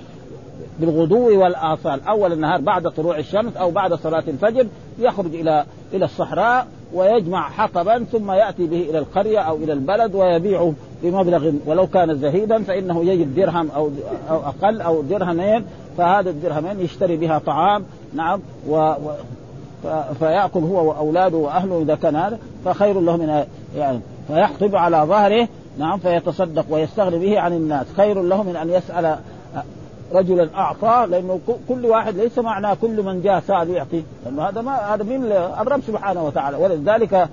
بالغدو 0.80 1.42
والآصال. 1.42 2.00
أول 2.08 2.32
النهار 2.32 2.60
بعد 2.60 2.90
طلوع 2.90 3.18
الشمس 3.18 3.56
أو 3.56 3.70
بعد 3.70 3.94
صلاة 3.94 4.24
الفجر 4.28 4.66
يخرج 4.98 5.34
إلى 5.34 5.64
إلى 5.94 6.04
الصحراء 6.04 6.66
ويجمع 6.94 7.50
حطبا 7.50 8.04
ثم 8.12 8.30
يأتي 8.30 8.66
به 8.66 8.86
إلى 8.90 8.98
القرية 8.98 9.38
أو 9.38 9.56
إلى 9.56 9.72
البلد 9.72 10.14
ويبيعه 10.14 10.72
بمبلغ. 11.02 11.52
ولو 11.66 11.86
كان 11.86 12.18
زهيدا 12.18 12.62
فإنه 12.62 13.04
يجد 13.04 13.34
درهم 13.34 13.70
أو 13.70 13.90
أو 14.30 14.36
أقل 14.36 14.80
أو 14.80 15.02
درهمين 15.02 15.64
فهذا 15.98 16.30
الدرهمين 16.30 16.80
يشتري 16.80 17.16
بها 17.16 17.38
طعام 17.38 17.84
نعم 18.14 18.40
و, 18.68 18.76
و 18.76 19.10
فيأكل 20.18 20.60
هو 20.60 20.88
وأولاده 20.88 21.36
وأهله 21.36 21.82
إذا 21.82 21.94
كان 21.94 22.16
هذا 22.16 22.38
فخير 22.64 23.00
له 23.00 23.16
من 23.16 23.44
يعني 23.76 24.00
فيحطب 24.28 24.76
على 24.76 24.96
ظهره 24.96 25.48
نعم 25.78 25.98
فيتصدق 25.98 26.64
ويستغني 26.70 27.18
به 27.18 27.40
عن 27.40 27.52
الناس. 27.52 27.86
خير 27.96 28.22
له 28.22 28.42
من 28.42 28.56
أن 28.56 28.70
يسأل 28.70 29.16
رجلا 30.12 30.48
أعطى 30.54 31.06
لأنه 31.10 31.40
كل 31.68 31.86
واحد 31.86 32.16
ليس 32.16 32.38
معناه 32.38 32.76
كل 32.82 33.02
من 33.02 33.22
جاء 33.22 33.40
سأل 33.40 33.70
يعطي. 33.70 34.02
لأنه 34.24 34.42
هذا 34.42 34.60
ما 34.60 34.94
هذا 34.94 35.04
من 35.04 35.32
الرب 35.60 35.80
سبحانه 35.86 36.24
وتعالى. 36.24 36.56
ولذلك 36.56 37.28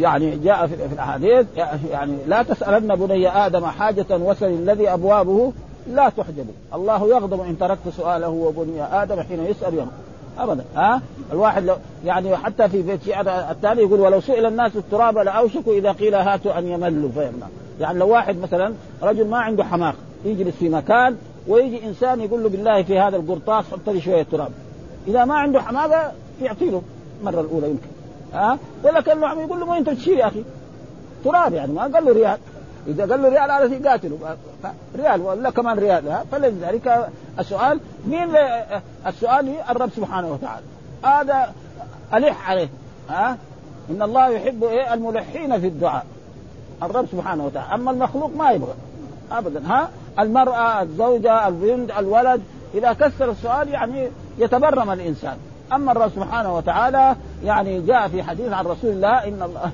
يعني 0.00 0.36
جاء 0.36 0.66
في 0.66 0.74
الأحاديث 0.92 1.46
يعني 1.90 2.16
لا 2.26 2.42
تسألن 2.42 2.94
بني 2.96 3.46
آدم 3.46 3.66
حاجة 3.66 4.06
وسل 4.10 4.46
الذي 4.46 4.88
أبوابه 4.88 5.52
لا 5.94 6.08
تحجب 6.08 6.46
الله 6.74 7.08
يغضب 7.08 7.40
إن 7.40 7.58
تركت 7.58 7.88
سؤاله 7.96 8.28
وبني 8.28 9.02
آدم 9.02 9.20
حين 9.20 9.44
يسأل 9.44 9.74
يوم 9.74 9.90
ابدا. 10.38 10.64
ها؟ 10.76 11.02
الواحد 11.32 11.64
لو 11.64 11.76
يعني 12.04 12.36
حتى 12.36 12.68
في 12.68 12.82
بيت 12.82 13.02
شعر 13.02 13.28
الثاني 13.50 13.82
يقول 13.82 14.00
ولو 14.00 14.20
سئل 14.20 14.46
الناس 14.46 14.76
التراب 14.76 15.18
لأوشكوا 15.18 15.72
إذا 15.72 15.92
قيل 15.92 16.14
هاتوا 16.14 16.58
أن 16.58 16.66
يملوا. 16.66 17.10
فيمنع. 17.10 17.46
يعني 17.80 17.98
لو 17.98 18.08
واحد 18.08 18.38
مثلا 18.38 18.74
رجل 19.02 19.26
ما 19.26 19.38
عنده 19.38 19.64
حماق 19.64 19.94
يجلس 20.24 20.54
في 20.54 20.68
مكان 20.68 21.16
ويجي 21.48 21.86
إنسان 21.86 22.20
يقول 22.20 22.42
له 22.42 22.48
بالله 22.48 22.82
في 22.82 22.98
هذا 22.98 23.16
القرطاس 23.16 23.64
حط 23.72 23.88
لي 23.88 24.00
شوية 24.00 24.22
تراب. 24.22 24.50
إذا 25.06 25.24
ما 25.24 25.34
عنده 25.34 25.62
حماقه 25.62 26.12
يعطي 26.42 26.70
له 26.70 26.82
المرة 27.20 27.40
الأولى 27.40 27.70
يمكن. 27.70 27.88
ها؟ 28.34 28.58
ولا 28.84 29.26
عم 29.26 29.40
يقول 29.40 29.60
له 29.60 29.70
وين 29.70 29.84
تشيل 29.84 30.18
يا 30.18 30.26
أخي؟ 30.26 30.44
تراب 31.24 31.52
يعني 31.52 31.72
ما 31.72 31.82
قال 31.82 32.04
له 32.04 32.12
ريال 32.12 32.38
إذا 32.86 33.06
قال 33.06 33.22
له 33.22 33.28
ريال 33.28 33.50
على 33.50 33.88
قاتله 33.88 34.36
ريال 34.96 35.20
ولا 35.20 35.50
كمان 35.50 35.78
ريال. 35.78 36.18
فلذلك 36.32 37.08
السؤال 37.38 37.80
مين 38.06 38.36
السؤال 39.06 39.54
الرب 39.70 39.90
سبحانه 39.96 40.32
وتعالى. 40.32 40.66
هذا 41.04 41.52
الح 42.14 42.50
عليه. 42.50 42.68
ها؟ 43.10 43.36
إن 43.90 44.02
الله 44.02 44.28
يحب 44.28 44.64
إيه؟ 44.64 44.94
الملحين 44.94 45.60
في 45.60 45.66
الدعاء. 45.66 46.06
الرب 46.82 47.06
سبحانه 47.12 47.44
وتعالى. 47.44 47.74
أما 47.74 47.90
المخلوق 47.90 48.36
ما 48.36 48.50
يبغى. 48.50 48.74
ابدا. 49.32 49.66
ها؟ 49.66 49.88
المرأة 50.18 50.82
الزوجة 50.82 51.48
البنت 51.48 51.90
الولد 51.98 52.42
إذا 52.74 52.92
كسر 52.92 53.30
السؤال 53.30 53.68
يعني 53.68 54.08
يتبرم 54.38 54.90
الإنسان. 54.90 55.36
أما 55.72 55.92
الرب 55.92 56.10
سبحانه 56.10 56.56
وتعالى 56.56 57.16
يعني 57.44 57.80
جاء 57.80 58.08
في 58.08 58.22
حديث 58.22 58.52
عن 58.52 58.66
رسول 58.66 58.90
الله 58.90 59.28
إن 59.28 59.42
الله 59.42 59.70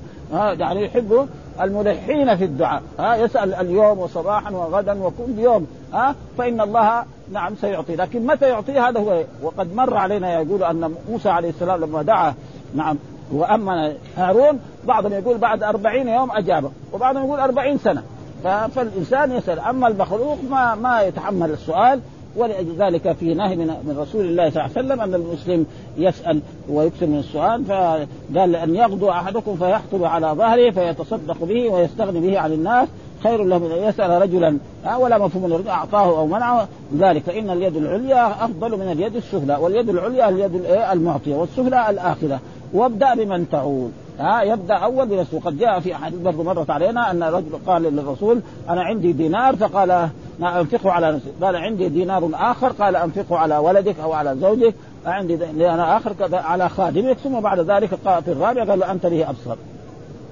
يعني 0.53 0.85
يحب 0.85 1.29
الملحين 1.61 2.37
في 2.37 2.43
الدعاء. 2.43 2.81
ها 2.99 3.15
يسأل 3.15 3.53
اليوم 3.53 3.99
وصباحا 3.99 4.51
وغدا 4.51 5.03
وكل 5.03 5.39
يوم 5.39 5.67
ها 5.93 6.15
فإن 6.37 6.61
الله 6.61 7.03
نعم 7.31 7.55
سيعطي. 7.61 7.95
لكن 7.95 8.25
متى 8.25 8.49
يعطي 8.49 8.79
هذا 8.79 8.99
هو 8.99 9.23
وقد 9.41 9.75
مر 9.75 9.97
علينا 9.97 10.41
يقول 10.41 10.63
أن 10.63 10.95
موسى 11.09 11.29
عليه 11.29 11.49
السلام 11.49 11.81
لما 11.81 12.01
دعا 12.01 12.33
نعم 12.75 12.97
وأمن 13.31 13.93
هارون 14.17 14.59
بعضهم 14.87 15.13
يقول 15.13 15.37
بعد 15.37 15.63
أربعين 15.63 16.07
يوم 16.07 16.31
أجابه 16.31 16.71
وبعضهم 16.93 17.25
يقول 17.25 17.39
أربعين 17.39 17.77
سنة. 17.77 18.03
فالإنسان 18.43 19.31
يسأل. 19.31 19.59
أما 19.59 19.87
المخلوق 19.87 20.37
ما 20.49 20.75
ما 20.75 21.01
يتحمل 21.01 21.51
السؤال. 21.51 22.01
ولذلك 22.35 23.11
في 23.11 23.33
نهي 23.33 23.55
من, 23.55 23.95
رسول 23.97 24.25
الله 24.25 24.49
صلى 24.49 24.65
الله 24.65 24.77
عليه 24.77 24.87
وسلم 24.87 25.01
أن 25.01 25.13
المسلم 25.13 25.65
يسأل 25.97 26.41
ويكثر 26.69 27.05
من 27.05 27.19
السؤال 27.19 27.65
فقال 27.65 28.55
ان 28.55 28.75
يغدو 28.75 29.09
أحدكم 29.09 29.55
فيحطب 29.55 30.03
على 30.03 30.27
ظهره 30.27 30.71
فيتصدق 30.71 31.43
به 31.43 31.69
ويستغني 31.69 32.19
به 32.19 32.39
عن 32.39 32.51
الناس 32.51 32.87
خير 33.23 33.43
له 33.43 33.57
من 33.57 33.71
أن 33.71 33.89
يسأل 33.89 34.21
رجلا 34.21 34.57
ولا 34.99 35.17
مفهوم 35.17 35.45
الرجل 35.45 35.67
أعطاه 35.67 36.17
أو 36.17 36.27
منعه. 36.27 36.67
ذلك 36.97 37.21
فان 37.21 37.49
اليد 37.49 37.75
العليا 37.75 38.45
أفضل 38.45 38.71
من 38.71 38.91
اليد 38.91 39.15
السفلى 39.15 39.55
واليد 39.55 39.89
العليا 39.89 40.29
اليد 40.29 40.65
المعطية 40.91 41.35
والسفلى 41.35 41.89
الاخذه 41.89 42.39
وابدأ 42.73 43.15
بمن 43.15 43.49
تعود. 43.49 43.91
ها 44.19 44.41
يبدأ 44.41 44.73
أول 44.73 45.05
بنفسه. 45.05 45.37
وقد 45.37 45.57
جاء 45.57 45.79
في 45.79 45.95
أحاديث 45.95 46.19
برضه 46.19 46.43
مرت 46.43 46.69
علينا 46.69 47.11
أن 47.11 47.23
رجل 47.23 47.59
قال 47.67 47.81
للرسول 47.81 48.41
أنا 48.69 48.83
عندي 48.83 49.13
دينار. 49.13 49.55
فقال 49.55 50.09
أنفقه 50.41 50.91
على 50.91 51.11
نفسي. 51.11 51.31
قال 51.41 51.55
عندي 51.55 51.89
دينار 51.89 52.29
آخر. 52.33 52.67
قال 52.67 52.95
أنفقه 52.95 53.37
على 53.37 53.57
ولدك 53.57 53.99
أو 53.99 54.13
على 54.13 54.35
زوجك. 54.35 54.73
عندي 55.05 55.35
دينار 55.35 55.97
آخر 55.97 56.13
على 56.33 56.69
خادمك. 56.69 57.17
ثم 57.17 57.39
بعد 57.39 57.59
ذلك 57.59 57.89
قال 58.05 58.23
في 58.23 58.31
الرابع 58.31 58.63
قال 58.63 58.79
له 58.79 58.91
أنت 58.91 59.05
به 59.05 59.29
أبصر. 59.29 59.55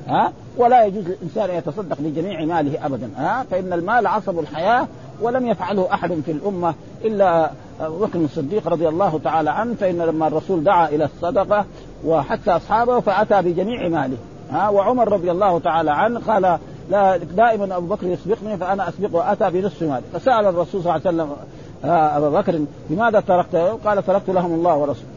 ها؟ 0.08 0.32
ولا 0.58 0.86
يجوز 0.86 1.04
للإنسان 1.08 1.50
أن 1.50 1.56
يتصدق 1.56 1.98
بجميع 2.00 2.46
ماله 2.46 2.86
ابدا. 2.86 3.10
ها؟ 3.18 3.46
فإن 3.52 3.74
المال 3.74 4.08
عصب 4.08 4.40
الحياة 4.40 4.88
ولم 5.22 5.48
يفعله 5.48 5.94
أحد 5.94 6.22
في 6.26 6.32
الأمة 6.32 6.74
إلا 7.06 7.52
ابو 7.82 7.98
بكر 8.06 8.20
الصديق 8.20 8.68
رضي 8.68 8.88
الله 8.88 9.20
تعالى 9.24 9.50
عنه. 9.50 9.76
فإن 9.76 9.98
لما 9.98 10.28
الرسول 10.28 10.64
دعا 10.64 10.90
إلى 10.90 11.06
الصدقة 11.06 11.66
وحتى 12.06 12.52
أصحابه 12.52 13.00
فأتى 13.00 13.42
بجميع 13.42 13.88
ماله. 13.88 14.18
ها 14.52 14.70
وعمر 14.70 15.12
رضي 15.12 15.32
الله 15.32 15.60
تعالى 15.60 15.92
عنه 15.92 16.20
قال 16.20 16.60
لا 16.90 17.18
دائما 17.18 17.78
أبو 17.78 17.88
بكر 17.96 18.08
يسبقني 18.08 18.58
فأنا 18.58 18.90
أسبقه 18.90 19.16
وأتى 19.16 19.50
بنصف 19.50 19.84
مالي 19.84 20.04
فسأل 20.14 20.46
الرسول 20.46 20.84
صلى 20.84 20.96
الله 20.96 21.08
عليه 21.08 21.10
وسلم 21.10 21.30
ابا 21.84 22.30
بكر 22.30 22.60
لماذا 22.90 23.20
تركته؟ 23.20 23.74
قال 23.74 24.06
تركت 24.06 24.30
لهم 24.30 24.54
الله 24.54 24.78
ورسوله. 24.78 25.08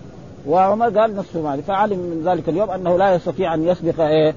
وعمر 0.46 0.98
قال 0.98 1.16
نصف 1.16 1.36
مالي 1.36 1.62
فعلم 1.62 1.98
من 1.98 2.22
ذلك 2.24 2.48
اليوم 2.48 2.70
أنه 2.70 2.96
لا 2.96 3.14
يستطيع 3.14 3.54
أن 3.54 3.64
يسبق 3.64 4.00
إيه 4.00 4.34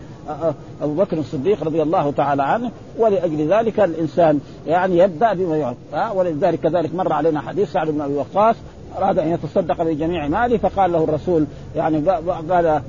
أبو 0.82 0.94
بكر 0.94 1.18
الصديق 1.18 1.64
رضي 1.64 1.82
الله 1.82 2.12
تعالى 2.12 2.44
عنه. 2.44 2.72
ولأجل 2.98 3.54
ذلك 3.54 3.80
الإنسان 3.80 4.40
يعني 4.68 4.98
يبدأ 4.98 5.34
بما 5.34 5.58
يعد 5.58 5.76
ولذلك 6.16 6.60
كذلك 6.60 6.96
مر 6.96 7.14
علينا 7.14 7.42
حديث 7.42 7.72
سعد 7.72 7.88
بن 7.88 8.02
أبي 8.02 8.14
وقاص 8.14 8.56
أراد 8.98 9.20
أن 9.20 9.28
يتصدق 9.28 9.84
بجميع 9.84 10.28
ماله 10.28 10.58
فقال 10.58 10.92
له 10.92 11.04
الرسول 11.04 11.46
يعني 11.76 12.10
قال 12.50 12.82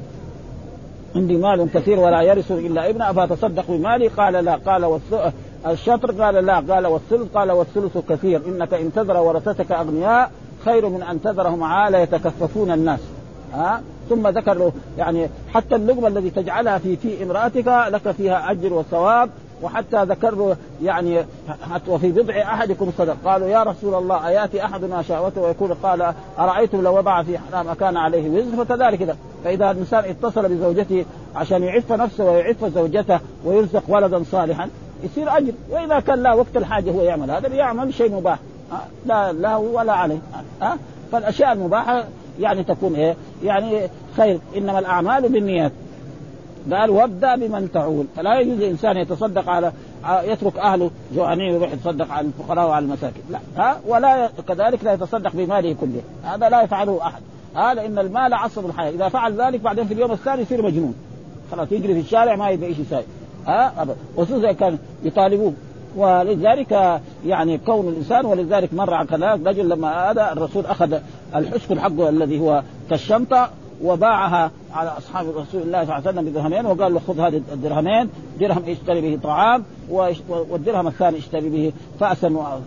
عندي 1.17 1.37
مال 1.37 1.69
كثير 1.75 1.99
ولا 1.99 2.23
يرث 2.23 2.53
إلا 2.53 2.91
ابن 2.91 3.03
افاتصدق 3.03 3.65
بمالي؟ 3.69 4.09
قال 4.09 4.33
لا. 4.33 4.55
قال 4.55 5.01
الشطر؟ 5.67 6.23
قال 6.23 6.35
لا. 6.35 6.61
قال 6.75 6.87
والثلث؟ 6.87 7.33
قال 7.35 7.51
والثلث 7.51 7.99
كثير. 8.09 8.41
إنك 8.47 8.75
إن 8.75 8.93
تذر 8.93 9.17
ورثتك 9.17 9.73
أغنياء 9.73 10.31
خير 10.65 10.89
من 10.89 11.03
أن 11.03 11.23
تذرهم 11.23 11.63
عالة 11.63 11.99
يتكففون 11.99 12.71
الناس. 12.71 13.01
ها؟ 13.55 13.83
ثم 14.09 14.29
ذكر 14.29 14.55
له 14.55 14.73
يعني 14.99 15.29
حتى 15.55 15.75
اللقمة 15.77 16.09
الذي 16.09 16.31
تجعلها 16.31 16.79
في 16.79 16.97
في 16.97 17.23
امرأتك 17.23 17.67
لك 17.89 18.11
فيها 18.11 18.51
أجر 18.51 18.73
وثواب 18.73 19.31
وحتى 19.63 20.05
ذكر 20.05 20.35
له 20.35 20.57
يعني 20.83 21.25
وفي 21.89 22.13
بضع 22.13 22.43
أحدكم 22.43 22.93
صدق. 22.99 23.17
قالوا 23.25 23.49
يا 23.49 23.63
رسول 23.63 23.95
الله 23.95 24.29
أياتي 24.29 24.65
احدنا 24.65 25.03
شهوته 25.03 25.41
ويقول 25.41 25.75
قال 25.75 26.15
أرأيتم 26.39 26.83
لو 26.83 26.97
وضع 26.97 27.23
في 27.23 27.39
حرام 27.39 27.69
أكان 27.69 27.97
عليه 27.97 28.31
وزر؟ 28.31 28.65
فكذلك 28.65 29.17
فإذا 29.45 29.71
الإنسان 29.71 30.05
اتصل 30.05 30.49
بزوجته 30.49 31.05
عشان 31.37 31.63
يعف 31.63 31.93
نفسه 31.93 32.25
ويعف 32.25 32.65
زوجته 32.65 33.21
ويرزق 33.45 33.83
ولدا 33.89 34.23
صالحا 34.33 34.69
يصير 35.03 35.37
أجر. 35.37 35.53
وإذا 35.71 36.01
كان 36.01 36.23
لا 36.23 36.35
وقت 36.35 36.57
الحاجة 36.57 36.91
هو 36.91 37.03
يعمل. 37.03 37.31
هذا 37.31 37.49
يعمل 37.49 37.95
شيء 37.95 38.13
مباح. 38.13 38.39
لا 39.07 39.33
له 39.33 39.59
ولا 39.59 39.93
عليه. 39.93 40.19
ها 40.63 40.79
فالأشياء 41.13 41.53
المباحة 41.53 42.05
يعني 42.41 42.65
تكون 42.65 42.95
إيه؟ 42.95 43.17
يعني 43.45 43.89
خير. 44.17 44.39
إنما 44.57 44.79
الأعمال 44.79 45.29
بالنيات. 45.29 45.73
قال 46.73 46.91
وابدأ 46.91 47.37
بمن 47.37 47.73
تعول. 47.73 48.07
فلا 48.17 48.41
يجوز 48.41 48.59
للانسان 48.59 48.97
يتصدق 48.97 49.49
على 49.49 49.73
يترك 50.25 50.59
أهله 50.59 50.91
جوعانين 51.15 51.53
ويروح 51.53 51.73
يتصدق 51.73 52.11
على 52.11 52.27
الفقراء 52.27 52.69
وعلى 52.69 52.85
المساكين. 52.85 53.23
لا. 53.31 53.39
ها؟ 53.57 53.81
ولا 53.87 54.31
كذلك 54.49 54.85
لا 54.85 54.93
يتصدق 54.93 55.31
بماله 55.35 55.77
كله. 55.81 56.03
هذا 56.25 56.49
لا 56.49 56.63
يفعله 56.63 56.99
أحد. 57.03 57.23
هذا 57.55 57.87
إن 57.87 57.99
المال 57.99 58.35
عصب 58.35 58.67
الحياة. 58.67 58.91
إذا 58.91 59.09
فعل 59.09 59.41
ذلك 59.41 59.61
بعدين 59.61 59.85
في 59.85 59.95
اليوم 59.95 60.13
الثاني 60.13 60.43
يصير 60.43 60.63
مجنون. 60.63 60.95
خلاص 61.51 61.73
يجري 61.73 61.95
في 61.95 62.01
الشارع 62.01 62.37
ما 62.37 62.51
يبغى 62.51 62.75
شيء 62.75 62.85
يساوي 62.85 63.05
ها؟ 63.47 63.83
ابدا. 63.83 63.97
خصوصا 64.17 64.53
كان 64.53 64.79
يطالبوه 65.05 65.53
ولذلك 65.97 67.01
يعني 67.27 67.59
كون 67.59 67.89
الإنسان 67.89 68.27
ولذلك 68.27 68.75
مر 68.75 68.95
على 68.95 69.09
كذلك 69.09 69.47
رجل 69.47 69.69
لما 69.69 70.11
هذا 70.11 70.33
الرسول 70.33 70.67
أخذ 70.67 70.99
الحسن 71.35 71.81
حقه 71.81 72.09
الذي 72.09 72.41
هو 72.41 72.63
كالشنطه 72.91 73.51
وباعها 73.85 74.51
على 74.75 74.89
أصحاب 74.99 75.27
رسول 75.29 75.63
الله 75.63 75.85
صلى 75.85 75.93
الله 75.93 75.95
عليه 75.95 76.09
وسلم 76.09 76.25
بدرهمين 76.25 76.67
وقال 76.67 76.95
له 76.95 77.01
خذ 77.09 77.21
هذه 77.21 77.43
الدرهمين 77.53 78.11
درهم 78.41 78.63
اشتري 78.69 79.01
به 79.01 79.19
طعام 79.23 79.65
والدرهم 80.29 80.87
الثاني 80.87 81.19
اشتري 81.19 81.49
به 81.49 81.73
فأسا 82.01 82.61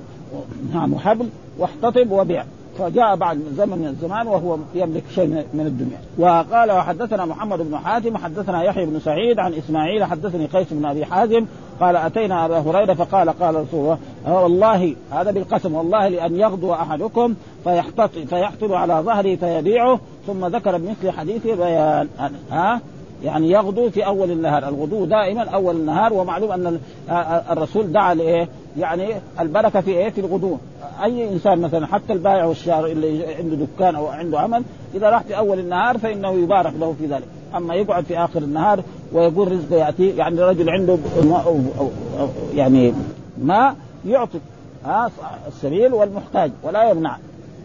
نعم 0.74 0.94
وحبل 0.94 1.30
واحتطب 1.58 2.12
وبيع. 2.12 2.46
فجاء 2.80 3.16
بعد 3.16 3.40
زمن 3.58 3.78
من 3.78 3.88
الزمان 3.88 4.28
وهو 4.28 4.58
يملك 4.76 5.04
شيء 5.16 5.28
من 5.54 5.66
الدنيا. 5.66 5.98
وقال 6.18 6.72
وحدثنا 6.72 7.26
محمد 7.26 7.60
بن 7.60 7.78
حاتم 7.78 8.18
حدثنا 8.18 8.64
يحيى 8.64 8.86
بن 8.86 9.00
سعيد 9.00 9.40
عن 9.40 9.54
إسماعيل 9.54 10.04
حدثني 10.04 10.46
قيس 10.46 10.68
بن 10.74 10.86
أبي 10.86 11.06
حازم 11.06 11.46
قال 11.80 11.96
أتينا 11.96 12.46
أبا 12.46 12.60
هريرة 12.60 12.94
فقال 12.94 13.30
قال 13.30 13.56
رسول 13.56 13.80
الله 13.80 13.98
والله 14.44 14.96
هذا 15.12 15.32
بالقسم 15.32 15.76
والله 15.76 16.08
لأن 16.08 16.36
يغدو 16.36 16.74
أحدكم 16.74 17.36
فيحتط 17.64 18.10
فيحطب 18.10 18.74
على 18.74 18.94
ظهره 18.94 19.36
فيبيعه 19.36 20.00
ثم 20.28 20.46
ذكر 20.46 20.78
بمثل 20.78 21.12
حديث 21.12 21.48
بيان 21.48 22.10
ها؟ 22.52 22.82
يعني 23.24 23.52
يغدو 23.52 23.90
في 23.90 24.06
أول 24.06 24.32
النهار، 24.32 24.68
الغدو 24.68 25.06
دائما 25.06 25.44
أول 25.44 25.76
النهار 25.76 26.14
ومعلوم 26.14 26.52
أن 26.52 26.80
الرسول 27.52 27.92
دعا 27.92 28.14
لإيه؟ 28.14 28.48
يعني 28.78 29.08
البركة 29.40 29.82
في 29.82 29.92
إيه؟ 29.92 30.10
في 30.10 30.22
الغدو، 30.22 30.58
أي 31.04 31.30
إنسان 31.30 31.62
مثلا 31.62 31.88
حتى 31.88 32.14
البائع 32.14 32.46
والشارع 32.46 32.88
اللي 32.88 33.36
عنده 33.36 33.56
دكان 33.56 33.96
أو 33.96 34.08
عنده 34.08 34.40
عمل 34.40 34.64
إذا 34.96 35.10
راح 35.10 35.22
في 35.22 35.38
أول 35.38 35.60
النهار 35.60 35.98
فإنه 35.98 36.32
يبارك 36.32 36.74
له 36.80 36.96
في 37.00 37.06
ذلك، 37.06 37.28
أما 37.56 37.76
يقعد 37.76 38.04
في 38.04 38.18
آخر 38.18 38.40
النهار 38.40 38.84
ويقول 39.14 39.52
رزقه 39.52 39.76
يأتي 39.76 40.10
يعني 40.10 40.42
رجل 40.42 40.70
عنده 40.70 40.98
يعني 42.54 42.94
ما 43.38 43.76
يعطي. 44.06 44.40
ها 44.86 45.12
السبيل 45.48 45.94
والمحتاج 45.94 46.52
ولا 46.64 46.90
يمنع. 46.90 47.18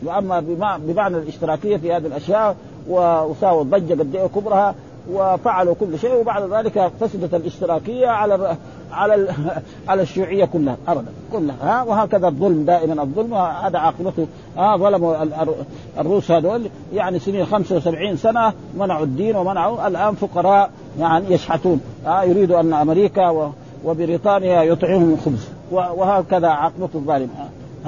وأما 0.05 0.41
بمعنى 0.79 1.17
الاشتراكية 1.17 1.77
في 1.77 1.93
هذه 1.93 2.07
الأشياء 2.07 2.57
وساووا 2.89 3.63
ضجه 3.63 3.95
قد 3.95 4.15
إيه؟ 4.15 4.27
كبرها 4.27 4.75
وفعلوا 5.13 5.75
كل 5.81 5.99
شيء 5.99 6.15
وبعد 6.15 6.53
ذلك 6.53 6.93
فسدت 7.01 7.35
الاشتراكية 7.35 8.07
على 8.07 8.57
على 8.93 9.29
على 9.89 10.03
الشيوعية 10.03 10.45
كلها 10.45 10.77
ابدا 10.89 11.13
كلها 11.33 11.57
ها؟ 11.63 11.83
وهكذا 11.83 12.29
الظلم 12.29 12.65
دائما 12.65 13.03
الظلم 13.03 13.35
هذا 13.35 13.79
عاقبته 13.79 14.27
ها؟ 14.57 14.77
ظلموا 14.77 15.17
الروس 15.99 16.31
هذول 16.31 16.71
يعني 16.95 17.19
سنين 17.19 17.47
75 17.47 18.17
سنة 18.17 18.53
منعوا 18.79 19.05
الدين 19.05 19.37
ومنعوا 19.37 19.87
الآن 19.87 20.15
فقراء 20.15 20.71
يعني 21.01 21.35
يشحتون 21.35 21.81
ها؟ 22.07 22.23
يريدوا 22.23 22.61
أن 22.61 22.73
أمريكا 22.73 23.53
وبريطانيا 23.85 24.63
يطعمهم 24.63 25.13
الخبز 25.13 25.49
وهكذا 25.71 26.49
عاقبة 26.49 26.89
الظالم 26.95 27.31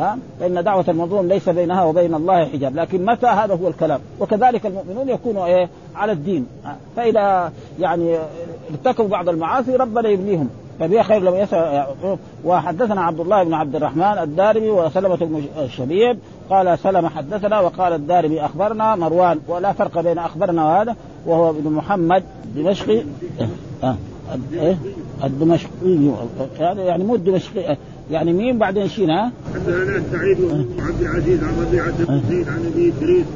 ها؟ 0.01 0.19
فإن 0.41 0.65
دعوة 0.65 0.85
المظلوم 0.89 1.29
ليس 1.29 1.49
بينها 1.49 1.85
وبين 1.85 2.15
الله 2.15 2.45
حجاب. 2.45 2.77
لكن 2.77 3.05
متى 3.05 3.27
هذا 3.27 3.55
هو 3.55 3.69
الكلام؟ 3.69 4.01
وكذلك 4.21 4.67
المؤمنون 4.67 5.09
يكونوا 5.09 5.47
إيه؟ 5.47 5.69
على 5.97 6.13
الدين. 6.13 6.47
فإذا 6.97 7.53
يعني 7.81 8.19
ارتكبوا 8.71 9.09
بعض 9.09 9.29
المعاصي 9.29 9.77
ربنا 9.77 10.09
يبليهم 10.09 10.49
فبها 10.81 11.03
خير 11.03 11.23
لم 11.23 11.35
يسأل 11.35 11.87
وحدثنا 12.45 13.01
عبد 13.01 13.21
الله 13.21 13.43
بن 13.43 13.55
عبد 13.55 13.77
الرحمن 13.77 14.03
الدارمي 14.03 14.71
وسلمة 14.71 15.43
الشبيب. 15.59 16.19
قال 16.51 16.79
سلم 16.79 17.09
حدثنا 17.09 17.61
وقال 17.61 17.93
الدارمي 17.93 18.45
أخبرنا 18.45 18.97
مروان. 18.97 19.41
ولا 19.49 19.73
فرق 19.73 20.01
بين 20.01 20.19
أخبرنا 20.19 20.65
وهذا. 20.65 20.97
وهو 21.27 21.51
ابن 21.51 21.71
محمد 21.71 22.25
دمشقي. 22.57 23.03
إيه؟ 24.53 24.79
الدمشقي. 25.25 26.13
يعني 26.59 27.05
مو 27.05 27.15
الدمشقي. 27.15 27.77
يعني 28.11 28.33
مين 28.33 28.59
بعدين 28.59 28.89
شين 28.89 29.11
ها؟ 29.11 29.33
حدثنا 29.55 30.03
سعيد 30.13 30.39
بن 30.41 30.67
عبد 30.79 31.01
العزيز 31.01 31.45
عن 31.45 31.67
ربيعه 31.67 32.05
بن 32.05 32.21
زيد 32.29 32.49
عن 32.49 32.73
ابي 32.73 32.93
ادريس 32.97 33.27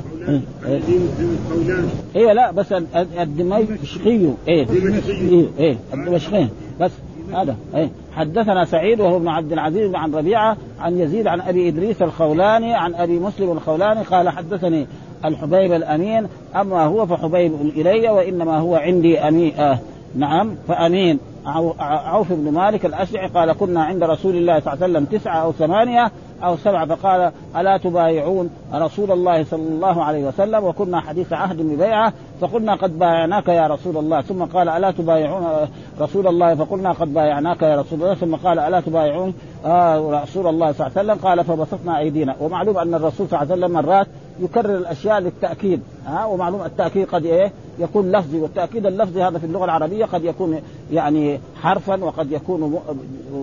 أيوه 2.16 2.32
لا 2.32 2.50
بس 2.50 2.72
الدمشقي 3.20 4.10
إيه. 4.48 4.66
إيه 4.68 5.46
إيه 5.58 5.76
الدمشقي. 5.94 6.46
بس 6.80 6.90
هذا 7.32 7.56
إيه. 7.74 7.90
حدثنا 8.16 8.64
سعيد 8.64 9.00
وهو 9.00 9.16
ابن 9.16 9.28
عبد 9.28 9.52
العزيز 9.52 9.94
عن 9.94 10.14
ربيعة 10.14 10.56
عن 10.80 10.98
يزيد 10.98 11.26
عن 11.26 11.40
أبي 11.40 11.68
إدريس 11.68 12.02
الخولاني 12.02 12.74
عن 12.74 12.94
أبي 12.94 13.18
مسلم 13.18 13.52
الخولاني 13.52 14.02
قال 14.02 14.28
حدثني 14.28 14.86
الحبيب 15.24 15.72
الأمين 15.72 16.26
أما 16.56 16.84
هو 16.84 17.06
فحبيب 17.06 17.52
إلي 17.76 18.08
وإنما 18.08 18.58
هو 18.58 18.74
عندي 18.76 19.18
امين 19.18 19.54
آه 19.54 19.78
نعم 20.16 20.50
فأمين. 20.68 21.18
عوف 21.46 22.32
بن 22.32 22.52
مالك 22.52 22.86
الأشعري 22.86 23.26
قال 23.26 23.52
كنا 23.52 23.84
عند 23.84 24.04
رسول 24.04 24.36
الله 24.36 24.60
صلى 24.60 24.72
الله 24.72 24.84
عليه 24.84 24.92
وسلم 24.92 25.04
تسعة 25.18 25.42
أو 25.42 25.52
ثمانية 25.52 26.12
أو 26.44 26.56
سبعة 26.56 26.86
فقال 26.86 27.32
ألا 27.56 27.76
تبايعون 27.76 28.50
رسول 28.74 29.10
الله 29.10 29.44
صلى 29.44 29.68
الله 29.68 30.04
عليه 30.04 30.24
وسلم 30.24 30.64
وكنا 30.64 31.00
حديث 31.00 31.32
عهد 31.32 31.62
ببيعة 31.62 32.12
فقلنا 32.40 32.74
قد 32.74 32.98
بايعناك 32.98 33.48
يا 33.48 33.66
رسول 33.66 33.96
الله 33.96 34.20
ثم 34.20 34.44
قال 34.44 34.68
ألا 34.68 34.90
تبايعون 34.90 35.46
رسول 36.00 36.26
الله 36.26 36.54
فقلنا 36.54 36.92
قد 36.92 37.14
بايعناك 37.14 37.62
يا 37.62 37.80
رسول 37.80 38.02
الله 38.02 38.14
ثم 38.14 38.34
قال 38.34 38.58
ألا 38.58 38.80
تبايعون 38.80 39.34
آه 39.64 40.22
رسول 40.22 40.46
الله 40.46 40.72
صلى 40.72 40.86
الله 40.86 40.98
عليه 40.98 41.12
وسلم 41.12 41.28
قال 41.28 41.44
فبسطنا 41.44 41.98
أيدينا 41.98 42.36
ومعلوم 42.40 42.78
أن 42.78 42.94
الرسول 42.94 43.28
صلى 43.28 43.42
الله 43.42 43.52
عليه 43.52 43.64
وسلم 43.66 43.72
مرات 43.72 44.06
يكرر 44.40 44.76
الأشياء 44.76 45.18
للتأكيد 45.18 45.80
ها؟ 46.06 46.24
ومعلوم 46.24 46.62
التأكيد 46.62 47.06
قد 47.06 47.24
إيه؟ 47.24 47.52
يكون 47.78 48.12
لفظي 48.12 48.40
والتأكيد 48.40 48.86
اللفظي 48.86 49.22
هذا 49.22 49.38
في 49.38 49.46
اللغة 49.46 49.64
العربية 49.64 50.04
قد 50.04 50.24
يكون 50.24 50.60
يعني 50.92 51.40
حرفا 51.62 52.04
وقد 52.04 52.32
يكون 52.32 52.80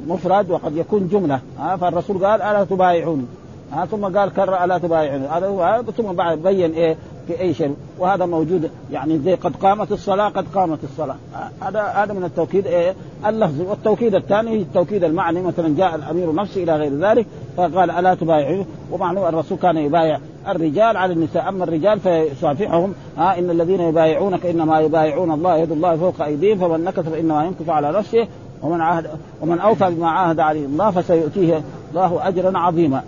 مفرد 0.07 0.51
وقد 0.51 0.77
يكون 0.77 1.07
جملة 1.07 1.39
ها؟ 1.59 1.75
فالرسول 1.75 2.25
قال 2.25 2.41
ألا 2.41 2.63
تبايعوني 2.63 3.25
ها؟ 3.71 3.85
ثم 3.85 4.17
قال 4.17 4.33
كرر 4.33 4.63
ألا 4.63 4.77
تبايعوني 4.77 5.27
هذا 5.27 5.91
ثم 5.97 6.13
بعد 6.13 6.37
بين 6.37 6.71
إيه؟ 6.71 6.97
في 7.27 7.41
أي 7.41 7.53
شيء. 7.53 7.75
وهذا 7.99 8.25
موجود 8.25 8.69
يعني 8.91 9.19
زي 9.19 9.35
قد 9.35 9.55
قامت 9.55 9.91
الصلاة 9.91 10.29
قد 10.29 10.45
قامت 10.55 10.83
الصلاة. 10.83 11.15
هذا 11.61 11.81
هذا 11.81 12.13
من 12.13 12.23
التوكيد 12.23 12.67
إيه 12.67 12.95
اللفظي 13.25 13.63
والتوكيد 13.63 14.15
الثاني 14.15 14.55
التوكيد 14.55 15.03
المعني. 15.03 15.41
مثلا 15.41 15.75
جاء 15.77 15.95
الأمير 15.95 16.33
نفسه 16.33 16.63
إلى 16.63 16.75
غير 16.75 16.93
ذلك 16.93 17.25
فقال 17.57 17.91
ألا 17.91 18.15
تبايعوا 18.15 18.63
ومعلوم 18.91 19.25
الرسول 19.25 19.57
كان 19.57 19.77
يبايع 19.77 20.19
الرجال 20.47 20.97
على 20.97 21.13
النساء. 21.13 21.49
أما 21.49 21.63
الرجال 21.63 21.99
فيصافحهم 21.99 22.93
ها 23.17 23.39
إن 23.39 23.49
الذين 23.49 23.81
يبايعونك 23.81 24.45
إنما 24.45 24.79
يبايعون 24.79 25.31
الله 25.31 25.57
يد 25.57 25.71
الله 25.71 25.95
فوق 25.97 26.21
أيديهم 26.21 26.57
فمن 26.59 26.83
نكث 26.83 27.09
فإنما 27.09 27.45
ينكث 27.45 27.69
على 27.69 27.91
نفسه 27.91 28.27
ومن 28.63 28.81
عاهد 28.81 29.07
ومن 29.41 29.59
أوفى 29.59 29.89
بما 29.89 30.09
عاهد 30.09 30.39
عليه 30.39 30.65
الله 30.65 30.91
فسيؤتيه 30.91 31.63
الله 31.91 32.27
اجرا 32.27 32.57
عظيما 32.57 33.03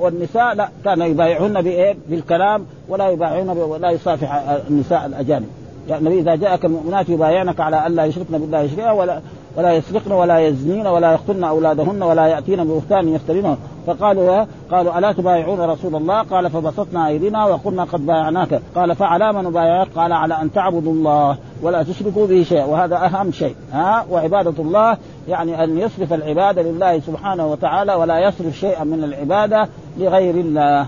والنساء 0.00 0.54
لا 0.54 0.68
كان 0.84 1.00
يبايعون 1.00 1.62
بإيه؟ 1.62 1.96
بالكلام 2.08 2.66
ولا 2.88 3.08
يبايعون 3.08 3.48
ولا 3.48 3.90
يصافح 3.90 4.34
النساء 4.70 5.06
الأجانب 5.06 5.48
يعني 5.88 6.00
النبي 6.00 6.20
إذا 6.20 6.34
جاءك 6.34 6.64
المؤمنات 6.64 7.08
يبايعنك 7.08 7.60
على 7.60 7.86
الا 7.86 8.04
يشركن 8.04 8.38
بالله 8.38 8.66
شيئا 8.66 8.90
ولا 8.90 9.20
ولا 9.56 9.72
يسرقن 9.72 10.12
ولا 10.12 10.38
يزنين 10.38 10.86
ولا 10.86 11.12
يقتلن 11.12 11.44
أولادهن 11.44 12.02
ولا 12.02 12.26
يأتين 12.26 12.64
ببهتان 12.64 13.08
يفترينه. 13.08 13.56
فقالوا 13.86 14.44
قالوا 14.70 14.98
ألا 14.98 15.12
تبايعون 15.12 15.60
رسول 15.60 15.94
الله؟ 15.94 16.22
قال 16.22 16.50
فبسطنا 16.50 17.06
أيدينا 17.06 17.44
وقلنا 17.44 17.84
قد 17.84 18.06
بايعناك. 18.06 18.62
قال 18.74 18.96
فعلى 18.96 19.32
من 19.32 19.44
نبايعك؟ 19.44 19.88
قال 19.96 20.12
على 20.12 20.42
أن 20.42 20.52
تعبدوا 20.52 20.92
الله 20.92 21.36
ولا 21.62 21.82
تشركوا 21.82 22.26
به 22.26 22.42
شيئا. 22.42 22.64
وهذا 22.64 22.96
أهم 22.96 23.32
شيء. 23.32 23.54
ها؟ 23.72 24.04
وعبادة 24.10 24.54
الله 24.58 24.96
يعني 25.28 25.64
أن 25.64 25.78
يصرف 25.78 26.12
العبادة 26.12 26.62
لله 26.62 27.00
سبحانه 27.00 27.46
وتعالى 27.46 27.94
ولا 27.94 28.18
يصرف 28.18 28.58
شيئا 28.58 28.84
من 28.84 29.04
العبادة 29.04 29.68
لغير 29.98 30.34
الله. 30.34 30.86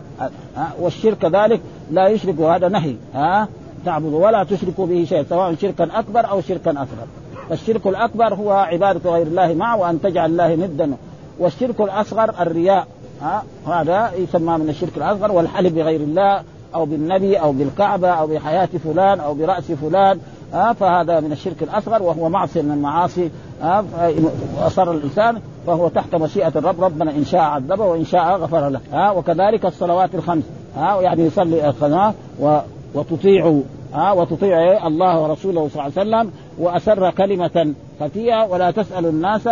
والشرك 0.80 1.24
ذلك 1.24 1.60
لا 1.90 2.08
يشرك 2.08 2.34
وهذا 2.38 2.68
نهي. 2.68 2.94
ها؟ 3.14 3.48
تعبدوا 3.84 4.26
ولا 4.26 4.44
تشركوا 4.44 4.86
به 4.86 5.06
شيئا 5.08 5.22
سواء 5.22 5.54
شركا 5.54 5.88
أكبر 5.94 6.30
أو 6.30 6.40
شركا 6.40 6.70
أصغر. 6.70 7.06
فالشرك 7.48 7.86
الأكبر 7.86 8.34
هو 8.34 8.52
عبادة 8.52 9.10
غير 9.10 9.26
الله 9.26 9.54
معه 9.54 9.76
وأن 9.76 10.02
تجعل 10.02 10.30
الله 10.30 10.54
ندا. 10.54 10.96
والشرك 11.38 11.80
الأصغر 11.80 12.34
الرياء. 12.40 12.86
ها؟ 13.22 13.42
هذا 13.66 14.12
يسمى 14.16 14.58
من 14.58 14.68
الشرك 14.68 14.96
الأصغر 14.96 15.32
والحلف 15.32 15.72
بغير 15.72 16.00
الله 16.00 16.42
أو 16.74 16.84
بالنبي 16.84 17.36
أو 17.36 17.52
بالكعبة 17.52 18.08
أو 18.08 18.26
بحياة 18.26 18.68
فلان 18.84 19.20
أو 19.20 19.34
برأس 19.34 19.72
فلان. 19.72 20.18
ها؟ 20.52 20.72
فهذا 20.72 21.20
من 21.20 21.32
الشرك 21.32 21.62
الأصغر 21.62 22.02
وهو 22.02 22.28
معصية 22.28 22.62
من 22.62 22.70
المعاصي. 22.70 23.30
اصر 24.60 24.90
الإنسان 24.90 25.40
فهو 25.66 25.88
تحت 25.88 26.14
مشيئة 26.14 26.52
الرب. 26.56 26.84
ربنا 26.84 27.10
إن 27.10 27.24
شاء 27.24 27.40
عذبه 27.40 27.84
وإن 27.84 28.04
شاء 28.04 28.36
غفر 28.36 28.68
له. 28.68 28.80
ها؟ 28.92 29.10
وكذلك 29.10 29.66
الصلوات 29.66 30.14
الخمس. 30.14 30.44
ها؟ 30.76 31.00
يعني 31.00 31.22
يصلي 31.22 31.68
القناه 31.68 32.14
وتطيع 32.94 33.60
ها 33.94 34.12
وتطيع 34.12 34.58
إيه؟ 34.58 34.86
الله 34.86 35.20
ورسوله 35.22 35.68
صلى 35.68 35.86
الله 35.86 35.98
عليه 35.98 36.08
وسلم 36.08 36.32
وأسر 36.58 37.10
كلمة 37.10 37.74
خفيه 38.00 38.46
ولا 38.46 38.70
تسأل 38.70 39.06
الناس 39.06 39.48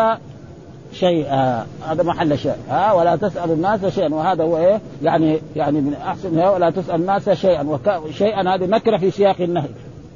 شيئا. 0.92 1.66
هذا 1.88 2.02
محل 2.02 2.38
شيء 2.38 2.56
ها 2.70 2.92
ولا 2.92 3.16
تسأل 3.16 3.50
الناس 3.50 3.86
شيئا. 3.86 4.14
وهذا 4.14 4.44
هو 4.44 4.58
إيه؟ 4.58 4.80
يعني 5.02 5.38
يعني 5.56 5.80
من 5.80 5.94
أحسن 5.94 6.38
ولا 6.38 6.70
تسأل 6.70 6.94
الناس 6.94 7.30
شيئا. 7.30 7.62
وك... 7.62 8.10
شيئا 8.10 8.54
هذه 8.54 8.66
نكره 8.66 8.96
في 8.96 9.10
سياق 9.10 9.40
النهي. 9.40 9.68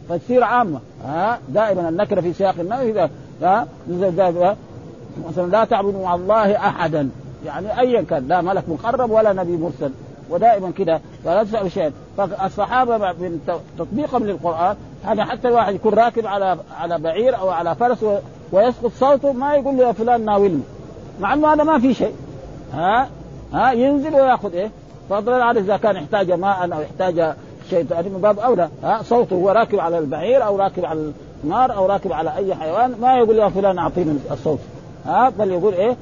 فتصير 0.08 0.42
عامة 0.42 0.80
ها 1.04 1.38
دائما 1.48 1.88
النكرة 1.88 2.20
في 2.20 2.32
سياق 2.32 2.54
النهي 2.60 3.08
ها 3.42 3.66
مثلا 5.28 5.46
لا 5.50 5.64
تعبدوا 5.64 6.02
مع 6.04 6.14
الله 6.14 6.56
احدا. 6.56 7.08
يعني 7.46 7.80
ايا 7.80 8.02
كان 8.02 8.28
لا 8.28 8.40
ملك 8.40 8.64
مقرب 8.68 9.10
ولا 9.10 9.32
نبي 9.32 9.56
مرسل. 9.56 9.90
ودائما 10.30 10.70
كده 10.78 11.00
فلا 11.24 11.44
تسأل 11.44 11.72
شيئا. 11.72 11.92
فالصحابة 12.16 12.98
من 12.98 13.58
تطبيقهم 13.78 14.24
للقرآن 14.24 14.76
هذا 15.04 15.24
حتى 15.24 15.48
الواحد 15.48 15.74
يكون 15.74 15.94
راكب 15.94 16.26
على 16.26 16.56
على 16.80 16.98
بعير 16.98 17.38
أو 17.38 17.48
على 17.50 17.74
فرس 17.74 18.04
ويسقط 18.52 18.92
صوته 19.00 19.32
ما 19.32 19.54
يقول 19.54 19.76
له 19.76 19.86
يا 19.86 19.92
فلان 19.92 20.24
ناولني 20.24 20.62
مع 21.20 21.34
إنه 21.34 21.52
هذا 21.52 21.64
ما 21.64 21.78
في 21.78 21.94
شيء. 21.94 22.14
ها؟ 22.72 23.08
ها؟ 23.52 23.72
ينزل 23.72 24.14
ويأخذ 24.14 24.54
إيه؟ 24.54 24.70
فضلا 25.10 25.44
عن 25.44 25.56
إذا 25.56 25.76
كان 25.76 25.96
يحتاج 25.96 26.32
ماء 26.32 26.74
أو 26.74 26.80
يحتاج 26.80 27.34
شيء 27.70 27.84
من 27.90 28.20
باب 28.22 28.38
أولى. 28.38 28.68
ها؟ 28.82 29.02
صوته 29.02 29.36
هو 29.36 29.50
راكب 29.50 29.80
على 29.80 29.98
البعير 29.98 30.46
أو 30.46 30.56
راكب 30.56 30.84
على 30.84 31.12
النار 31.44 31.76
أو 31.76 31.86
راكب 31.86 32.12
على 32.12 32.36
أي 32.36 32.54
حيوان 32.54 32.94
ما 33.00 33.18
يقول 33.18 33.38
يا 33.38 33.48
فلان 33.48 33.78
أعطيني 33.78 34.18
الصوت. 34.30 34.58
ها؟ 35.06 35.28
بل 35.38 35.50
يقول 35.50 35.74
إيه؟ 35.74 35.96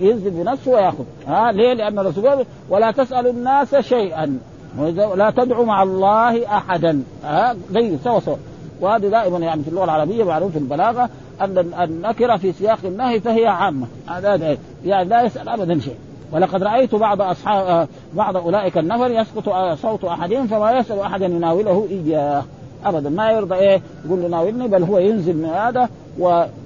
ينزل 0.00 0.30
بنفسه 0.30 0.70
ويأخذ. 0.70 1.04
ها 1.26 1.52
ليه؟ 1.52 1.72
لأن 1.72 1.98
الرسول 1.98 2.44
ولا 2.68 2.90
تسال 2.90 3.26
الناس 3.26 3.74
شيئا. 3.74 4.38
ولا 4.78 5.30
تدعو 5.30 5.64
مع 5.64 5.82
الله 5.82 6.56
احدا. 6.56 7.02
ها 7.24 7.56
زي 7.70 7.98
سوا 8.04 8.20
سوا. 8.20 8.36
وهذه 8.80 9.08
دائما 9.08 9.38
يعني 9.38 9.62
في 9.62 9.68
اللغة 9.68 9.84
العربية 9.84 10.24
معروف 10.24 10.52
في 10.52 10.58
البلاغة 10.58 11.08
أن 11.40 11.58
النكره 11.80 12.36
في 12.36 12.52
سياق 12.52 12.78
النهي 12.84 13.20
فهي 13.20 13.46
عامة. 13.46 13.86
يعني 14.84 15.08
لا 15.08 15.22
يسأل 15.22 15.48
ابدا 15.48 15.80
شيء. 15.80 15.96
ولقد 16.32 16.62
رأيت 16.62 16.94
بعض 16.94 17.22
أصحاب 17.22 17.88
بعض 18.14 18.36
أولئك 18.36 18.78
النفر 18.78 19.10
يسقط 19.10 19.74
صوت 19.78 20.04
أحدهم 20.04 20.46
فما 20.46 20.72
يسأل 20.72 21.00
احدا 21.00 21.26
يناوله 21.26 21.86
إياه. 21.90 22.44
أبدا. 22.84 23.10
ما 23.10 23.30
يرضى 23.30 23.54
إيه؟ 23.54 23.80
يقول 24.04 24.22
له 24.22 24.28
ناولني 24.28 24.68
بل 24.68 24.82
هو 24.82 24.98
ينزل 24.98 25.36
من 25.36 25.44
هذا 25.48 25.88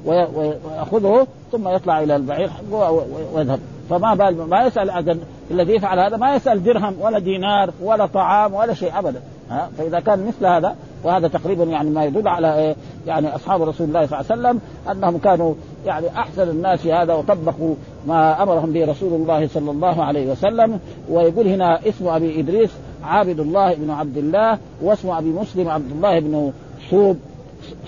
ويأخذه 0.04 1.26
ثم 1.52 1.68
يطلع 1.68 2.02
إلى 2.02 2.16
البعير 2.16 2.50
حقه 2.50 3.04
ويذهب. 3.34 3.60
فما 3.90 4.14
بال 4.14 4.48
ما 4.48 4.66
يسأل 4.66 5.18
الذي 5.50 5.72
يفعل 5.72 5.98
هذا 5.98 6.16
ما 6.16 6.34
يسأل 6.36 6.64
درهم 6.64 6.94
ولا 7.00 7.18
دينار 7.18 7.70
ولا 7.82 8.06
طعام 8.06 8.54
ولا 8.54 8.74
شيء 8.74 8.98
أبدا. 8.98 9.20
ها؟ 9.50 9.70
فإذا 9.78 10.00
كان 10.00 10.26
مثل 10.26 10.46
هذا 10.46 10.76
وهذا 11.04 11.28
تقريبا 11.28 11.64
يعني 11.64 11.90
ما 11.90 12.04
يدل 12.04 12.28
على 12.28 12.54
إيه؟ 12.54 12.74
يعني 13.06 13.34
أصحاب 13.34 13.62
رسول 13.62 13.86
الله 13.86 14.06
صلى 14.06 14.20
الله 14.20 14.30
عليه 14.30 14.40
وسلم 14.40 14.60
أنهم 14.90 15.18
كانوا 15.18 15.54
يعني 15.86 16.08
أحسن 16.08 16.48
الناس 16.48 16.86
هذا 16.86 17.14
وطبقوا 17.14 17.74
ما 18.06 18.42
أمرهم 18.42 18.72
به 18.72 18.84
رسول 18.84 19.12
الله 19.12 19.48
صلى 19.48 19.70
الله 19.70 20.04
عليه 20.04 20.30
وسلم. 20.30 20.80
ويقول 21.10 21.48
هنا 21.48 21.88
اسم 21.88 22.08
أبي 22.08 22.40
إدريس 22.40 22.70
عابد 23.05 23.40
الله 23.40 23.74
بن 23.74 23.90
عبد 23.90 24.16
الله 24.16 24.59
واسم 24.82 25.11
أبي 25.11 25.30
مسلم 25.30 25.68
عبد 25.68 25.90
الله 25.90 26.18
بن 26.18 26.52
صوب 26.90 27.16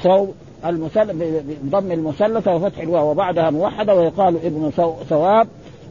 صوب 0.03 0.35
المسل... 0.67 1.35
بضم 1.63 1.93
المثلثة 1.93 2.55
وفتح 2.55 2.79
الواو 2.79 3.11
وبعدها 3.11 3.51
موحدة 3.51 3.95
ويقال 3.95 4.37
ابن 4.37 4.71
ثواب 5.09 5.49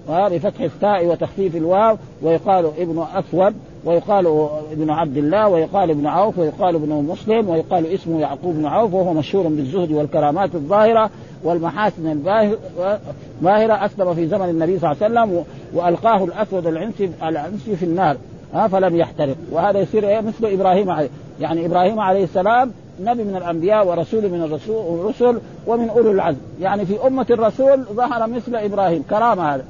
بفتح 0.09 0.61
التاء 0.61 1.05
وتخفيف 1.05 1.55
الواو 1.55 1.97
ويقال 2.21 2.65
ابن 2.77 3.05
أسود 3.13 3.53
ويقال 3.85 4.49
ابن 4.71 4.89
عبد 4.89 5.17
الله 5.17 5.47
ويقال 5.47 5.89
ابن 5.89 6.07
عوف 6.07 6.39
ويقال 6.39 6.75
ابن 6.75 6.89
مسلم 6.89 7.49
ويقال 7.49 7.85
اسمه 7.85 8.19
يعقوب 8.19 8.55
بن 8.55 8.65
عوف 8.65 8.93
وهو 8.93 9.13
مشهور 9.13 9.47
بالزهد 9.47 9.91
والكرامات 9.91 10.55
الظاهرة 10.55 11.09
والمحاسن 11.43 12.11
الباهره 12.11 13.85
أسلم 13.85 14.13
في 14.13 14.27
زمن 14.27 14.49
النبي 14.49 14.79
صلى 14.79 14.91
الله 14.91 15.03
عليه 15.03 15.31
وسلم 15.31 15.43
وألقاه 15.73 16.23
الأسود 16.23 16.67
العنسي 16.67 17.09
العنسي 17.23 17.75
في 17.75 17.85
النار. 17.85 18.17
ها 18.55 18.67
فلم 18.67 18.95
يحترق. 18.95 19.35
وهذا 19.51 19.79
يصير 19.79 20.07
إيه؟ 20.07 20.21
مثل 20.21 20.45
إبراهيم 20.45 20.89
عليه 20.89 21.09
يعني 21.41 21.65
إبراهيم 21.65 21.99
عليه 21.99 22.23
السلام 22.23 22.71
نبي 23.01 23.23
من 23.23 23.35
الأنبياء 23.35 23.87
ورسول 23.87 24.29
من 24.29 24.43
الرسل 24.43 25.39
ومن 25.67 25.89
اولي 25.89 26.11
العزم. 26.11 26.37
يعني 26.61 26.85
في 26.85 27.07
أمة 27.07 27.25
الرسول 27.29 27.83
ظهر 27.83 28.27
مثل 28.27 28.55
إبراهيم. 28.55 29.03
كرامة 29.09 29.55
هذا. 29.55 29.63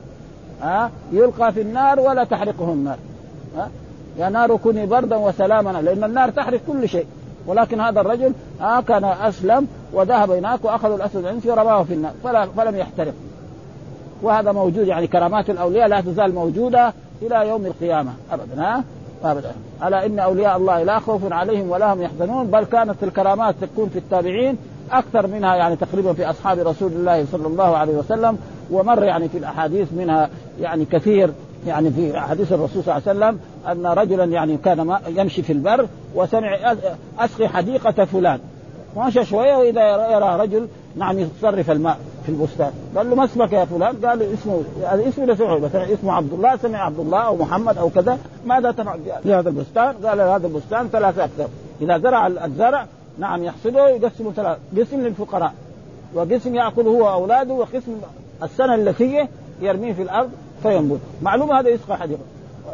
ها؟ 0.62 0.92
يلقى 1.12 1.54
في 1.54 1.62
النار 1.62 2.00
ولا 2.00 2.24
تحرقه 2.24 2.74
النار 2.74 2.98
ها؟ 3.58 3.70
يا 4.20 4.30
نار 4.30 4.58
كوني 4.58 4.86
بردا 4.86 5.16
وسلاما 5.16 5.70
لأن 5.70 6.04
النار 6.04 6.30
تحرق 6.30 6.60
كل 6.68 6.90
شيء. 6.90 7.06
ولكن 7.48 7.82
هذا 7.82 8.02
الرجل 8.02 8.34
آه 8.62 8.82
كان 8.82 9.04
أسلم 9.04 9.68
وذهب 9.94 10.32
هناك 10.32 10.66
وأخذوا 10.66 10.96
الاسد 10.96 11.18
العنسي 11.18 11.50
ورماه 11.50 11.84
في 11.84 11.94
النار. 11.94 12.14
فلم 12.58 12.76
يحترق. 12.76 13.14
وهذا 14.22 14.52
موجود 14.52 14.88
يعني 14.88 15.08
كرامات 15.08 15.50
الأولياء 15.50 15.88
لا 15.88 16.02
تزال 16.02 16.36
موجودة. 16.36 16.94
إلى 17.26 17.50
يوم 17.50 17.66
القيامة. 17.66 18.14
ابدا 18.32 18.62
ها؟ 18.62 18.84
ابدا. 19.24 19.52
ألا 19.88 20.06
إن 20.06 20.20
أولياء 20.20 20.58
الله 20.58 20.84
لا 20.84 21.00
خوف 21.00 21.34
عليهم 21.34 21.70
ولا 21.70 21.94
هم 21.94 22.02
يحزنون 22.02 22.48
بل 22.48 22.64
كانت 22.64 23.04
الكرامات 23.04 23.56
تكون 23.62 23.90
في 23.90 24.00
التابعين 24.00 24.58
أكثر 24.92 25.28
منها 25.28 25.56
يعني 25.56 25.76
تقريبا 25.76 26.14
في 26.14 26.30
أصحاب 26.30 26.60
رسول 26.60 26.92
الله 26.92 27.26
صلى 27.32 27.48
الله 27.48 27.78
عليه 27.78 27.94
وسلم 27.94 28.38
ومر 28.72 29.04
يعني 29.04 29.30
في 29.30 29.38
الأحاديث 29.38 29.94
منها 29.94 30.30
يعني 30.62 30.86
كثير 30.86 31.30
يعني 31.68 31.92
في 31.92 32.20
حديث 32.20 32.54
الرسول 32.54 32.84
صلى 32.84 32.98
الله 32.98 33.08
عليه 33.08 33.20
وسلم 33.20 33.40
أن 33.68 33.86
رجلا 33.86 34.24
يعني 34.24 34.58
كان 34.58 34.98
يمشي 35.08 35.42
في 35.42 35.54
البر 35.54 35.88
وسمع 36.16 36.76
أسقي 37.20 37.48
حديقة 37.48 38.06
فلان. 38.06 38.40
ماشى 38.98 39.26
شوية 39.26 39.56
وإذا 39.56 40.12
يرى 40.12 40.40
رجل 40.40 40.68
نعم 40.96 41.20
يصرف 41.20 41.72
الماء. 41.72 41.98
في 42.26 42.32
البستان. 42.32 42.72
قال 42.96 43.10
له 43.10 43.16
ما 43.16 43.26
اسمك 43.26 43.54
يا 43.54 43.66
فلان؟ 43.66 43.96
قال 44.06 44.22
اسمه 44.22 44.62
هذا 44.82 45.10
اسمه 45.10 45.26
لا 45.26 45.60
مثلا 45.60 45.94
اسمه 45.94 46.14
عبد 46.14 46.34
الله 46.34 46.58
سمع 46.58 46.78
عبد 46.78 47.00
الله 47.00 47.20
أو 47.20 47.36
محمد 47.36 47.78
أو 47.78 47.90
كذا 47.90 48.18
ماذا 48.46 48.72
تفعل 48.72 49.00
هذا 49.26 49.50
البستان؟ 49.50 49.94
قال 50.06 50.22
هذا 50.22 50.48
البستان 50.48 50.88
ثلاثة 50.88 51.24
أكثر. 51.24 51.48
إذا 51.82 51.98
زرع 51.98 52.28
الزرع 52.28 52.86
نعم 53.20 53.44
يحصده 53.44 53.90
يقسمه 53.90 54.32
ثلاث 54.32 54.58
قسم 54.78 55.02
للفقراء 55.02 55.54
وقسم 56.14 56.56
يأكل 56.56 56.88
هو 56.88 57.06
وأولاده 57.06 57.54
وقسم 57.54 57.96
السنة 58.44 58.76
التي 58.76 59.28
يرميه 59.62 59.94
في 59.94 60.02
الأرض 60.02 60.30
فينبت. 60.64 61.00
معلومة 61.22 61.60
هذا 61.60 61.70
يسقى 61.70 61.98
حديقة. 61.98 62.22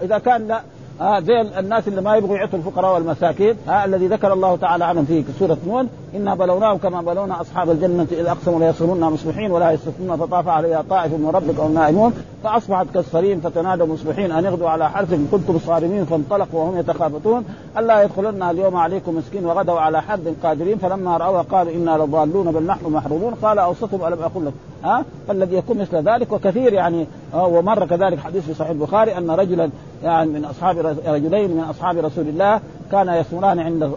إذا 0.01 0.17
كان 0.17 0.47
لا 0.47 0.61
آه 1.01 1.19
زي 1.19 1.41
الناس 1.41 1.87
اللي 1.87 2.01
ما 2.01 2.15
يبغوا 2.15 2.37
يعطوا 2.37 2.59
الفقراء 2.59 2.93
والمساكين 2.93 3.55
آه 3.69 3.85
الذي 3.85 4.07
ذكر 4.07 4.33
الله 4.33 4.55
تعالى 4.55 4.85
عنهم 4.85 5.05
في 5.05 5.23
سورة 5.39 5.57
نون 5.67 5.89
إنا 6.15 6.35
بلوناهم 6.35 6.77
كما 6.77 7.01
بلونا 7.01 7.41
أصحاب 7.41 7.69
الجنة 7.69 8.07
إذ 8.11 8.25
أقسموا 8.25 8.59
ليصومونها 8.59 9.09
مصبحين 9.09 9.51
ولا 9.51 9.71
يستثنون 9.71 10.17
فطاف 10.17 10.47
عليها 10.47 10.83
طائف 10.89 11.13
من 11.13 11.31
ربك 11.33 11.59
أو 11.59 11.69
نائمون. 11.69 12.13
فأصبحت 12.43 12.85
كالصريم 12.93 13.39
فتنادوا 13.39 13.87
مصبحين 13.87 14.31
أن 14.31 14.45
اغدوا 14.45 14.69
على 14.69 14.89
حرث 14.89 15.13
كنتم 15.31 15.59
صارمين 15.59 16.05
فانطلقوا 16.05 16.59
وهم 16.59 16.77
يتخافتون. 16.77 17.45
ألا 17.77 18.03
يدخلنها 18.03 18.51
اليوم 18.51 18.75
عليكم 18.75 19.15
مسكين 19.15 19.45
وغدوا 19.45 19.79
على 19.79 20.01
حد 20.01 20.35
قادرين. 20.43 20.77
فلما 20.77 21.17
رأوها 21.17 21.41
قالوا 21.41 21.73
إنا 21.73 21.97
لضالون 21.97 22.51
بل 22.51 22.63
نحن 22.63 22.85
محرومون. 22.85 23.33
قال 23.33 23.59
اوسطهم 23.59 24.13
ألم 24.13 24.23
أقول 24.23 24.45
لكم؟ 24.45 24.55
ها؟ 24.83 25.05
فالذي 25.27 25.55
يكون 25.55 25.77
مثل 25.77 25.97
ذلك 25.97 26.31
وكثير 26.31 26.73
يعني 26.73 27.07
آه 27.33 27.47
ومر 27.47 27.85
كذلك 27.85 28.19
حديث 28.19 28.45
في 28.45 28.53
صحيح 28.53 28.71
البخاري 28.71 29.17
أن 29.17 29.31
رجلا 29.31 29.69
يعني 30.03 30.29
من 30.29 30.45
أصحاب 30.45 30.97
رجلين 31.05 31.51
من 31.51 31.63
أصحاب 31.69 31.97
رسول 31.97 32.27
الله 32.27 32.59
كان 32.91 33.09
يسمران 33.09 33.59
عند 33.59 33.91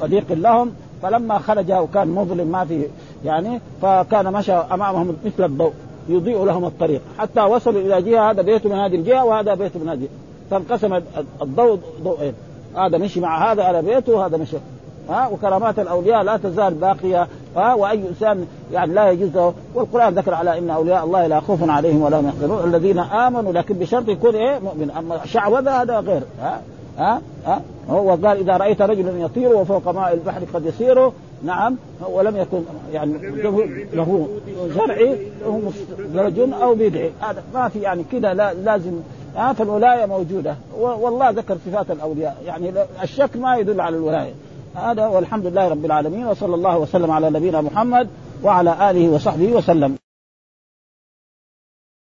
صديق 0.00 0.24
لهم. 0.30 0.72
فلما 1.02 1.38
خرج 1.38 1.72
وكان 1.72 2.08
مظلم 2.08 2.46
ما 2.46 2.64
في 2.64 2.86
يعني 3.24 3.60
فكان 3.82 4.32
مشى 4.32 4.52
أمامهم 4.52 5.16
مثل 5.24 5.44
الضوء 5.44 5.72
يضيء 6.08 6.44
لهم 6.44 6.64
الطريق 6.64 7.00
حتى 7.18 7.40
وصلوا 7.40 7.80
إلى 7.80 8.02
جهة 8.02 8.30
هذا 8.30 8.42
بيته 8.42 8.68
من 8.68 8.76
هذه 8.76 8.94
الجهة 8.94 9.24
وهذا 9.24 9.54
بيته 9.54 9.80
من 9.80 9.88
هذه 9.88 10.08
فانقسم 10.50 11.00
الضوء 11.42 11.78
ضوئين 12.02 12.34
هذا 12.76 12.98
مشي 12.98 13.20
مع 13.20 13.52
هذا 13.52 13.62
على 13.62 13.82
بيته 13.82 14.12
وهذا 14.12 14.36
مشي 14.36 14.56
ها 15.08 15.28
وكرامات 15.28 15.78
الأولياء 15.78 16.22
لا 16.22 16.36
تزال 16.36 16.74
باقية 16.74 17.28
ها 17.56 17.74
وأي 17.74 18.08
إنسان 18.08 18.46
يعني 18.72 18.94
لا 18.94 19.10
يجوز 19.10 19.52
والقرآن 19.74 20.14
ذكر 20.14 20.34
على 20.34 20.58
إن 20.58 20.70
أولياء 20.70 21.04
الله 21.04 21.26
لا 21.26 21.40
خوف 21.40 21.70
عليهم 21.70 22.02
ولا 22.02 22.20
هم 22.20 22.28
يحزنون 22.28 22.64
الذين 22.64 22.98
آمنوا 22.98 23.52
لكن 23.52 23.74
بشرط 23.74 24.08
يكون 24.08 24.34
إيه 24.34 24.58
مؤمن 24.58 24.90
أما 24.90 25.26
شعوذة 25.26 25.82
هذا 25.82 26.00
غير 26.00 26.22
ها. 26.40 26.60
ها؟ 27.00 27.20
ها؟ 27.46 27.62
هو 27.88 28.10
قال 28.10 28.38
إذا 28.38 28.56
رأيت 28.56 28.82
رجلا 28.82 29.18
يطير 29.18 29.56
وفوق 29.56 29.88
ماء 29.88 30.12
البحر 30.12 30.40
قد 30.54 30.66
يسير 30.66 31.10
نعم 31.44 31.76
ولم 32.12 32.36
يكن 32.36 32.62
يعني 32.92 33.12
له 33.92 34.28
زرعي 34.68 35.16
له 35.42 35.72
درج 36.14 36.52
أو 36.62 36.74
بدعي 36.74 37.10
هذا 37.20 37.42
ما 37.54 37.68
في 37.68 37.78
يعني 37.78 38.04
كذا 38.12 38.34
لا 38.34 38.54
لازم 38.54 38.92
ها؟ 39.36 39.52
فالولاية 39.52 40.06
موجودة. 40.06 40.56
والله 40.80 41.30
ذكر 41.30 41.56
صفات 41.66 41.90
الأولياء. 41.90 42.36
يعني 42.46 42.72
الشك 43.02 43.36
ما 43.36 43.56
يدل 43.56 43.80
على 43.80 43.96
الولاية. 43.96 44.32
هذا 44.74 45.06
والحمد 45.06 45.46
لله 45.46 45.68
رب 45.68 45.84
العالمين 45.84 46.26
وصلى 46.26 46.54
الله 46.54 46.78
وسلم 46.78 47.10
على 47.10 47.30
نبينا 47.30 47.60
محمد 47.60 48.08
وعلى 48.44 48.90
آله 48.90 49.08
وصحبه 49.08 49.52
وسلم. 49.52 49.96